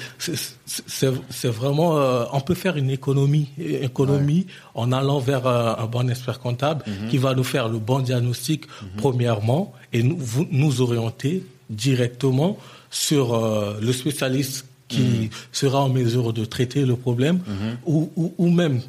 c'est 0.66 1.48
vraiment 1.48 1.98
euh, 1.98 2.24
on 2.32 2.40
peut 2.40 2.54
faire 2.54 2.76
une 2.76 2.90
économie 2.90 3.50
économie 3.58 4.46
en 4.74 4.92
allant 4.92 5.18
vers 5.18 5.46
euh, 5.46 5.74
un 5.78 5.86
bon 5.86 6.08
expert 6.08 6.40
comptable 6.40 6.84
mhm. 6.86 7.08
qui 7.08 7.18
va 7.18 7.34
nous 7.34 7.44
faire 7.44 7.68
le 7.68 7.78
bon 7.78 8.00
diagnostic 8.00 8.66
mhm. 8.66 8.88
premièrement 8.96 9.72
et 9.92 10.02
nous, 10.02 10.18
nous 10.50 10.80
orienter 10.80 11.44
directement 11.70 12.58
sur 12.90 13.34
euh, 13.34 13.78
le 13.80 13.92
spécialiste 13.92 14.66
qui 14.88 15.02
mhm. 15.02 15.28
sera 15.52 15.80
en 15.80 15.88
mesure 15.88 16.32
de 16.32 16.44
traiter 16.44 16.84
le 16.84 16.96
problème 16.96 17.40
ou, 17.86 18.10
ou, 18.16 18.34
ou, 18.38 18.50
même 18.50 18.80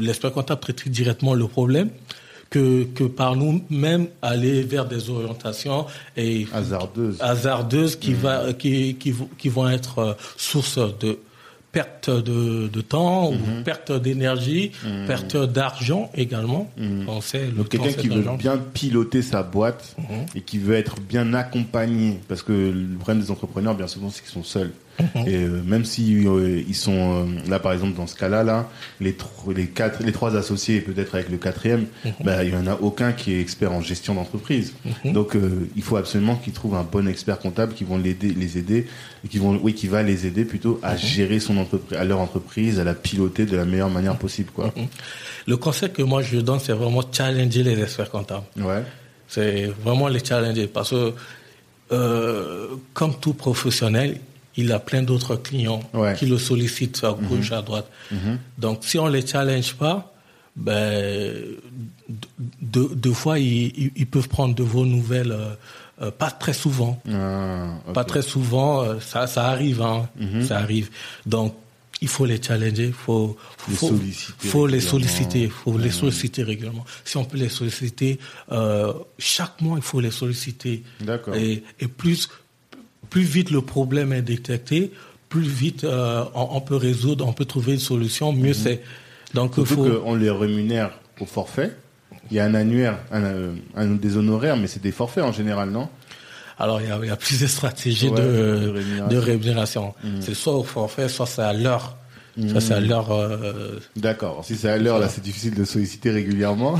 l'expert 0.00 0.32
comptable 0.32 0.60
traiter 0.60 0.88
directement 0.88 1.34
le 1.34 1.46
problème 1.46 1.90
que, 2.48 2.84
que 2.84 3.04
par 3.04 3.34
nous-mêmes 3.34 4.08
aller 4.20 4.62
vers 4.62 4.84
des 4.84 5.10
orientations 5.10 5.86
et 6.16 6.46
hasardeuses, 6.52 7.16
hasardeuses 7.20 7.96
qui, 7.96 8.12
va, 8.12 8.52
qui, 8.52 8.94
qui, 8.96 9.14
qui 9.38 9.48
vont 9.48 9.68
être 9.68 10.16
source 10.36 10.78
de 11.00 11.18
perte 11.72 12.10
de, 12.10 12.68
de 12.68 12.80
temps, 12.82 13.32
ou 13.32 13.36
perte 13.64 13.92
d'énergie, 13.92 14.72
perte 15.06 15.36
d'argent 15.36 16.10
également. 16.14 16.70
On 17.08 17.20
sait 17.20 17.48
le 17.56 17.64
quelqu'un 17.64 17.92
qui 17.92 18.08
veut 18.08 18.24
bien 18.38 18.58
piloter 18.58 19.22
sa 19.22 19.42
boîte 19.42 19.96
et 20.34 20.42
qui 20.42 20.58
veut 20.58 20.74
être 20.74 21.00
bien 21.00 21.34
accompagné, 21.34 22.20
parce 22.28 22.42
que 22.42 22.52
le 22.52 22.96
problème 22.96 23.22
des 23.22 23.30
entrepreneurs, 23.30 23.74
bien 23.74 23.88
souvent, 23.88 24.10
c'est 24.10 24.22
qu'ils 24.22 24.32
sont 24.32 24.44
seuls. 24.44 24.72
Mhm. 25.00 25.26
Et 25.26 25.34
euh, 25.34 25.62
même 25.64 25.84
si 25.84 26.26
euh, 26.26 26.62
ils 26.66 26.74
sont 26.74 27.26
euh, 27.26 27.48
là, 27.48 27.58
par 27.58 27.72
exemple, 27.72 27.96
dans 27.96 28.06
ce 28.06 28.14
cas-là, 28.16 28.44
là, 28.44 28.68
les, 29.00 29.16
les 29.54 29.66
quatre, 29.66 30.02
les 30.02 30.12
trois 30.12 30.36
associés, 30.36 30.80
peut-être 30.80 31.14
avec 31.14 31.30
le 31.30 31.38
quatrième, 31.38 31.86
mhm. 32.04 32.12
bah, 32.24 32.44
il 32.44 32.52
y 32.52 32.56
en 32.56 32.66
a 32.66 32.74
aucun 32.74 33.12
qui 33.12 33.32
est 33.32 33.40
expert 33.40 33.72
en 33.72 33.80
gestion 33.80 34.14
d'entreprise. 34.14 34.74
Mhm. 35.04 35.12
Donc, 35.12 35.36
il 35.76 35.82
faut 35.82 35.96
absolument 35.96 36.36
qu'ils 36.36 36.52
trouvent 36.52 36.74
un 36.74 36.82
bon 36.82 37.08
expert 37.08 37.38
comptable 37.38 37.74
qui 37.74 37.84
vont 37.84 37.98
l'aider, 37.98 38.34
les 38.34 38.58
aider, 38.58 38.86
et 39.24 39.28
qui 39.28 39.38
vont, 39.38 39.58
oui, 39.62 39.74
qui 39.74 39.86
va 39.86 40.02
les 40.02 40.26
aider 40.26 40.44
plutôt 40.44 40.78
à 40.82 40.96
gérer 40.96 41.40
son 41.40 41.56
entreprise, 41.56 41.98
à 41.98 42.04
leur 42.04 42.20
entreprise, 42.20 42.78
à 42.78 42.84
la 42.84 42.94
piloter 42.94 43.46
de 43.46 43.56
la 43.56 43.64
meilleure 43.64 43.90
manière 43.90 44.16
possible, 44.16 44.50
quoi. 44.50 44.72
Le 45.46 45.56
conseil 45.56 45.90
que 45.90 46.02
moi 46.02 46.22
je 46.22 46.38
donne, 46.38 46.60
c'est 46.60 46.72
vraiment 46.72 47.02
challenger 47.10 47.64
les 47.64 47.80
experts 47.80 48.10
comptables. 48.10 48.44
Ouais. 48.56 48.84
C'est 49.26 49.72
vraiment 49.82 50.06
les 50.06 50.24
challenger 50.24 50.68
parce 50.68 50.90
que, 50.90 51.14
comme 52.94 53.18
tout 53.20 53.34
professionnel, 53.34 54.20
il 54.56 54.72
a 54.72 54.78
plein 54.78 55.02
d'autres 55.02 55.36
clients 55.36 55.82
qui 56.18 56.26
le 56.26 56.38
sollicitent 56.38 57.04
à 57.04 57.12
gauche, 57.12 57.50
mhm. 57.50 57.58
à 57.58 57.62
droite. 57.62 57.86
Mhm. 58.10 58.38
Donc, 58.58 58.80
si 58.82 58.98
on 58.98 59.06
les 59.08 59.26
challenge 59.26 59.74
pas, 59.74 60.12
ben, 60.54 61.34
deux, 62.60 63.12
fois, 63.12 63.38
ils, 63.38 64.06
peuvent 64.10 64.28
prendre 64.28 64.54
de 64.54 64.62
vos 64.62 64.84
nouvelles, 64.84 65.32
euh, 65.32 65.54
euh, 66.02 66.10
pas 66.10 66.30
très 66.30 66.52
souvent. 66.52 67.00
Ah, 67.10 67.74
pas 67.94 68.04
très 68.04 68.22
souvent, 68.22 68.82
euh, 68.82 69.00
ça, 69.00 69.26
ça 69.26 69.46
arrive, 69.46 69.80
hein, 69.80 70.08
mhm. 70.18 70.42
ça 70.42 70.58
arrive. 70.58 70.90
Donc, 71.24 71.54
il 72.02 72.08
faut 72.08 72.26
les 72.26 72.42
challenger, 72.42 72.90
faut, 72.92 73.36
les 73.68 73.76
faut, 73.76 73.88
solliciter 73.88 74.48
faut 74.48 74.66
les 74.66 74.80
solliciter, 74.80 75.48
faut 75.48 75.78
les 75.78 75.92
solliciter 75.92 76.42
régulièrement. 76.42 76.84
Si 77.04 77.16
on 77.16 77.24
peut 77.24 77.38
les 77.38 77.48
solliciter 77.48 78.18
chaque 79.18 79.60
mois, 79.60 79.78
il 79.78 79.84
faut 79.84 80.00
les 80.00 80.10
solliciter. 80.10 80.82
D'accord. 81.00 81.36
Et, 81.36 81.62
et 81.78 81.86
plus 81.86 82.28
plus 83.10 83.22
vite 83.22 83.50
le 83.50 83.60
problème 83.60 84.12
est 84.12 84.22
détecté, 84.22 84.92
plus 85.28 85.42
vite 85.42 85.84
euh, 85.84 86.24
on, 86.34 86.60
peut 86.60 86.76
résoudre, 86.76 87.26
on 87.26 87.32
peut 87.32 87.44
trouver 87.44 87.72
une 87.72 87.78
solution, 87.78 88.32
mieux 88.32 88.48
mhm. 88.48 88.54
c'est. 88.54 88.82
Donc 89.34 89.54
il 89.56 89.66
faut 89.66 89.84
qu'on 89.84 90.14
les 90.14 90.30
rémunère 90.30 90.90
au 91.20 91.26
forfait. 91.26 91.72
Il 92.30 92.36
y 92.36 92.40
a 92.40 92.44
un 92.44 92.54
annuaire, 92.54 92.98
un, 93.12 93.86
des 93.86 94.16
honoraires, 94.16 94.56
mais 94.56 94.66
c'est 94.66 94.82
des 94.82 94.92
forfaits 94.92 95.24
en 95.24 95.32
général, 95.32 95.70
non? 95.70 95.88
Alors, 96.58 96.80
il 96.80 96.88
y, 96.88 96.90
a, 96.90 96.98
il 97.02 97.08
y, 97.08 97.10
a, 97.10 97.16
plusieurs 97.16 97.50
stratégies 97.50 98.10
de, 98.10 98.74
de 99.10 99.16
rémunération. 99.16 99.94
Mhm. 100.04 100.20
C'est 100.20 100.34
soit 100.34 100.54
au 100.54 100.62
forfait, 100.62 101.08
soit 101.08 101.26
c'est 101.26 101.42
à 101.42 101.52
l'heure. 101.52 101.96
Ça, 102.48 102.60
c'est 102.60 102.74
à 102.74 102.80
mhm. 102.80 102.88
l'heure. 102.88 103.10
Euh, 103.10 103.80
D'accord. 103.96 104.44
Si 104.44 104.56
c'est 104.56 104.70
à 104.70 104.78
l'heure, 104.78 104.98
là, 104.98 105.08
c'est 105.08 105.22
difficile 105.22 105.54
de 105.54 105.64
solliciter 105.64 106.10
régulièrement. 106.10 106.78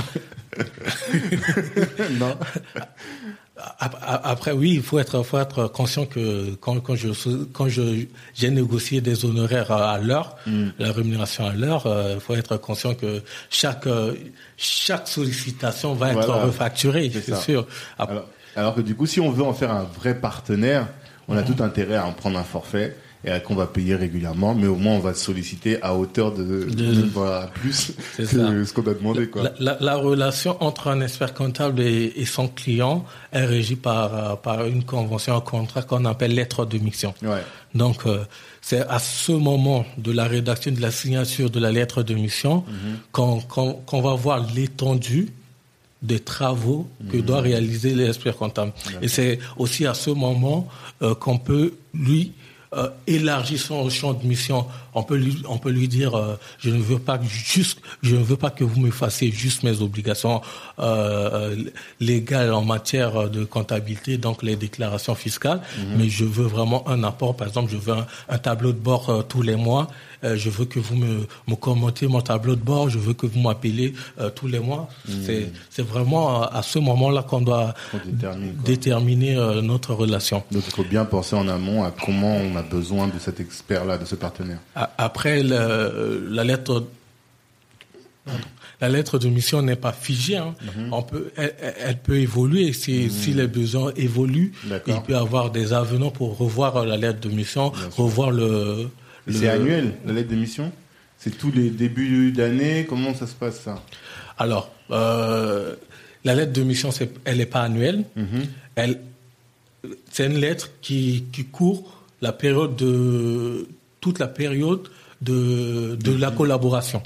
non? 2.18 2.36
Après, 3.78 4.52
oui, 4.52 4.74
il 4.74 4.82
faut 4.82 4.98
être, 4.98 5.22
faut 5.22 5.38
être 5.38 5.68
conscient 5.68 6.06
que 6.06 6.54
quand, 6.60 6.80
quand 6.80 6.94
je 6.94 7.08
quand 7.52 7.68
je 7.68 8.06
j'ai 8.34 8.50
négocié 8.50 9.00
des 9.00 9.24
honoraires 9.24 9.70
à, 9.70 9.98
l'heure, 9.98 10.36
mm. 10.46 10.68
la 10.78 10.92
rémunération 10.92 11.46
à 11.46 11.52
l'heure, 11.52 11.86
euh, 11.86 12.14
il 12.14 12.20
faut 12.20 12.34
être 12.34 12.56
conscient 12.56 12.94
que 12.94 13.22
chaque 13.50 13.88
chaque 14.56 15.08
sollicitation 15.08 15.94
va 15.94 16.12
être 16.12 16.28
refacturée, 16.28 17.10
c'est 17.10 17.36
sûr. 17.36 17.66
Alors, 17.98 18.24
alors, 18.56 18.74
que 18.74 18.80
du 18.80 18.94
coup, 18.94 19.06
si 19.06 19.20
on 19.20 19.30
veut 19.30 19.44
en 19.44 19.54
faire 19.54 19.70
un 19.70 19.84
vrai 19.84 20.14
partenaire, 20.14 20.88
on 21.28 21.36
a 21.36 21.42
mm-hmm. 21.42 21.56
tout 21.56 21.62
intérêt 21.62 21.96
à 21.96 22.06
en 22.06 22.12
prendre 22.12 22.38
un 22.38 22.44
forfait 22.44 22.96
et 23.24 23.40
qu'on 23.40 23.54
va 23.54 23.66
payer 23.66 23.94
régulièrement, 23.94 24.54
mais 24.54 24.66
au 24.66 24.76
moins 24.76 24.94
on 24.94 25.00
va 25.00 25.14
solliciter 25.14 25.80
à 25.82 25.94
hauteur 25.94 26.32
de, 26.32 26.64
de, 26.64 27.50
plus 27.54 27.92
que 28.16 28.24
ce 28.24 28.72
qu'on 28.72 28.86
a 28.86 28.94
demandé. 28.94 29.28
Quoi. 29.28 29.50
La, 29.60 29.76
la, 29.80 29.96
relation 29.96 30.56
entre 30.62 30.88
un 30.88 31.00
expert 31.00 31.32
comptable 31.32 31.80
et, 31.80 32.12
et, 32.16 32.24
son 32.24 32.48
client 32.48 33.04
est 33.32 33.44
régie 33.44 33.76
par, 33.76 34.40
par 34.40 34.66
une 34.66 34.84
convention, 34.84 35.36
un 35.36 35.40
contrat 35.40 35.82
qu'on 35.82 36.04
appelle 36.04 36.34
lettre 36.34 36.64
de 36.64 36.78
mission. 36.78 37.14
Ouais. 37.22 37.42
Donc 37.74 38.06
euh, 38.06 38.24
c'est 38.60 38.80
à 38.80 38.98
ce 38.98 39.32
moment 39.32 39.84
de 39.98 40.12
la 40.12 40.24
rédaction 40.24 40.72
de 40.72 40.80
la 40.80 40.90
signature 40.90 41.50
de 41.50 41.60
la 41.60 41.72
lettre 41.72 42.02
de 42.02 42.14
mission 42.14 42.64
mm-hmm. 43.12 43.76
qu'on 43.86 44.00
va 44.00 44.14
voir 44.14 44.46
l'étendue 44.54 45.28
des 46.02 46.18
travaux 46.18 46.88
que 47.10 47.16
mm-hmm. 47.16 47.22
doit 47.22 47.40
réaliser 47.40 47.94
l'expert 47.94 48.36
comptable. 48.36 48.72
Et 49.02 49.08
c'est 49.08 49.38
aussi 49.56 49.86
à 49.86 49.94
ce 49.94 50.10
moment 50.10 50.68
euh, 51.00 51.14
qu'on 51.14 51.38
peut 51.38 51.74
lui 51.94 52.32
euh, 52.74 52.88
élargit 53.06 53.58
son 53.58 53.88
champ 53.90 54.14
de 54.14 54.26
mission. 54.26 54.66
On 54.94 55.02
peut 55.02 55.16
lui, 55.16 55.42
on 55.48 55.58
peut 55.58 55.70
lui 55.70 55.88
dire, 55.88 56.14
euh, 56.14 56.36
je 56.58 56.70
ne 56.70 56.80
veux 56.80 56.98
pas 56.98 57.18
juste, 57.22 57.80
je 58.02 58.16
ne 58.16 58.22
veux 58.22 58.36
pas 58.36 58.50
que 58.50 58.64
vous 58.64 58.80
me 58.80 58.90
fassiez 58.90 59.30
juste 59.30 59.62
mes 59.62 59.80
obligations 59.80 60.42
euh, 60.78 61.56
légales 62.00 62.52
en 62.52 62.64
matière 62.64 63.30
de 63.30 63.44
comptabilité, 63.44 64.18
donc 64.18 64.42
les 64.42 64.56
déclarations 64.56 65.14
fiscales, 65.14 65.60
mhm. 65.78 65.96
mais 65.96 66.08
je 66.08 66.24
veux 66.24 66.46
vraiment 66.46 66.88
un 66.88 67.02
apport. 67.04 67.36
Par 67.36 67.48
exemple, 67.48 67.70
je 67.70 67.76
veux 67.76 67.94
un 68.28 68.38
tableau 68.38 68.72
de 68.72 68.78
bord 68.78 69.24
tous 69.28 69.42
les 69.42 69.56
mois 69.56 69.88
euh, 70.24 70.36
je 70.36 70.50
veux 70.50 70.64
que 70.64 70.78
vous 70.78 70.94
me, 70.96 71.26
me 71.48 71.54
commentez 71.56 72.06
mon 72.06 72.20
tableau 72.20 72.54
de 72.54 72.60
bord, 72.60 72.88
je 72.88 72.98
veux 72.98 73.14
que 73.14 73.26
vous 73.26 73.40
m'appelez 73.40 73.94
euh, 74.20 74.30
tous 74.30 74.46
les 74.46 74.60
mois. 74.60 74.88
Hmm. 75.08 75.12
C'est 75.70 75.82
vraiment 75.82 76.42
à, 76.42 76.62
ce 76.62 76.78
moment-là 76.78 77.22
qu'on 77.22 77.40
doit 77.40 77.74
déterminer 78.64 79.36
euh, 79.36 79.62
notre 79.62 79.94
relation. 79.94 80.44
Donc 80.52 80.62
il 80.66 80.72
faut 80.72 80.84
bien 80.84 81.04
penser 81.04 81.34
en 81.34 81.48
amont 81.48 81.82
à 81.82 81.90
comment 81.90 82.36
on 82.36 82.56
a 82.56 82.62
besoin 82.62 83.08
de 83.08 83.18
cet 83.18 83.40
expert-là, 83.40 83.98
de 83.98 84.04
ce 84.04 84.14
partenaire. 84.14 84.58
Après, 84.98 85.42
la 85.42 86.44
lettre... 86.44 86.86
La 88.80 88.88
lettre 88.88 89.20
de 89.20 89.28
mission 89.28 89.62
n'est 89.62 89.76
pas 89.76 89.92
figée. 89.92 90.38
Hein. 90.38 90.56
Mhm. 90.60 90.92
On 90.92 91.02
peut, 91.04 91.30
elle, 91.36 91.98
peut 91.98 92.18
évoluer. 92.18 92.72
Si, 92.72 93.10
si 93.10 93.30
mhm. 93.30 93.36
les 93.36 93.46
besoins 93.46 93.92
évoluent, 93.94 94.52
il 94.88 95.02
peut 95.06 95.12
y 95.12 95.14
avoir 95.14 95.52
des 95.52 95.72
avenants 95.72 96.10
pour 96.10 96.36
revoir 96.36 96.84
la 96.84 96.96
lettre 96.96 97.20
de 97.20 97.28
mission, 97.28 97.72
revoir 97.96 98.32
le, 98.32 98.88
c'est 99.30 99.48
annuel, 99.48 99.94
la 100.04 100.12
lettre 100.12 100.28
d'émission 100.28 100.72
C'est 101.18 101.38
tous 101.38 101.52
les 101.52 101.70
débuts 101.70 102.32
d'année? 102.32 102.86
Comment 102.88 103.14
ça 103.14 103.26
se 103.26 103.34
passe 103.34 103.60
ça? 103.60 103.82
Alors, 104.38 104.72
euh, 104.90 105.76
la 106.24 106.34
lettre 106.34 106.52
de 106.52 106.62
mission, 106.62 106.90
elle 107.24 107.38
n'est 107.38 107.46
pas 107.46 107.62
annuelle. 107.62 108.04
Mhm. 108.16 108.42
Elle, 108.74 109.00
c'est 110.10 110.26
une 110.26 110.38
lettre 110.38 110.70
qui, 110.80 111.24
qui 111.32 111.44
court 111.44 112.02
la 112.20 112.32
période 112.32 112.76
de 112.76 113.68
toute 114.02 114.18
la 114.18 114.28
période 114.28 114.88
de, 115.22 115.96
de 115.96 116.12
la 116.14 116.30
collaboration. 116.30 117.02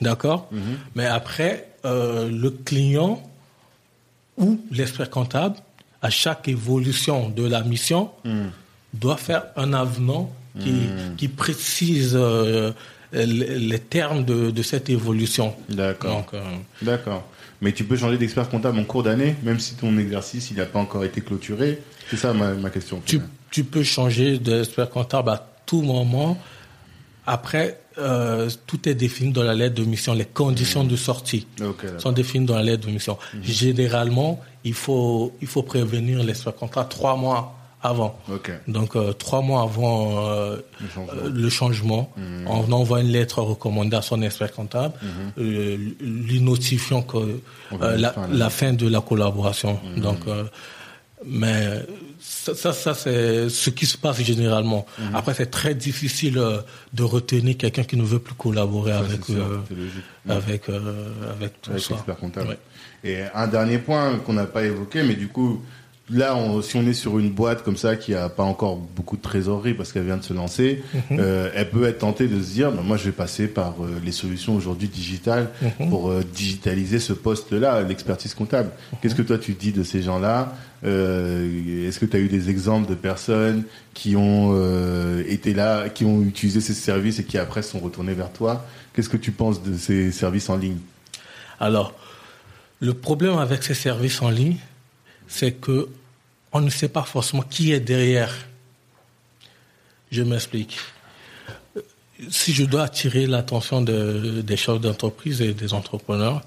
D'accord 0.00 0.48
mhm. 0.52 0.60
Mais 0.94 1.06
après, 1.06 1.70
euh, 1.84 2.28
le 2.30 2.50
client 2.50 3.20
ou 4.36 4.60
l'expert 4.70 5.10
comptable, 5.10 5.56
à 6.02 6.10
chaque 6.10 6.46
évolution 6.46 7.30
de 7.30 7.44
la 7.48 7.62
mission, 7.62 8.10
mhm. 8.24 8.50
doit 8.92 9.16
faire 9.16 9.46
un 9.56 9.72
avenant 9.72 10.32
qui, 10.60 10.70
hmm. 10.70 11.16
qui 11.16 11.28
précise 11.28 12.12
euh, 12.14 12.72
les, 13.12 13.78
termes 13.78 14.24
de, 14.24 14.50
de, 14.50 14.62
cette 14.62 14.88
évolution. 14.88 15.54
D'accord. 15.68 16.26
Euh, 16.34 16.40
D'accord. 16.82 17.26
Mais 17.60 17.72
tu 17.72 17.82
peux 17.84 17.96
changer 17.96 18.18
d'expert 18.18 18.48
comptable 18.48 18.78
en 18.78 18.84
cours 18.84 19.02
d'année, 19.02 19.34
même 19.42 19.58
si 19.58 19.74
ton 19.74 19.98
exercice 19.98 20.50
il 20.50 20.58
n'a 20.58 20.66
pas 20.66 20.78
encore 20.78 21.04
été 21.04 21.20
clôturé. 21.20 21.80
C'est 22.08 22.16
ça 22.16 22.32
ma, 22.32 22.54
ma 22.54 22.70
question. 22.70 23.02
Tu, 23.04 23.20
tu, 23.50 23.64
peux 23.64 23.82
changer 23.82 24.38
d'expert 24.38 24.90
comptable 24.90 25.30
à 25.30 25.53
tout 25.66 25.82
moment. 25.82 26.38
Après, 27.26 27.80
euh, 27.98 28.50
tout 28.66 28.88
est 28.88 28.94
défini 28.94 29.32
dans 29.32 29.42
la 29.42 29.54
lettre 29.54 29.76
de 29.76 29.84
mission. 29.84 30.14
Les 30.14 30.24
conditions 30.24 30.84
de 30.84 30.96
sortie 30.96 31.46
sont 31.98 32.12
définies 32.12 32.46
dans 32.46 32.56
la 32.56 32.62
lettre 32.62 32.86
de 32.86 32.92
mission. 32.92 33.16
Hmm. 33.32 33.42
Généralement, 33.42 34.40
il 34.64 34.74
faut, 34.74 35.32
il 35.40 35.46
faut 35.46 35.62
prévenir 35.62 36.22
l'expert 36.22 36.54
comptable 36.54 36.88
trois 36.88 37.16
mois 37.16 37.54
avant. 37.84 38.18
Donc 38.66 38.96
euh, 38.96 39.12
trois 39.12 39.42
mois 39.42 39.62
avant 39.62 40.26
euh, 40.26 40.56
le 41.32 41.48
changement, 41.50 42.10
mhm. 42.16 42.46
on 42.48 42.72
envoie 42.72 43.02
une 43.02 43.08
lettre 43.10 43.42
recommandée 43.42 43.94
à 43.94 44.00
son 44.02 44.22
expert 44.22 44.52
comptable, 44.52 44.94
mhm. 45.36 45.94
lui 46.00 46.40
notifiant 46.40 47.02
que 47.02 47.40
la, 47.80 48.50
fin 48.50 48.72
de 48.72 48.88
la 48.88 49.02
collaboration. 49.02 49.78
Mhm. 49.96 50.00
Donc, 50.02 50.20
mais 51.26 51.82
ça, 52.20 52.72
ça, 52.72 52.94
c'est 52.94 53.48
ce 53.48 53.70
qui 53.70 53.86
se 53.86 53.96
passe 53.96 54.22
généralement. 54.22 54.86
Après, 55.12 55.34
c'est 55.34 55.50
très 55.50 55.74
difficile 55.74 56.40
de 56.92 57.02
retenir 57.02 57.56
quelqu'un 57.56 57.84
qui 57.84 57.96
ne 57.96 58.04
veut 58.04 58.18
plus 58.18 58.34
collaborer 58.34 58.92
avec, 58.92 59.20
avec, 60.28 60.68
avec, 60.68 61.62
tout 61.62 61.78
ça. 61.78 61.96
Comptable. 62.20 62.56
Et 63.02 63.22
un 63.34 63.46
dernier 63.46 63.78
point 63.78 64.18
qu'on 64.18 64.32
n'a 64.32 64.46
pas 64.46 64.64
évoqué, 64.64 65.02
mais 65.02 65.14
du 65.14 65.28
coup, 65.28 65.62
là, 66.10 66.36
si 66.62 66.76
on 66.76 66.86
est 66.86 66.94
sur 66.94 67.18
une 67.18 67.30
boîte 67.30 67.62
comme 67.62 67.76
ça 67.76 67.96
qui 67.96 68.14
a 68.14 68.28
pas 68.28 68.42
encore 68.42 68.76
beaucoup 68.76 69.16
de 69.16 69.22
trésorerie 69.22 69.74
parce 69.74 69.92
qu'elle 69.92 70.04
vient 70.04 70.16
de 70.16 70.22
se 70.22 70.34
lancer, 70.34 70.82
mhm. 71.10 71.18
euh, 71.18 71.50
elle 71.54 71.70
peut 71.70 71.84
être 71.86 71.98
tentée 71.98 72.28
de 72.28 72.40
se 72.42 72.52
dire, 72.52 72.72
bah, 72.72 72.82
moi, 72.84 72.96
je 72.96 73.04
vais 73.04 73.12
passer 73.12 73.46
par 73.46 73.74
euh, 73.80 74.00
les 74.04 74.12
solutions 74.12 74.54
aujourd'hui 74.54 74.88
digitales 74.88 75.50
mhm. 75.62 75.88
pour 75.88 76.10
euh, 76.10 76.22
digitaliser 76.34 76.98
ce 76.98 77.12
poste-là, 77.12 77.82
l'expertise 77.82 78.34
comptable. 78.34 78.70
Qu'est-ce 79.00 79.14
que 79.14 79.22
toi 79.22 79.38
tu 79.38 79.52
dis 79.52 79.72
de 79.72 79.82
ces 79.82 80.02
gens-là? 80.02 80.54
Est-ce 80.82 81.98
que 81.98 82.04
tu 82.04 82.14
as 82.14 82.20
eu 82.20 82.28
des 82.28 82.50
exemples 82.50 82.90
de 82.90 82.94
personnes 82.94 83.62
qui 83.94 84.16
ont 84.16 84.54
été 85.26 85.54
là, 85.54 85.88
qui 85.88 86.04
ont 86.04 86.20
utilisé 86.20 86.60
ces 86.60 86.74
services 86.74 87.18
et 87.20 87.24
qui 87.24 87.38
après 87.38 87.62
sont 87.62 87.78
retournés 87.78 88.12
vers 88.12 88.30
toi? 88.30 88.66
Qu'est-ce 88.92 89.08
que 89.08 89.16
tu 89.16 89.32
penses 89.32 89.62
de 89.62 89.78
ces 89.78 90.12
services 90.12 90.50
en 90.50 90.58
ligne? 90.58 90.76
Alors, 91.58 91.94
le 92.80 92.92
problème 92.92 93.38
avec 93.38 93.62
ces 93.62 93.72
services 93.72 94.20
en 94.20 94.28
ligne, 94.28 94.58
c'est 95.28 95.52
que 95.52 95.88
on 96.52 96.60
ne 96.60 96.70
sait 96.70 96.88
pas 96.88 97.02
forcément 97.02 97.42
qui 97.42 97.72
est 97.72 97.80
derrière. 97.80 98.32
Je 100.10 100.22
m'explique. 100.22 100.78
Si 102.30 102.52
je 102.52 102.64
dois 102.64 102.84
attirer 102.84 103.26
l'attention 103.26 103.82
des 103.82 104.56
chefs 104.56 104.80
d'entreprise 104.80 105.42
et 105.42 105.52
des 105.52 105.74
entrepreneurs, 105.74 106.42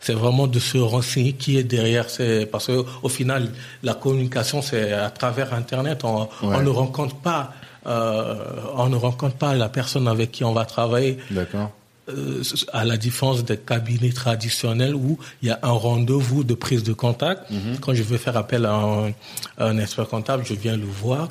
c'est 0.00 0.12
vraiment 0.12 0.46
de 0.46 0.58
se 0.58 0.76
renseigner 0.76 1.32
qui 1.32 1.56
est 1.56 1.64
derrière. 1.64 2.06
Parce 2.52 2.66
qu'au 2.66 3.08
final, 3.08 3.50
la 3.82 3.94
communication, 3.94 4.60
c'est 4.60 4.92
à 4.92 5.08
travers 5.08 5.54
Internet. 5.54 6.04
On, 6.04 6.28
ne 6.42 6.68
rencontre 6.68 7.16
pas, 7.16 7.54
euh, 7.86 8.34
on 8.74 8.90
ne 8.90 8.96
rencontre 8.96 9.36
pas 9.36 9.54
la 9.54 9.70
personne 9.70 10.06
avec 10.06 10.32
qui 10.32 10.44
on 10.44 10.52
va 10.52 10.66
travailler. 10.66 11.16
D'accord. 11.30 11.72
Euh, 12.08 12.44
à 12.72 12.84
la 12.84 12.96
différence 12.96 13.44
des 13.44 13.56
cabinets 13.56 14.12
traditionnels 14.12 14.94
où 14.94 15.18
il 15.42 15.48
y 15.48 15.50
a 15.50 15.58
un 15.64 15.72
rendez-vous 15.72 16.44
de 16.44 16.54
prise 16.54 16.84
de 16.84 16.92
contact. 16.92 17.50
Mhm. 17.50 17.78
Quand 17.80 17.94
je 17.94 18.04
veux 18.04 18.16
faire 18.16 18.36
appel 18.36 18.64
à 18.64 19.12
un, 19.58 19.78
expert 19.78 20.06
comptable, 20.06 20.44
je 20.46 20.54
viens 20.54 20.76
le 20.76 20.84
voir, 20.84 21.28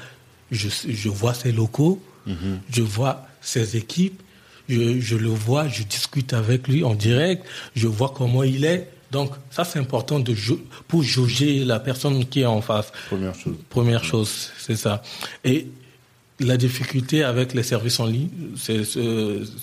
je, 0.51 0.67
je 0.89 1.07
vois 1.07 1.33
ses 1.33 1.53
locaux, 1.53 2.01
mhm. 2.27 2.59
je 2.69 2.81
vois 2.81 3.25
ses 3.39 3.77
équipes, 3.77 4.21
je, 4.67 4.99
je, 4.99 5.15
le 5.15 5.29
vois, 5.29 5.69
je 5.69 5.83
discute 5.83 6.33
avec 6.33 6.67
lui 6.67 6.83
en 6.83 6.93
direct, 6.93 7.45
je 7.73 7.87
vois 7.87 8.13
comment 8.13 8.43
il 8.43 8.65
est. 8.65 8.89
Donc 9.11 9.31
ça 9.51 9.63
c'est 9.63 9.79
important 9.79 10.19
de 10.19 10.35
pour 10.89 11.03
juger 11.03 11.63
la 11.63 11.79
personne 11.79 12.25
qui 12.25 12.41
est 12.41 12.45
en 12.45 12.59
face. 12.59 12.91
Première 13.07 13.35
chose. 13.35 13.55
Première 13.69 14.03
chose, 14.03 14.49
c'est 14.57 14.75
ça. 14.75 15.01
Et 15.45 15.69
la 16.39 16.57
difficulté 16.57 17.23
avec 17.23 17.53
les 17.53 17.63
services 17.63 17.99
en 17.99 18.05
ligne, 18.05 18.29
c'est 18.57 18.81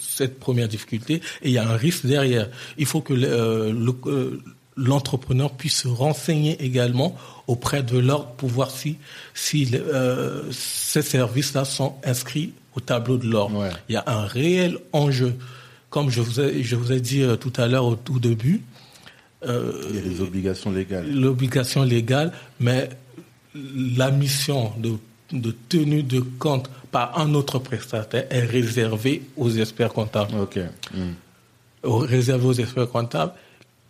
cette 0.01 0.39
première 0.39 0.69
difficulté, 0.69 1.17
et 1.43 1.49
il 1.49 1.53
y 1.53 1.59
a 1.59 1.69
un 1.69 1.77
risque 1.77 2.07
derrière. 2.07 2.49
Il 2.79 2.87
faut 2.87 3.01
que 3.01 3.13
euh, 3.13 3.73
euh, 4.07 4.43
l'entrepreneur 4.77 5.53
puisse 5.53 5.83
se 5.83 5.89
renseigner 5.89 6.63
également 6.63 7.17
auprès 7.47 7.83
de 7.83 7.99
l'ordre 7.99 8.33
pour 8.37 8.49
voir 8.49 8.71
si, 8.71 8.97
si 9.35 9.69
euh, 9.75 10.43
ces 10.51 11.03
services-là 11.03 11.65
sont 11.65 11.97
inscrits 12.05 12.55
au 12.75 12.81
tableau 12.81 13.19
de 13.19 13.27
l'ordre. 13.27 13.69
Il 13.89 13.93
y 13.93 13.97
a 13.97 14.05
un 14.07 14.25
réel 14.25 14.79
enjeu. 14.93 15.35
Comme 15.91 16.09
je 16.09 16.23
vous 16.23 16.41
ai, 16.41 16.63
je 16.63 16.75
vous 16.75 16.91
ai 16.91 17.01
dit 17.01 17.23
tout 17.39 17.53
à 17.59 17.69
l'heure 17.69 17.85
au 17.85 17.97
tout 17.97 18.19
début. 18.19 18.63
il 19.45 19.51
y 19.51 19.99
a 19.99 20.01
des 20.01 20.23
obligations 20.23 20.71
légales. 20.71 21.13
L'obligation 21.13 21.83
légale, 21.83 22.33
mais 22.61 22.89
la 23.55 24.11
mission 24.11 24.73
de 24.79 24.93
de 25.33 25.55
tenue 25.69 26.03
de 26.03 26.21
compte 26.21 26.71
par 26.91 27.19
un 27.19 27.35
autre 27.35 27.59
prestataire 27.59 28.27
est 28.31 28.45
réservé 28.45 29.23
aux 29.37 29.51
experts 29.51 29.93
comptables. 29.93 30.35
Ok. 30.39 30.59
Hmm. 30.95 31.13
Réservé 31.85 32.47
aux 32.47 32.53
experts 32.53 32.89
comptables 32.89 33.33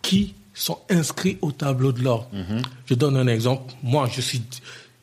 qui 0.01 0.33
sont 0.53 0.79
inscrits 0.89 1.37
au 1.41 1.51
tableau 1.51 1.91
de 1.91 2.01
l'ordre. 2.01 2.27
Mhm. 2.31 2.61
Je 2.85 2.93
donne 2.93 3.17
un 3.17 3.27
exemple. 3.27 3.73
Moi, 3.81 4.07
je 4.11 4.21
suis, 4.21 4.41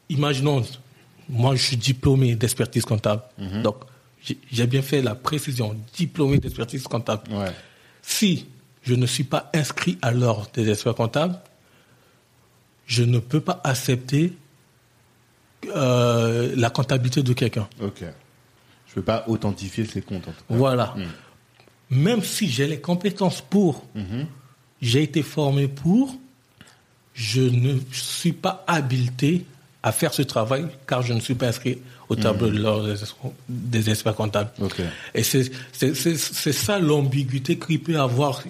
imaginons, 0.08 0.64
moi, 1.28 1.56
je 1.56 1.62
suis 1.62 1.76
diplômé 1.76 2.34
d'expertise 2.36 2.84
comptable. 2.84 3.22
Mhm. 3.38 3.62
Donc, 3.62 3.76
j'ai 4.52 4.66
bien 4.66 4.82
fait 4.82 5.02
la 5.02 5.14
précision, 5.14 5.74
diplômé 5.96 6.38
d'expertise 6.38 6.84
comptable. 6.84 7.22
Si 8.02 8.46
je 8.82 8.94
ne 8.94 9.06
suis 9.06 9.24
pas 9.24 9.50
inscrit 9.54 9.98
à 10.02 10.10
l'ordre 10.10 10.48
des 10.52 10.68
experts 10.68 10.94
comptables, 10.94 11.38
je 12.86 13.02
ne 13.02 13.18
peux 13.18 13.40
pas 13.40 13.60
accepter 13.64 14.32
euh, 15.66 16.52
la 16.56 16.70
comptabilité 16.70 17.22
de 17.22 17.32
quelqu'un. 17.32 17.68
Ok. 17.80 18.00
Je 18.00 18.04
ne 18.04 18.94
peux 18.94 19.02
pas 19.02 19.24
authentifier 19.28 19.84
ses 19.84 20.02
comptes. 20.02 20.28
En 20.28 20.32
tout 20.32 20.44
cas. 20.48 20.54
Voilà. 20.54 20.94
Hmm. 20.96 21.04
Même 21.90 22.22
si 22.22 22.48
j'ai 22.48 22.66
les 22.66 22.80
compétences 22.80 23.40
pour, 23.40 23.84
mhm. 23.94 24.26
j'ai 24.80 25.02
été 25.02 25.22
formé 25.22 25.68
pour, 25.68 26.14
je 27.14 27.42
ne 27.42 27.78
suis 27.92 28.32
pas 28.32 28.64
habilité 28.66 29.44
à 29.82 29.92
faire 29.92 30.12
ce 30.12 30.22
travail 30.22 30.66
car 30.86 31.02
je 31.02 31.12
ne 31.12 31.20
suis 31.20 31.34
pas 31.34 31.48
inscrit 31.48 31.78
au 32.08 32.16
tableau 32.16 32.48
hmm. 32.50 32.96
des, 33.48 33.90
experts 33.90 34.14
comptables. 34.14 34.50
Okay. 34.60 34.84
Et 35.14 35.22
c'est 35.22 36.52
ça 36.52 36.78
l'ambiguïté 36.78 37.58
qu'il 37.58 37.80
peut 37.80 37.98
avoir 37.98 38.42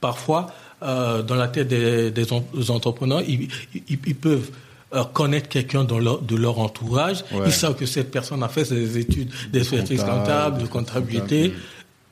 parfois 0.00 0.52
euh, 0.82 1.22
dans 1.22 1.34
la 1.34 1.48
tête 1.48 1.68
des, 1.68 2.32
entrepreneurs. 2.70 3.22
ils, 3.26 4.14
peuvent 4.14 4.50
euh, 4.94 5.04
connaître 5.04 5.48
quelqu'un 5.48 5.84
de 5.84 6.36
leur 6.36 6.58
entourage. 6.58 7.24
Ils 7.44 7.52
savent 7.52 7.76
que 7.76 7.86
cette 7.86 8.10
personne 8.10 8.42
a 8.42 8.48
fait 8.48 8.64
ses 8.64 8.98
études 8.98 9.30
d'expertise 9.52 10.02
comptable, 10.02 10.62
de 10.62 10.66
comptabilité. 10.66 11.52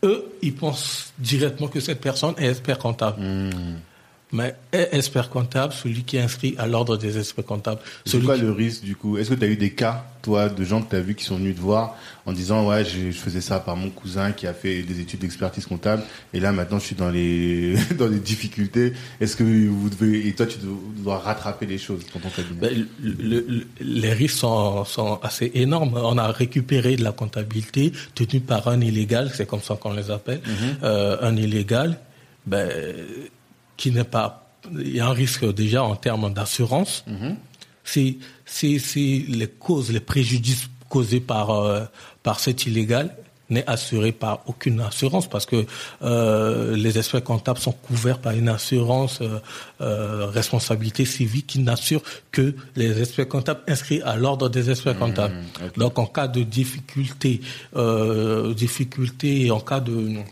Eux, 0.04 0.24
ils 0.42 0.54
pensent 0.54 1.12
directement 1.18 1.68
que 1.68 1.78
cette 1.78 2.00
personne 2.00 2.34
est 2.36 2.48
expert 2.48 2.78
comptable. 2.78 3.22
Hmm. 3.22 3.76
Mais 4.32 4.54
est 4.72 4.88
expert 4.92 5.28
comptable 5.28 5.74
celui 5.74 6.04
qui 6.04 6.16
est 6.16 6.22
inscrit 6.22 6.54
à 6.56 6.66
l'ordre 6.66 6.96
des 6.96 7.18
experts 7.18 7.44
comptables 7.44 7.80
C'est 8.06 8.18
quoi 8.20 8.38
le 8.38 8.50
risque 8.50 8.82
du 8.82 8.96
coup? 8.96 9.18
Est-ce 9.18 9.28
que 9.28 9.34
tu 9.34 9.44
as 9.44 9.48
eu 9.48 9.56
des 9.56 9.72
cas, 9.72 10.06
toi, 10.22 10.48
de 10.48 10.64
gens 10.64 10.80
que 10.80 10.88
tu 10.88 10.96
as 10.96 11.00
vu 11.00 11.14
qui 11.14 11.24
sont 11.24 11.36
venus 11.36 11.54
te 11.54 11.60
voir 11.60 11.96
en 12.24 12.32
disant 12.32 12.66
ouais, 12.66 12.82
je 12.84 13.10
faisais 13.10 13.42
ça 13.42 13.60
par 13.60 13.76
mon 13.76 13.90
cousin 13.90 14.32
qui 14.32 14.46
a 14.46 14.54
fait 14.54 14.82
des 14.82 15.00
études 15.00 15.20
d'expertise 15.20 15.66
comptable 15.66 16.02
et 16.32 16.40
là 16.40 16.50
maintenant 16.50 16.78
je 16.78 16.84
suis 16.86 16.94
dans 16.94 17.10
les 17.10 17.76
dans 17.98 18.06
les 18.06 18.20
difficultés. 18.20 18.94
Est-ce 19.20 19.36
que 19.36 19.44
vous 19.44 19.90
devez 19.90 20.26
et 20.26 20.32
toi 20.32 20.46
tu 20.46 20.58
dois 20.96 21.18
rattraper 21.18 21.66
les 21.66 21.78
choses 21.78 22.02
dans 22.14 22.20
ton 22.20 22.30
cabinet? 22.30 22.58
Ben, 22.58 22.86
Les 23.80 24.12
risques 24.14 24.38
sont, 24.38 24.86
sont 24.86 25.20
assez 25.22 25.50
énormes. 25.54 25.92
On 25.94 26.16
a 26.16 26.32
récupéré 26.32 26.96
de 26.96 27.04
la 27.04 27.12
comptabilité 27.12 27.92
tenue 28.14 28.40
par 28.40 28.68
un 28.68 28.80
illégal, 28.80 29.30
c'est 29.34 29.46
comme 29.46 29.60
ça 29.60 29.74
qu'on 29.74 29.92
les 29.92 30.10
appelle, 30.10 30.40
mm-hmm. 30.40 30.84
euh, 30.84 31.16
un 31.20 31.36
illégal. 31.36 31.98
Ben 32.46 32.70
qui 33.82 33.90
n'est 33.90 34.04
pas, 34.04 34.46
il 34.70 34.94
y 34.94 35.00
a 35.00 35.08
un 35.08 35.12
risque 35.12 35.44
déjà 35.52 35.82
en 35.82 35.96
termes 35.96 36.32
d'assurance. 36.32 37.04
Mm 37.08 37.34
Si, 37.84 38.20
si, 38.46 39.26
les 39.40 39.48
causes, 39.48 39.90
les 39.90 40.04
préjudices 40.12 40.68
causés 40.88 41.24
par, 41.32 41.46
euh, 41.50 41.84
par 42.22 42.38
cet 42.38 42.58
illégal 42.68 43.06
n'est 43.50 43.68
assuré 43.76 44.12
par 44.12 44.34
aucune 44.46 44.80
assurance 44.80 45.26
parce 45.28 45.46
que 45.46 45.60
euh, 46.02 46.76
les 46.84 46.96
experts 46.96 47.24
comptables 47.24 47.58
sont 47.58 47.76
couverts 47.88 48.20
par 48.20 48.34
une 48.34 48.50
assurance 48.58 49.18
euh, 49.20 50.26
responsabilité 50.40 51.04
civile 51.04 51.44
qui 51.44 51.58
n'assure 51.58 52.02
que 52.30 52.54
les 52.76 52.90
experts 53.02 53.30
comptables 53.36 53.62
inscrits 53.66 54.02
à 54.02 54.14
l'ordre 54.22 54.48
des 54.48 54.70
experts 54.70 54.98
comptables. 55.04 55.34
Mmh, 55.34 55.80
Donc 55.82 55.98
en 55.98 56.06
cas 56.06 56.28
de 56.28 56.42
difficulté, 56.44 57.40
difficulté 58.64 59.50
en 59.50 59.62
cas 59.70 59.80
de 59.80 60.22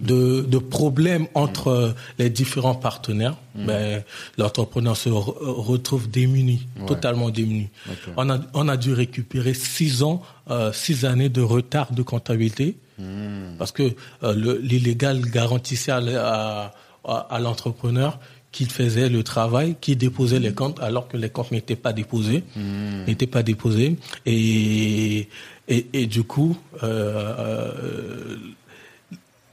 de, 0.00 0.42
de 0.42 0.58
problèmes 0.58 1.26
entre 1.34 1.94
les 2.18 2.30
différents 2.30 2.74
partenaires, 2.74 3.36
mm. 3.54 3.66
ben, 3.66 4.02
l'entrepreneur 4.36 4.96
se 4.96 5.08
retrouve 5.08 6.08
démuni, 6.08 6.66
totalement 6.86 7.30
démuni. 7.30 7.68
On, 8.16 8.30
a, 8.30 8.38
on 8.54 8.68
a 8.68 8.76
dû 8.76 8.92
récupérer 8.92 9.54
six 9.54 10.02
ans, 10.02 10.22
euh, 10.50 10.72
six 10.72 11.04
années 11.04 11.28
de 11.28 11.42
retard 11.42 11.92
de 11.92 12.02
comptabilité, 12.02 12.76
mm. 12.98 13.56
parce 13.58 13.72
que 13.72 13.94
euh, 14.22 14.58
l'illégal 14.62 15.20
garantissait 15.20 15.92
à, 15.92 16.72
à, 17.04 17.38
l'entrepreneur 17.40 18.18
qu'il 18.52 18.70
faisait 18.70 19.08
le 19.08 19.22
travail, 19.22 19.76
qu'il 19.80 19.98
déposait 19.98 20.38
les 20.38 20.52
comptes 20.52 20.80
alors 20.80 21.08
que 21.08 21.16
les 21.16 21.28
comptes 21.28 21.50
n'étaient 21.50 21.76
pas 21.76 21.92
déposés, 21.92 22.44
mm. 22.56 23.04
n'étaient 23.06 23.26
pas 23.26 23.42
déposés, 23.42 23.96
et 24.26 25.28
et, 25.70 25.86
et 25.92 26.06
du 26.06 26.22
coup, 26.22 26.56
euh, 26.82 27.34
euh 27.38 28.36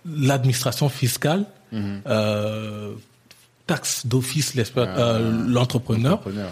l'administration 0.05 0.89
fiscale, 0.89 1.45
mhm. 1.71 2.01
euh, 2.07 2.93
taxe 3.67 4.05
d'office 4.05 4.53
ah. 4.75 4.79
euh, 4.79 5.45
l'entrepreneur. 5.47 6.21
Ben 6.23 6.47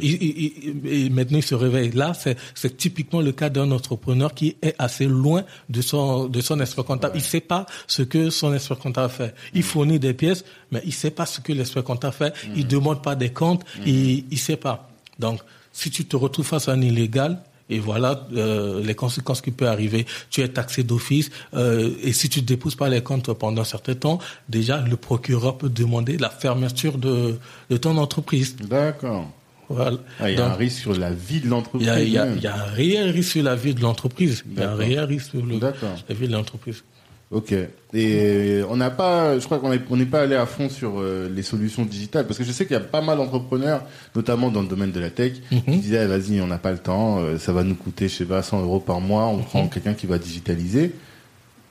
et, 0.00 1.08
maintenant, 1.10 1.38
il 1.38 1.42
se 1.42 1.54
réveille. 1.54 1.92
Là, 1.92 2.12
c'est 2.14 2.76
typiquement 2.76 3.20
le 3.20 3.30
cas 3.30 3.48
d'un 3.48 3.70
entrepreneur 3.70 4.34
qui 4.34 4.56
est 4.60 4.74
assez 4.78 5.06
loin 5.06 5.44
de 5.68 5.80
son 5.80 6.26
de 6.26 6.40
son 6.40 6.58
expert 6.58 6.84
comptable. 6.84 7.14
Il 7.16 7.20
Il 7.20 7.24
sait 7.24 7.40
pas 7.40 7.66
ce 7.86 8.02
que 8.02 8.30
son 8.30 8.52
expert 8.52 8.78
comptable 8.78 9.12
fait. 9.12 9.34
Il 9.54 9.60
mhm. 9.60 9.66
fournit 9.66 9.98
des 10.00 10.14
pièces, 10.14 10.44
mais 10.72 10.82
il 10.84 10.92
sait 10.92 11.12
pas 11.12 11.26
ce 11.26 11.40
que 11.40 11.52
l'expert 11.52 11.84
comptable 11.84 12.14
fait. 12.14 12.34
Il 12.44 12.58
Il 12.58 12.64
mhm. 12.64 12.70
demande 12.70 13.02
pas 13.02 13.14
des 13.14 13.30
comptes. 13.30 13.64
Il 13.86 14.24
il 14.30 14.38
sait 14.38 14.56
pas. 14.56 14.90
Donc, 15.18 15.40
si 15.72 15.90
tu 15.90 16.04
te 16.04 16.16
retrouves 16.16 16.46
face 16.46 16.68
à 16.68 16.72
un 16.72 16.80
illégal, 16.80 17.38
et 17.72 17.78
voilà 17.78 18.26
euh, 18.34 18.82
les 18.82 18.94
conséquences 18.94 19.40
qui 19.40 19.50
peuvent 19.50 19.68
arriver. 19.68 20.06
Tu 20.30 20.42
es 20.42 20.48
taxé 20.48 20.82
d'office 20.82 21.30
euh, 21.54 21.90
et 22.02 22.12
si 22.12 22.28
tu 22.28 22.40
ne 22.40 22.46
déposes 22.46 22.76
pas 22.76 22.88
les 22.88 23.02
comptes 23.02 23.32
pendant 23.32 23.62
un 23.62 23.64
certain 23.64 23.94
temps, 23.94 24.18
déjà 24.48 24.80
le 24.80 24.96
procureur 24.96 25.58
peut 25.58 25.68
demander 25.68 26.18
la 26.18 26.30
fermeture 26.30 26.98
de, 26.98 27.38
de 27.70 27.76
ton 27.76 27.96
entreprise. 27.96 28.56
D'accord. 28.56 29.30
Voilà. 29.68 29.96
Ah, 30.20 30.30
il 30.30 30.38
y 30.38 30.40
a 30.40 30.52
un 30.52 30.54
risque 30.54 30.80
sur 30.80 30.94
la 30.94 31.12
vie 31.12 31.40
de 31.40 31.48
l'entreprise. 31.48 31.88
Il 32.02 32.08
y, 32.10 32.18
a, 32.18 32.26
y 32.26 32.46
un 32.46 32.64
réel 32.64 33.10
risque 33.10 33.32
sur 33.32 33.42
la 33.42 33.54
vie 33.54 33.74
de 33.74 33.80
l'entreprise. 33.80 34.44
Il 34.50 34.58
y 34.58 34.62
a 34.62 34.70
un 34.72 34.74
réel 34.74 35.04
risque 35.04 35.30
sur 35.30 35.44
le, 35.44 35.58
la 35.58 36.14
vie 36.14 36.28
de 36.28 36.32
l'entreprise. 36.32 36.84
Ok. 37.32 37.54
Et 37.94 38.60
on 38.68 38.76
n'a 38.76 38.90
pas, 38.90 39.38
je 39.38 39.44
crois 39.46 39.58
qu'on 39.58 39.72
est- 39.72 39.80
on 39.90 39.96
n'est 39.96 40.04
pas 40.06 40.20
allé 40.22 40.34
à 40.34 40.44
fond 40.46 40.68
sur 40.68 41.00
euh, 41.00 41.28
les 41.34 41.42
solutions 41.42 41.84
digitales 41.84 42.26
parce 42.26 42.38
que 42.38 42.44
je 42.44 42.52
sais 42.52 42.66
qu'il 42.66 42.74
y 42.74 42.76
a 42.76 42.80
pas 42.80 43.00
mal 43.00 43.16
d'entrepreneurs, 43.16 43.82
notamment 44.14 44.50
dans 44.50 44.60
le 44.62 44.68
domaine 44.68 44.92
de 44.92 45.00
la 45.00 45.08
tech, 45.10 45.32
qui 45.48 45.62
Mhm. 45.66 45.80
disaient 45.80 45.98
ah, 45.98 46.06
vas-y, 46.08 46.40
on 46.42 46.46
n'a 46.46 46.58
pas 46.58 46.72
le 46.72 46.78
temps, 46.78 47.20
euh, 47.20 47.38
ça 47.38 47.52
va 47.54 47.64
nous 47.64 47.74
coûter, 47.74 48.08
je 48.08 48.14
sais 48.16 48.24
pas, 48.26 48.42
100 48.42 48.60
euros 48.62 48.80
par 48.80 49.00
mois, 49.00 49.26
on 49.28 49.38
Mhm. 49.38 49.44
prend 49.44 49.66
quelqu'un 49.68 49.94
qui 49.94 50.06
va 50.06 50.18
digitaliser. 50.18 50.92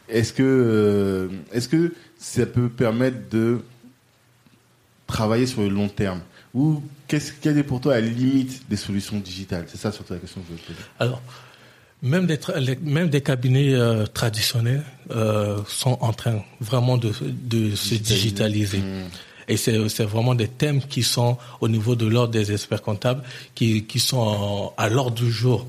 Est-ce 0.09 0.33
que, 0.33 0.43
euh, 0.43 1.27
est-ce 1.53 1.69
que 1.69 1.93
ça 2.19 2.45
peut 2.45 2.67
permettre 2.69 3.17
de 3.29 3.59
travailler 5.07 5.45
sur 5.45 5.61
le 5.61 5.69
long 5.69 5.87
terme? 5.89 6.21
Ou 6.53 6.81
qu'est-ce 7.07 7.31
quelle 7.39 7.57
est 7.57 7.63
pour 7.63 7.79
toi 7.81 7.93
la 7.95 8.01
limite 8.01 8.67
des 8.69 8.75
solutions 8.75 9.17
digitales? 9.19 9.65
C'est 9.67 9.77
ça 9.79 9.91
surtout 9.91 10.13
la 10.13 10.19
question 10.19 10.41
que 10.41 10.47
je 10.49 10.53
veux 10.53 10.59
te 10.59 10.65
poser. 10.67 10.79
Alors, 10.99 11.21
même 12.01 12.25
des, 12.25 12.37
tra- 12.37 12.57
les- 12.59 12.77
même 12.81 13.09
des 13.09 13.21
cabinets 13.21 13.73
euh, 13.73 14.05
traditionnels 14.05 14.83
euh, 15.11 15.57
sont 15.67 15.97
en 16.01 16.13
train 16.13 16.41
vraiment 16.59 16.97
de, 16.97 17.11
de 17.21 17.75
se 17.75 17.95
digitaliser. 17.95 18.79
Mmh. 18.79 19.09
Et 19.51 19.57
c'est 19.57 20.03
vraiment 20.15 20.33
des 20.33 20.47
thèmes 20.47 20.81
qui 20.93 21.03
sont 21.03 21.37
au 21.59 21.67
niveau 21.67 21.93
de 21.95 22.05
l'ordre 22.13 22.31
des 22.39 22.47
experts 22.53 22.81
comptables, 22.81 23.21
qui, 23.53 23.83
qui 23.83 23.99
sont 23.99 24.71
à 24.77 24.87
l'ordre 24.89 25.17
du 25.25 25.29
jour. 25.31 25.67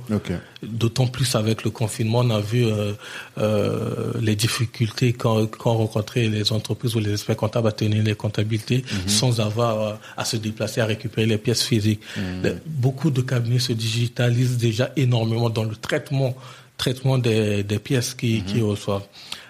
D'autant 0.62 1.08
plus 1.08 1.34
avec 1.34 1.64
le 1.64 1.70
confinement, 1.70 2.20
on 2.20 2.30
a 2.30 2.40
vu 2.40 2.64
euh, 2.64 2.92
euh, 3.38 4.12
les 4.20 4.36
difficultés 4.36 5.12
qu'ont 5.12 5.48
rencontré 5.64 6.28
les 6.28 6.52
entreprises 6.52 6.94
ou 6.94 7.00
les 7.00 7.12
experts 7.12 7.36
comptables 7.36 7.68
à 7.68 7.72
tenir 7.72 8.02
les 8.04 8.14
comptabilités 8.14 8.84
sans 9.08 9.40
avoir 9.40 9.80
euh, 9.80 9.94
à 10.16 10.24
se 10.24 10.36
déplacer 10.36 10.80
à 10.80 10.86
récupérer 10.86 11.26
les 11.26 11.38
pièces 11.38 11.64
physiques. 11.64 12.00
Le- 12.42 12.60
Beaucoup 12.66 13.10
de 13.10 13.22
cabinets 13.22 13.58
se 13.58 13.72
digitalisent 13.72 14.58
déjà 14.58 14.90
énormément 14.96 15.50
dans 15.50 15.64
le 15.64 15.74
traitement, 15.76 16.34
traitement 16.78 17.18
des, 17.18 17.64
des 17.64 17.78
pièces 17.80 18.14
qu'ils 18.14 18.44
qu'ils 18.44 18.62
reçoivent. 18.62 19.06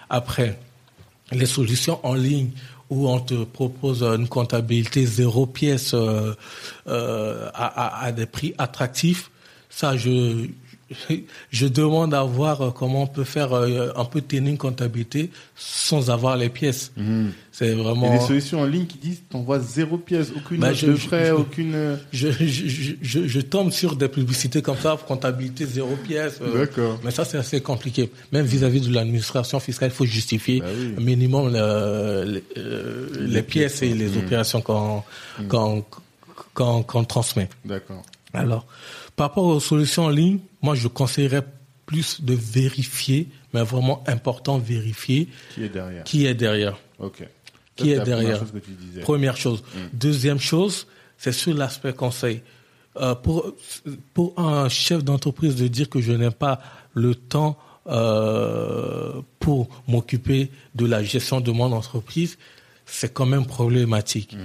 Après, 0.09 0.57
les 1.31 1.45
solutions 1.45 1.99
en 2.03 2.13
ligne 2.15 2.49
où 2.89 3.09
on 3.09 3.19
te 3.19 3.43
propose 3.43 4.03
une 4.03 4.27
comptabilité 4.27 5.05
zéro 5.05 5.45
pièce 5.45 5.93
euh, 5.93 6.33
euh, 6.87 7.49
à, 7.53 8.01
à- 8.01 8.05
à 8.05 8.11
des 8.11 8.25
prix 8.25 8.53
attractifs, 8.57 9.31
ça 9.69 9.95
je 9.97 10.47
je 11.51 11.67
demande 11.67 12.13
à 12.13 12.23
voir 12.23 12.61
euh, 12.61 12.71
comment 12.71 13.03
on 13.03 13.07
peut 13.07 13.23
faire 13.23 13.53
euh, 13.53 13.91
un 13.95 14.05
peu 14.05 14.21
tenir 14.21 14.51
une 14.51 14.57
comptabilité 14.57 15.29
sans 15.55 16.09
avoir 16.09 16.37
les 16.37 16.49
pièces. 16.49 16.91
C'est 17.51 17.67
Il 17.67 17.77
y 17.77 17.79
a 17.79 17.83
vraiment 17.83 18.11
des 18.11 18.19
solutions 18.25 18.61
en 18.61 18.65
ligne 18.65 18.85
qui 18.87 18.97
disent 18.97 19.21
t'envoies 19.29 19.59
zéro 19.59 19.97
pièce, 19.97 20.31
aucune 20.35 20.59
Bah, 20.59 20.73
je- 20.73 20.87
de 20.87 20.95
frais, 20.95 21.27
je- 21.27 21.31
aucune. 21.33 21.75
euh, 21.75 21.95
je, 22.11 23.39
tombe 23.41 23.71
sur 23.71 23.95
des 23.95 24.07
publicités 24.07 24.61
comme 24.61 24.77
ça, 24.77 24.97
comptabilité 25.07 25.65
zéro 25.65 25.95
pièce. 25.95 26.39
euh, 26.41 26.59
D'accord. 26.59 26.99
Mais 27.03 27.11
ça, 27.11 27.25
c'est 27.25 27.37
assez 27.37 27.61
compliqué. 27.61 28.09
Même 28.31 28.45
vis-à-vis 28.45 28.81
de 28.81 28.93
l'administration 28.93 29.59
fiscale, 29.59 29.89
il 29.89 29.95
faut 29.95 30.05
justifier 30.05 30.61
Bah 30.61 30.67
oui. 30.75 30.95
minimum 31.03 31.53
les, 31.53 32.41
les 33.19 33.43
pièces 33.43 33.81
et 33.81 33.93
les 33.93 34.09
Mmh. 34.09 34.17
opérations 34.25 34.61
qu'on 34.61 35.03
qu'on 35.47 35.83
qu'on 36.83 37.03
transmet. 37.03 37.49
D'accord. 37.65 38.03
Alors, 38.33 38.65
par 39.15 39.29
rapport 39.29 39.45
aux 39.45 39.59
solutions 39.59 40.05
en 40.05 40.09
ligne, 40.09 40.39
moi, 40.61 40.75
je 40.75 40.87
conseillerais 40.87 41.45
plus 41.85 42.21
de 42.21 42.33
vérifier, 42.33 43.27
mais 43.53 43.61
vraiment 43.63 44.03
important, 44.07 44.57
vérifier 44.57 45.27
Qui 45.53 45.63
est 45.63 45.69
derrière 45.69 46.03
qui 46.03 46.25
est 46.25 46.33
derrière. 46.33 46.77
Ok. 46.99 47.27
Qui 47.75 47.91
est 47.91 47.99
première 47.99 48.39
chose 48.39 48.51
que 48.51 48.59
tu 48.59 48.71
disais. 48.71 49.01
Première 49.01 49.37
chose. 49.37 49.63
Deuxième 49.93 50.39
chose, 50.39 50.87
c'est 51.17 51.31
sur 51.31 51.53
l'aspect 51.53 51.93
conseil. 51.93 52.41
Euh, 52.97 53.15
pour, 53.15 53.53
pour 54.13 54.37
un 54.39 54.69
chef 54.69 55.03
d'entreprise 55.03 55.55
de 55.55 55.67
dire 55.67 55.89
que 55.89 55.99
je 55.99 56.11
n'ai 56.11 56.29
pas 56.29 56.61
le 56.93 57.15
temps 57.15 57.57
euh, 57.87 59.21
pour 59.39 59.67
m'occuper 59.87 60.51
de 60.75 60.85
la 60.85 61.01
gestion 61.03 61.41
de 61.41 61.51
mon 61.51 61.71
entreprise, 61.71 62.37
c'est 62.85 63.11
quand 63.11 63.25
même 63.25 63.45
problématique. 63.45 64.37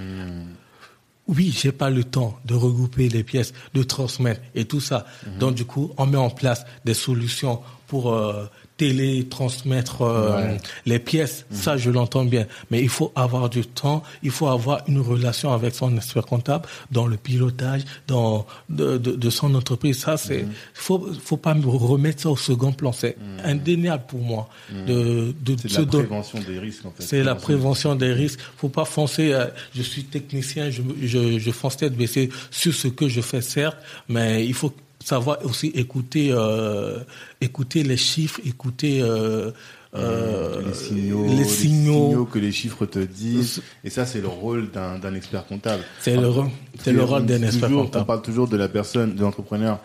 Oui, 1.31 1.55
j'ai 1.55 1.71
pas 1.71 1.91
le 1.91 2.03
temps 2.03 2.39
de 2.43 2.55
regrouper 2.55 3.07
les 3.07 3.23
pièces, 3.23 3.53
de 3.75 3.83
transmettre 3.83 4.41
et 4.55 4.65
tout 4.65 4.81
ça. 4.81 5.05
Donc 5.39 5.53
du 5.53 5.63
coup, 5.63 5.91
on 5.97 6.07
met 6.07 6.17
en 6.17 6.31
place 6.31 6.65
des 6.85 6.95
solutions 6.95 7.61
pour 7.85 8.11
euh, 8.11 8.47
télétransmettre 8.79 10.01
euh, 10.01 10.29
Ouais. 10.29 10.57
les 10.85 10.99
pièces. 10.99 11.45
Ça, 11.51 11.77
je 11.77 11.89
l'entends 11.89 12.25
bien. 12.25 12.45
Mais 12.71 12.81
il 12.81 12.89
faut 12.89 13.11
avoir 13.15 13.49
du 13.49 13.63
temps, 13.65 14.03
il 14.23 14.31
faut 14.31 14.47
avoir 14.47 14.81
une 14.87 14.99
relation 15.01 15.51
avec 15.53 15.73
son 15.75 15.95
expert 15.97 16.25
comptable 16.25 16.65
dans 16.91 17.07
le 17.07 17.17
pilotage, 17.17 17.81
dans 18.07 18.45
de, 18.69 18.97
de, 18.97 19.11
de 19.15 19.29
son 19.29 19.53
entreprise. 19.55 19.97
Ça, 19.99 20.17
c'est 20.17 20.45
faut 20.73 20.99
faut 21.23 21.37
pas 21.37 21.53
me 21.53 21.67
remettre 21.67 22.21
ça 22.23 22.29
au 22.29 22.37
second 22.37 22.71
plan. 22.71 22.91
C'est 22.91 23.15
indéniable 23.43 24.03
pour 24.07 24.21
moi 24.21 24.43
de 24.87 25.33
de 25.47 25.55
C'est 25.57 25.67
de 25.67 25.69
se 25.69 25.81
la 25.81 25.85
prévention 26.03 26.39
des 26.49 26.59
risques 26.59 26.85
en 26.85 26.91
fait. 26.91 27.03
c'est 27.03 27.23
la 27.23 27.35
prévention 27.35 27.95
des 27.95 28.13
risques. 28.13 28.39
Faut 28.57 28.69
pas 28.69 28.85
foncer. 28.85 29.33
euh, 29.33 29.47
je 29.75 29.81
suis 29.81 30.03
technicien, 30.05 30.69
je, 30.69 30.81
je, 31.03 31.39
je 31.39 31.51
fonce 31.51 31.77
tête 31.77 31.95
baissée 31.95 32.29
sur 32.51 32.73
ce 32.73 32.87
que 32.87 33.07
je 33.07 33.21
fais, 33.21 33.41
certes, 33.41 33.77
mais 34.07 34.45
il 34.45 34.53
faut 34.53 34.73
savoir 35.03 35.37
aussi 35.45 35.67
écouter, 35.67 36.29
euh, 36.31 36.99
écouter 37.41 37.83
les 37.83 37.97
chiffres, 37.97 38.39
écouter 38.45 39.01
euh, 39.01 39.51
euh, 39.95 40.61
les 40.67 40.73
signaux, 40.73 41.25
les 41.27 41.43
signaux. 41.45 42.25
que 42.25 42.37
les 42.39 42.51
chiffres 42.51 42.85
te 42.85 42.99
disent. 42.99 43.61
Et 43.83 43.89
ça, 43.89 44.05
c'est 44.05 44.21
le 44.21 44.27
rôle 44.27 44.69
d'un 44.71 45.13
expert 45.15 45.45
comptable. 45.45 45.83
C'est 46.01 46.15
le 46.15 46.27
rôle- 46.29 46.49
c'est 46.83 46.91
le 46.91 47.03
rôle 47.03 47.25
d'un 47.25 47.41
expert 47.43 47.69
comptable. 47.69 48.03
On 48.03 48.05
parle 48.05 48.21
toujours 48.21 48.47
de 48.47 48.57
la 48.57 48.67
personne, 48.69 49.15
de 49.15 49.21
l'entrepreneur, 49.21 49.79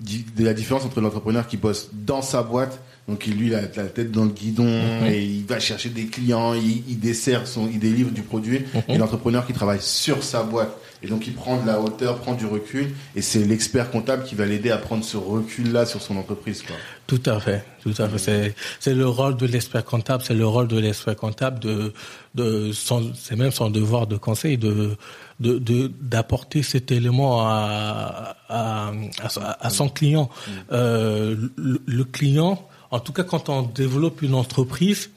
de 0.00 0.44
la 0.44 0.54
différence 0.54 0.84
entre 0.84 1.00
l'entrepreneur 1.00 1.46
qui 1.46 1.56
bosse 1.56 1.90
dans 1.92 2.22
sa 2.22 2.42
boîte, 2.42 2.80
donc 3.08 3.18
qui 3.20 3.30
lui 3.30 3.54
a 3.54 3.60
la 3.60 3.66
tête 3.68 4.10
dans 4.10 4.24
le 4.24 4.30
guidon 4.30 4.64
Mhm. 4.64 5.06
et 5.06 5.22
il 5.24 5.44
va 5.44 5.58
chercher 5.60 5.90
des 5.90 6.06
clients, 6.06 6.54
il, 6.54 6.82
il 6.88 6.98
dessert 7.00 7.46
son, 7.46 7.68
il 7.68 7.78
délivre 7.78 8.10
du 8.10 8.22
produit, 8.22 8.60
Mhm. 8.74 8.82
et 8.88 8.98
l'entrepreneur 8.98 9.46
qui 9.46 9.52
travaille 9.52 9.80
sur 9.82 10.22
sa 10.22 10.42
boîte. 10.44 10.76
Et 11.02 11.08
donc 11.08 11.26
il 11.26 11.34
prend 11.34 11.60
de 11.60 11.66
la 11.66 11.80
hauteur, 11.80 12.18
prend 12.18 12.34
du 12.34 12.46
recul, 12.46 12.92
et 13.16 13.22
c'est 13.22 13.44
l'expert 13.44 13.90
comptable 13.90 14.22
qui 14.24 14.34
va 14.36 14.46
l'aider 14.46 14.70
à 14.70 14.78
prendre 14.78 15.04
ce 15.04 15.16
recul-là 15.16 15.84
sur 15.84 16.00
son 16.00 16.16
entreprise. 16.16 16.62
Quoi. 16.62 16.76
Tout 17.08 17.20
à 17.26 17.40
fait, 17.40 17.64
tout 17.82 17.94
à 17.98 18.08
fait. 18.08 18.18
C'est, 18.18 18.54
c'est 18.78 18.94
le 18.94 19.08
rôle 19.08 19.36
de 19.36 19.46
l'expert 19.46 19.84
comptable, 19.84 20.22
c'est 20.24 20.34
le 20.34 20.46
rôle 20.46 20.68
de 20.68 20.78
l'expert 20.78 21.16
comptable 21.16 21.58
de, 21.58 21.92
de 22.34 22.70
c'est 22.72 23.36
même 23.36 23.50
son 23.50 23.68
devoir 23.68 24.06
de 24.06 24.16
conseil 24.16 24.58
de, 24.58 24.96
de, 25.40 25.58
de 25.58 25.90
d'apporter 26.00 26.62
cet 26.62 26.92
élément 26.92 27.42
à, 27.48 28.36
à, 28.48 28.92
à, 29.22 29.66
à 29.66 29.70
son 29.70 29.88
client. 29.88 30.30
Euh, 30.70 31.34
le, 31.56 31.82
le 31.84 32.04
client, 32.04 32.64
en 32.92 33.00
tout 33.00 33.12
cas, 33.12 33.24
quand 33.24 33.48
on 33.48 33.62
développe 33.62 34.22
une 34.22 34.34
entreprise, 34.34 35.10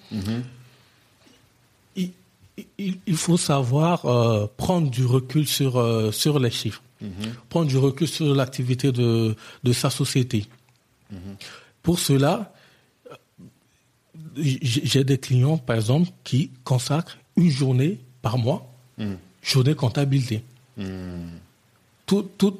il, 2.77 2.97
il 3.05 3.17
faut 3.17 3.37
savoir 3.37 4.05
euh, 4.05 4.47
prendre 4.57 4.89
du 4.89 5.05
recul 5.05 5.47
sur 5.47 5.77
euh, 5.77 6.11
sur 6.11 6.39
les 6.39 6.51
chiffres, 6.51 6.81
prendre 7.49 7.67
du 7.67 7.77
recul 7.77 8.07
sur 8.07 8.33
l'activité 8.33 8.91
de 8.91 9.35
de 9.63 9.73
sa 9.73 9.89
société. 9.89 10.45
Pour 11.83 11.99
cela, 11.99 12.53
euh, 13.11 13.15
j'ai 14.37 15.03
des 15.03 15.17
clients, 15.17 15.57
par 15.57 15.75
exemple, 15.75 16.09
qui 16.23 16.51
consacrent 16.63 17.17
une 17.35 17.49
journée 17.49 17.99
par 18.21 18.37
mois, 18.37 18.65
journée 19.41 19.75
comptabilité. 19.75 20.43
Tout, 22.05 22.29
tout, 22.37 22.59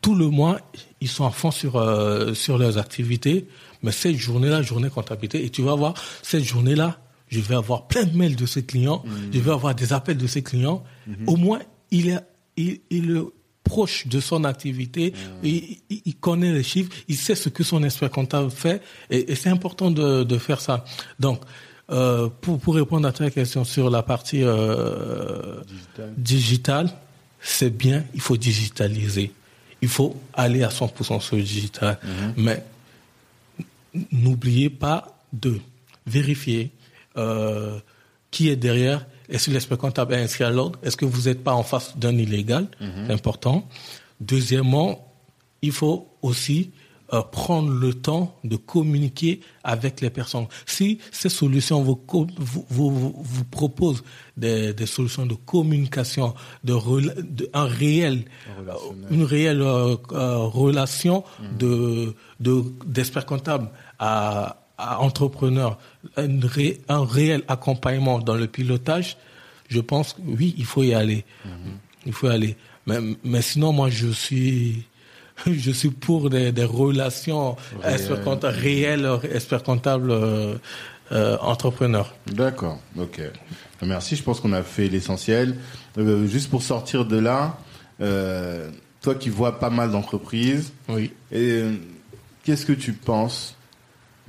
tout 0.00 0.14
le 0.14 0.28
mois, 0.28 0.60
ils 1.00 1.08
sont 1.08 1.26
à 1.26 1.30
fond 1.30 1.50
sur, 1.50 1.76
euh, 1.76 2.34
sur 2.34 2.56
leurs 2.56 2.78
activités, 2.78 3.46
mais 3.82 3.92
cette 3.92 4.16
journée-là, 4.16 4.62
journée 4.62 4.90
comptabilité, 4.90 5.44
et 5.44 5.50
tu 5.50 5.62
vas 5.62 5.74
voir, 5.74 5.94
cette 6.22 6.44
journée-là, 6.44 6.98
je 7.28 7.40
vais 7.40 7.54
avoir 7.54 7.86
plein 7.88 8.04
de 8.04 8.16
mails 8.16 8.36
de 8.36 8.46
ces 8.46 8.64
clients, 8.64 9.02
je 9.32 9.38
vais 9.38 9.50
avoir 9.52 9.74
des 9.74 9.92
appels 9.92 10.16
de 10.18 10.26
ces 10.26 10.42
clients. 10.42 10.82
Au 11.26 11.36
moins, 11.36 11.60
il 11.90 12.08
est, 12.10 12.18
il, 12.56 12.80
il 12.90 13.16
est 13.16 13.22
proche 13.64 14.06
de 14.06 14.18
son 14.20 14.44
activité, 14.44 15.12
il, 15.42 15.76
il- 15.90 16.02
il 16.06 16.16
connaît 16.16 16.52
les 16.52 16.62
chiffres, 16.62 16.90
il 17.06 17.16
sait 17.16 17.34
ce 17.34 17.48
que 17.50 17.62
son 17.62 17.82
expert 17.84 18.10
comptable 18.10 18.50
fait, 18.50 18.80
et, 19.10 19.30
et 19.32 19.34
c'est 19.34 19.50
important 19.50 19.90
de, 19.90 20.22
de 20.24 20.38
faire 20.38 20.60
ça. 20.60 20.84
Donc, 21.20 21.42
euh, 21.90 22.28
pour, 22.40 22.58
pour 22.58 22.74
répondre 22.74 23.06
à 23.08 23.12
ta 23.12 23.30
question 23.30 23.64
sur 23.64 23.88
la 23.90 24.02
partie 24.02 24.42
euh, 24.42 25.62
Digital. 25.66 26.14
digitale, 26.16 26.90
c'est 27.40 27.74
bien, 27.76 28.04
il 28.14 28.20
faut 28.20 28.36
digitaliser. 28.36 29.32
Il 29.80 29.88
faut 29.88 30.16
aller 30.34 30.62
à 30.62 30.68
100% 30.70 31.20
sur 31.20 31.36
le 31.36 31.42
digital. 31.42 31.98
Mais 32.36 32.64
n- 33.94 34.04
n'oubliez 34.12 34.70
pas 34.70 35.22
de 35.32 35.60
vérifier 36.06 36.70
euh, 37.18 37.78
qui 38.30 38.48
est 38.48 38.56
derrière? 38.56 39.06
Est-ce 39.28 39.46
que 39.46 39.50
l'expert 39.50 39.78
comptable 39.78 40.14
est 40.14 40.22
inscrit 40.22 40.44
à 40.44 40.50
l'ordre? 40.50 40.78
Est-ce 40.82 40.96
que 40.96 41.04
vous 41.04 41.28
n'êtes 41.28 41.44
pas 41.44 41.52
en 41.52 41.62
face 41.62 41.96
d'un 41.98 42.16
illégal? 42.16 42.68
C'est 42.80 43.12
important. 43.12 43.68
Deuxièmement, 44.20 45.12
il 45.60 45.72
faut 45.72 46.08
aussi 46.22 46.70
euh, 47.14 47.22
prendre 47.22 47.70
le 47.70 47.94
temps 47.94 48.36
de 48.44 48.56
communiquer 48.56 49.40
avec 49.64 50.02
les 50.02 50.10
personnes. 50.10 50.46
Si 50.66 50.98
ces 51.10 51.30
solutions 51.30 51.82
vous, 51.82 51.98
vous, 52.36 52.66
vous, 52.68 53.14
vous 53.16 53.44
proposent 53.44 54.04
des, 54.36 54.74
des, 54.74 54.84
solutions 54.84 55.24
de 55.24 55.32
communication, 55.32 56.34
de, 56.64 56.74
de 57.22 57.48
un 57.54 57.64
réel, 57.64 58.26
une 59.10 59.24
réelle 59.24 59.62
euh, 59.62 59.96
relation 60.12 61.24
mmh. 61.40 61.56
de 61.56 62.14
d'experts 62.84 63.24
comptables 63.24 63.70
à, 63.98 64.48
à 64.50 64.67
entrepreneurs, 64.78 65.78
un, 66.16 66.40
ré, 66.42 66.80
un 66.88 67.04
réel 67.04 67.42
accompagnement 67.48 68.18
dans 68.18 68.34
le 68.34 68.46
pilotage, 68.46 69.16
je 69.68 69.80
pense 69.80 70.14
que 70.14 70.20
oui, 70.24 70.54
il 70.56 70.64
faut 70.64 70.82
y 70.82 70.94
aller. 70.94 71.24
Mmh. 71.44 71.48
Il 72.06 72.12
faut 72.12 72.30
y 72.30 72.32
aller. 72.32 72.56
Mais, 72.86 72.98
mais 73.24 73.42
sinon, 73.42 73.72
moi, 73.72 73.90
je 73.90 74.08
suis 74.08 74.86
je 75.46 75.70
suis 75.70 75.90
pour 75.90 76.30
des, 76.30 76.52
des 76.52 76.64
relations 76.64 77.56
expert 77.84 78.22
comptable, 78.22 78.56
réelles, 78.56 79.08
expert 79.32 79.62
comptable 79.62 80.10
euh, 80.10 80.56
euh, 81.12 81.38
entrepreneur. 81.40 82.14
D'accord, 82.26 82.78
ok. 82.98 83.20
Merci, 83.82 84.16
je 84.16 84.22
pense 84.22 84.40
qu'on 84.40 84.52
a 84.52 84.62
fait 84.62 84.88
l'essentiel. 84.88 85.56
Euh, 85.96 86.26
juste 86.26 86.50
pour 86.50 86.62
sortir 86.62 87.06
de 87.06 87.16
là, 87.16 87.58
euh, 88.00 88.70
toi 89.00 89.14
qui 89.14 89.30
vois 89.30 89.58
pas 89.58 89.70
mal 89.70 89.90
d'entreprises, 89.90 90.72
oui. 90.88 91.12
qu'est-ce 91.30 92.66
que 92.66 92.72
tu 92.74 92.92
penses, 92.92 93.54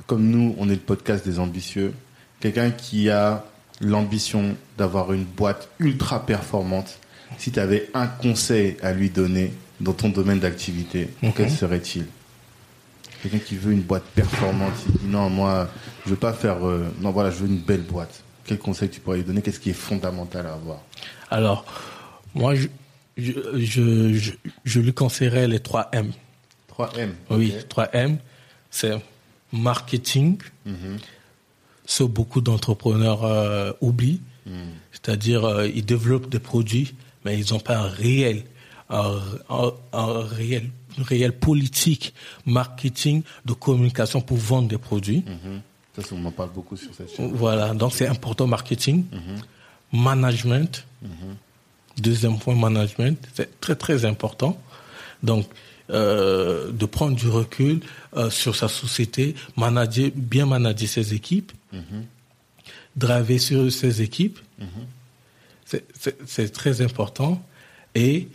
comme 0.08 0.30
nous, 0.30 0.56
on 0.58 0.70
est 0.70 0.74
le 0.74 0.80
podcast 0.80 1.26
des 1.26 1.40
ambitieux, 1.40 1.94
quelqu'un 2.40 2.72
qui 2.72 3.10
a 3.10 3.46
l'ambition 3.82 4.56
d'avoir 4.78 5.14
une 5.14 5.24
boîte 5.24 5.70
ultra 5.80 6.26
performante, 6.26 7.00
si 7.38 7.52
tu 7.52 7.60
avais 7.60 7.90
un 7.94 8.08
conseil 8.08 8.78
à 8.82 8.92
lui 8.92 9.10
donner 9.10 9.54
dans 9.80 9.94
ton 9.94 10.10
domaine 10.10 10.40
d'activité, 10.40 11.10
quel 11.36 11.50
serait-il? 11.50 12.06
Quelqu'un 13.22 13.40
qui 13.40 13.58
veut 13.58 13.74
une 13.74 13.82
boîte 13.82 14.04
performante, 14.16 14.74
il 14.88 14.94
dit 14.94 15.08
non, 15.08 15.30
moi, 15.30 15.70
je 16.06 16.12
veux 16.12 16.16
pas 16.16 16.32
faire. 16.32 16.66
Euh, 16.66 16.88
non, 17.02 17.12
voilà, 17.12 17.32
je 17.32 17.38
veux 17.38 17.48
une 17.48 17.60
belle 17.60 17.82
boîte. 17.82 18.24
Quel 18.46 18.58
conseil 18.58 18.90
tu 18.90 19.02
pourrais 19.02 19.18
lui 19.18 19.26
donner? 19.26 19.42
Qu'est-ce 19.42 19.60
qui 19.60 19.72
est 19.72 19.74
fondamental 19.74 20.48
à 20.48 20.54
avoir? 20.54 20.80
Alors, 21.30 21.66
moi, 22.34 22.56
je, 22.56 22.68
je, 23.18 23.34
je, 24.14 24.32
je, 24.64 24.80
lui 24.80 24.94
conseillerais 24.94 25.48
les 25.48 25.60
3 25.60 25.90
M. 25.92 26.14
3 26.68 26.92
M 26.98 27.14
Oui, 27.30 27.54
3 27.68 27.90
M. 27.94 28.18
C'est 28.72 28.94
marketing, 29.52 30.38
mhm. 30.66 30.98
ce 31.86 32.04
que 32.04 32.08
beaucoup 32.08 32.42
d'entrepreneurs 32.42 33.24
euh, 33.24 33.72
oublient. 33.82 34.22
Mhm. 34.46 34.54
C'est-à-dire, 34.92 35.46
euh, 35.46 35.68
ils 35.68 35.86
développent 35.86 36.30
des 36.30 36.40
produits, 36.40 36.94
mais 37.26 37.40
ils 37.40 37.54
n'ont 37.54 37.60
pas 37.60 37.78
un 37.78 37.90
réel 37.90 38.44
un, 38.90 39.20
un, 39.94 40.22
réel, 40.22 40.70
une 40.98 41.04
réelle 41.04 41.38
politique 41.38 42.14
marketing 42.46 43.22
de 43.46 43.54
communication 43.54 44.22
pour 44.22 44.38
vendre 44.38 44.68
des 44.68 44.78
produits. 44.78 45.24
Mm 45.28 46.02
Ça, 46.02 46.16
on 46.16 46.26
en 46.26 46.32
parle 46.32 46.52
beaucoup 46.52 46.78
sur 46.78 46.94
cette 46.94 47.16
chaîne. 47.16 47.32
Voilà, 47.34 47.74
donc 47.74 47.94
c'est 47.94 48.08
important 48.08 48.48
marketing, 48.48 49.06
mhm. 49.12 50.02
management. 50.02 50.86
Deuxième 51.98 52.40
point, 52.40 52.56
management, 52.56 53.18
c'est 53.34 53.60
très 53.60 53.76
très 53.76 54.06
important. 54.06 54.58
Donc, 55.22 55.46
euh, 55.90 56.72
de 56.72 56.86
prendre 56.86 57.16
du 57.16 57.28
recul 57.28 57.82
euh, 58.16 58.30
sur 58.30 58.56
sa 58.56 58.68
société, 58.68 59.36
manager, 59.58 60.12
bien 60.16 60.46
manager 60.46 60.88
ses 60.88 61.14
équipes, 61.14 61.52
mm 61.74 62.04
driver 62.96 63.40
sur 63.40 63.72
ses 63.72 64.02
équipes. 64.02 64.40
Mhm. 64.60 65.80
C'est 66.26 66.52
très 66.52 66.82
important. 66.82 67.42
Et 67.96 68.28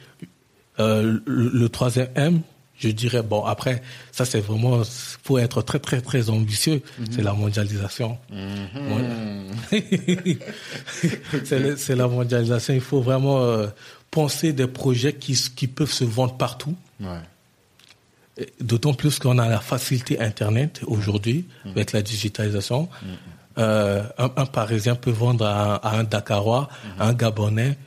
euh, 0.78 1.18
le, 1.26 1.68
troisième 1.68 2.08
M, 2.14 2.40
je 2.78 2.88
dirais, 2.88 3.22
bon, 3.22 3.44
après, 3.44 3.82
ça 4.12 4.24
c'est 4.24 4.40
vraiment, 4.40 4.82
pour 5.24 5.40
être 5.40 5.62
très, 5.62 5.80
très, 5.80 6.00
très 6.00 6.30
ambitieux, 6.30 6.82
mhm. 6.98 7.06
c'est 7.10 7.22
la 7.22 7.32
mondialisation. 7.32 8.18
Mhm. 8.30 9.46
c'est 11.76 11.96
la 11.96 12.08
mondialisation. 12.08 12.74
Il 12.74 12.80
faut 12.80 13.00
vraiment 13.00 13.42
euh, 13.42 13.66
penser 14.10 14.52
des 14.52 14.68
projets 14.68 15.12
qui, 15.12 15.36
qui 15.54 15.66
peuvent 15.66 15.92
se 15.92 16.04
vendre 16.04 16.36
partout. 16.36 16.74
Ouais. 17.00 17.20
D'autant 18.60 18.94
plus 18.94 19.18
qu'on 19.20 19.38
a 19.38 19.48
la 19.48 19.60
facilité 19.60 20.20
Internet 20.20 20.80
aujourd'hui, 20.86 21.46
mhm. 21.64 21.70
avec 21.72 21.92
la 21.92 22.02
digitalisation. 22.02 22.88
Euh, 23.58 24.02
un, 24.18 24.30
un, 24.36 24.46
Parisien 24.46 24.96
peut 24.96 25.12
vendre 25.12 25.46
à, 25.46 25.96
un 25.96 26.02
Dakarois, 26.02 26.68
à 26.98 27.08
un 27.08 27.12
Gabonais, 27.12 27.78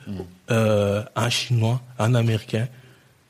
euh, 0.50 1.02
un 1.14 1.28
Chinois, 1.28 1.82
un 1.98 2.14
Américain. 2.14 2.66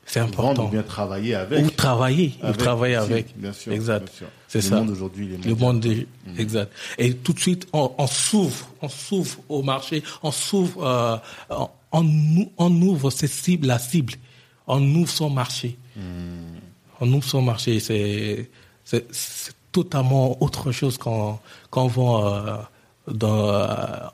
C'est 0.05 0.21
important. 0.21 0.65
Ou 0.65 0.69
bien 0.69 0.81
travailler 0.81 1.35
avec. 1.35 1.65
Ou 1.65 1.69
travailler, 1.69 2.33
avec, 2.41 2.55
ou 2.55 2.57
travailler 2.57 2.95
avec. 2.95 3.37
Bien 3.37 3.53
sûr. 3.53 3.73
Exact. 3.73 4.09
C'est 4.47 4.61
ça. 4.61 4.75
Le 4.75 4.81
monde 4.81 4.89
aujourd'hui, 4.91 5.37
Le 5.45 5.55
monde. 5.55 5.85
Mmh. 5.85 6.39
exact. 6.39 6.71
Et 6.97 7.13
tout 7.13 7.33
de 7.33 7.39
suite, 7.39 7.67
on, 7.73 7.91
on 7.97 8.07
s'ouvre, 8.07 8.69
on 8.81 8.89
s'ouvre 8.89 9.37
au 9.49 9.61
marché, 9.61 10.01
on 10.23 10.31
s'ouvre, 10.31 10.87
euh, 10.87 11.17
on, 11.91 12.07
on, 12.57 12.81
ouvre 12.81 13.11
ses 13.11 13.27
cibles, 13.27 13.67
la 13.67 13.77
cible, 13.77 14.13
on 14.65 14.81
ouvre 14.95 15.11
son 15.11 15.29
marché. 15.29 15.77
Mmh. 15.95 15.99
Ouvre 17.01 17.23
son 17.23 17.41
marché. 17.41 17.79
C'est, 17.79 18.49
totalement 19.71 20.41
autre 20.41 20.71
chose 20.71 20.97
quand, 20.97 21.39
quand 21.69 21.83
on 21.83 21.87
va 21.87 22.67
euh, 23.07 23.13
dans, 23.13 23.49
euh, 23.49 24.07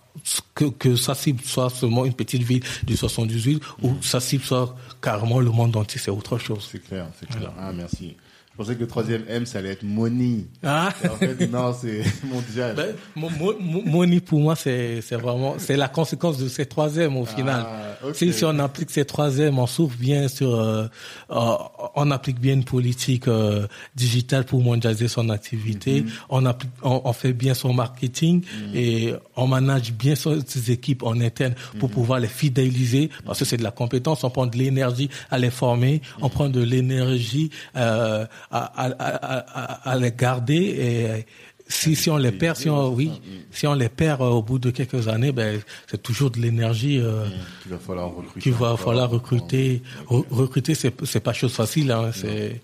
que, 0.53 0.65
que 0.65 0.95
sa 0.95 1.15
cible 1.15 1.41
soit 1.43 1.69
seulement 1.69 2.05
une 2.05 2.13
petite 2.13 2.43
ville 2.43 2.63
du 2.83 2.97
78 2.97 3.61
ou 3.81 3.95
sa 4.01 4.19
cible 4.19 4.43
soit 4.43 4.75
carrément 5.01 5.39
le 5.39 5.49
monde 5.51 5.75
entier, 5.75 5.99
c'est 5.99 6.11
autre 6.11 6.37
chose. 6.37 6.67
C'est 6.71 6.79
clair, 6.79 7.07
c'est 7.19 7.29
clair. 7.29 7.51
Ah, 7.57 7.71
merci. 7.71 8.15
Je 8.55 8.63
pensais 8.63 8.75
que 8.75 8.79
le 8.79 8.87
troisième 8.87 9.23
M, 9.27 9.45
ça 9.45 9.59
allait 9.59 9.71
être 9.71 9.83
money. 9.83 10.45
Ah. 10.63 10.93
En 11.11 11.17
fait, 11.17 11.51
non, 11.51 11.75
c'est 11.77 12.03
mondial. 12.23 12.73
Ben, 12.73 12.95
money, 13.17 14.21
pour 14.21 14.39
moi, 14.39 14.55
c'est, 14.55 15.01
c'est 15.01 15.17
vraiment, 15.17 15.55
c'est 15.57 15.75
la 15.75 15.89
conséquence 15.89 16.37
de 16.37 16.47
ces 16.47 16.65
troisième 16.65 17.17
au 17.17 17.25
final. 17.25 17.65
Ah, 17.67 18.07
si, 18.13 18.31
si 18.31 18.45
on 18.45 18.57
applique 18.59 18.91
ces 18.91 19.03
troisième, 19.03 19.59
on 19.59 19.67
souffre 19.67 19.97
bien 19.97 20.29
sur, 20.29 20.55
euh, 20.55 20.85
euh, 21.31 21.55
on 21.95 22.11
applique 22.11 22.39
bien 22.39 22.53
une 22.53 22.63
politique 22.63 23.27
euh, 23.27 23.67
digitale 23.93 24.45
pour 24.45 24.61
mondialiser 24.61 25.09
son 25.09 25.27
activité. 25.31 26.03
Mm-hmm. 26.03 26.09
On 26.29 26.45
applique, 26.45 26.71
on, 26.81 27.11
fait 27.11 27.33
bien 27.33 27.55
son 27.55 27.73
marketing 27.73 28.41
mm-hmm. 28.41 28.77
et 28.77 29.15
on 29.35 29.47
manage 29.47 29.91
bien 29.91 30.13
ses 30.15 30.71
équipes 30.71 31.03
en 31.03 31.19
interne 31.19 31.55
pour 31.77 31.89
mm-hmm. 31.89 31.91
pouvoir 31.91 32.19
les 32.21 32.29
fidéliser 32.29 33.09
parce 33.25 33.39
que 33.39 33.43
c'est 33.43 33.57
de 33.57 33.63
la 33.63 33.71
compétence. 33.71 34.23
On 34.23 34.29
prend 34.29 34.47
de 34.47 34.55
l'énergie 34.57 35.09
à 35.29 35.37
les 35.37 35.49
former, 35.49 36.01
on 36.21 36.29
prend 36.29 36.47
de 36.47 36.61
l'énergie. 36.61 37.49
Euh, 37.75 38.25
à, 38.51 38.65
à, 38.75 39.91
à, 39.91 39.97
les 39.97 40.11
garder 40.11 40.55
et 40.55 41.25
si, 41.67 41.95
si 41.95 42.09
on 42.09 42.17
les 42.17 42.31
perd, 42.31 42.57
si 42.57 42.69
on, 42.69 42.93
oui, 42.93 43.11
si 43.51 43.65
on 43.65 43.73
les 43.73 43.89
perd 43.89 44.21
euh, 44.21 44.25
au 44.25 44.43
bout 44.43 44.59
de 44.59 44.69
quelques 44.69 45.07
années, 45.07 45.31
ben, 45.31 45.59
c'est 45.87 46.01
toujours 46.01 46.29
de 46.29 46.39
l'énergie 46.39 46.99
euh, 46.99 47.25
qu'il 47.63 47.71
va 47.71 47.79
falloir 47.79 48.13
recruter. 48.13 48.39
Qu'il 48.39 48.53
va 48.53 48.77
falloir 48.77 49.09
recruter. 49.09 49.81
recruter, 50.07 50.75
c'est, 50.75 50.93
c'est 51.05 51.21
pas 51.21 51.33
chose 51.33 51.53
facile. 51.53 51.91
Hein, 51.91 52.11
c'est, 52.13 52.61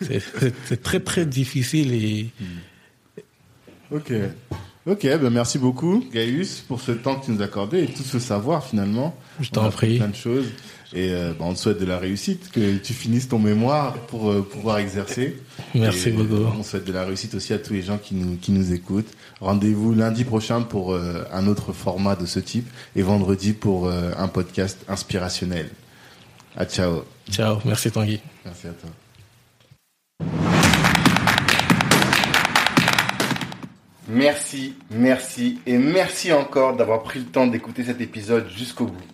c'est, 0.00 0.82
très 0.82 1.00
très 1.00 1.26
difficile 1.40 1.92
et. 1.92 2.30
Ok. 3.92 4.12
Ok, 4.86 5.02
ben 5.04 5.30
merci 5.30 5.58
beaucoup, 5.58 6.04
Gaius, 6.12 6.60
pour 6.60 6.78
ce 6.78 6.92
temps 6.92 7.18
que 7.18 7.24
tu 7.24 7.30
nous 7.30 7.40
as 7.40 7.46
accordé 7.46 7.84
et 7.84 7.86
tout 7.86 8.02
ce 8.02 8.18
savoir 8.18 8.66
finalement. 8.66 9.16
Je 9.40 9.48
t'en 9.48 9.70
prie. 9.70 9.96
Plein 9.96 10.08
de 10.08 10.14
choses. 10.14 10.46
Et 10.94 11.10
euh, 11.10 11.32
bah, 11.36 11.46
on 11.48 11.54
te 11.54 11.58
souhaite 11.58 11.80
de 11.80 11.84
la 11.84 11.98
réussite, 11.98 12.52
que 12.52 12.76
tu 12.76 12.92
finisses 12.92 13.28
ton 13.28 13.40
mémoire 13.40 13.94
pour 14.06 14.30
euh, 14.30 14.42
pouvoir 14.48 14.78
exercer. 14.78 15.36
Merci 15.74 16.12
beaucoup. 16.12 16.44
On 16.56 16.62
souhaite 16.62 16.84
de 16.84 16.92
la 16.92 17.04
réussite 17.04 17.34
aussi 17.34 17.52
à 17.52 17.58
tous 17.58 17.72
les 17.72 17.82
gens 17.82 17.98
qui 17.98 18.14
nous, 18.14 18.36
qui 18.36 18.52
nous 18.52 18.72
écoutent. 18.72 19.10
Rendez-vous 19.40 19.92
lundi 19.92 20.22
prochain 20.22 20.62
pour 20.62 20.94
euh, 20.94 21.24
un 21.32 21.48
autre 21.48 21.72
format 21.72 22.14
de 22.14 22.26
ce 22.26 22.38
type 22.38 22.68
et 22.94 23.02
vendredi 23.02 23.54
pour 23.54 23.90
un 23.90 24.28
podcast 24.28 24.84
inspirationnel. 24.88 25.68
À 26.56 26.64
ciao. 26.64 27.04
Ciao, 27.28 27.58
merci 27.64 27.90
Tanguy. 27.90 28.20
Merci 28.44 28.68
à 28.68 28.70
toi. 28.70 28.90
Merci, 34.06 34.74
merci 34.90 35.58
et 35.66 35.76
merci 35.76 36.32
encore 36.32 36.76
d'avoir 36.76 37.02
pris 37.02 37.18
le 37.18 37.24
temps 37.24 37.48
d'écouter 37.48 37.82
cet 37.84 38.00
épisode 38.00 38.48
jusqu'au 38.48 38.86
bout. 38.86 39.13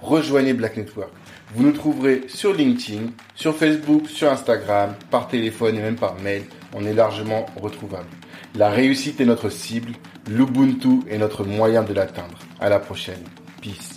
rejoignez 0.00 0.54
Black 0.54 0.76
Network. 0.76 1.10
Vous 1.54 1.64
nous 1.64 1.72
trouverez 1.72 2.22
sur 2.28 2.52
LinkedIn, 2.52 3.10
sur 3.34 3.54
Facebook, 3.54 4.08
sur 4.08 4.30
Instagram, 4.30 4.94
par 5.10 5.28
téléphone 5.28 5.76
et 5.76 5.80
même 5.80 5.96
par 5.96 6.16
mail. 6.20 6.42
On 6.74 6.84
est 6.84 6.94
largement 6.94 7.46
retrouvable. 7.56 8.08
La 8.54 8.70
réussite 8.70 9.20
est 9.20 9.26
notre 9.26 9.48
cible, 9.48 9.92
l'Ubuntu 10.28 11.00
est 11.08 11.18
notre 11.18 11.44
moyen 11.44 11.82
de 11.82 11.92
l'atteindre. 11.92 12.38
À 12.60 12.68
la 12.68 12.78
prochaine. 12.78 13.22
Peace. 13.60 13.95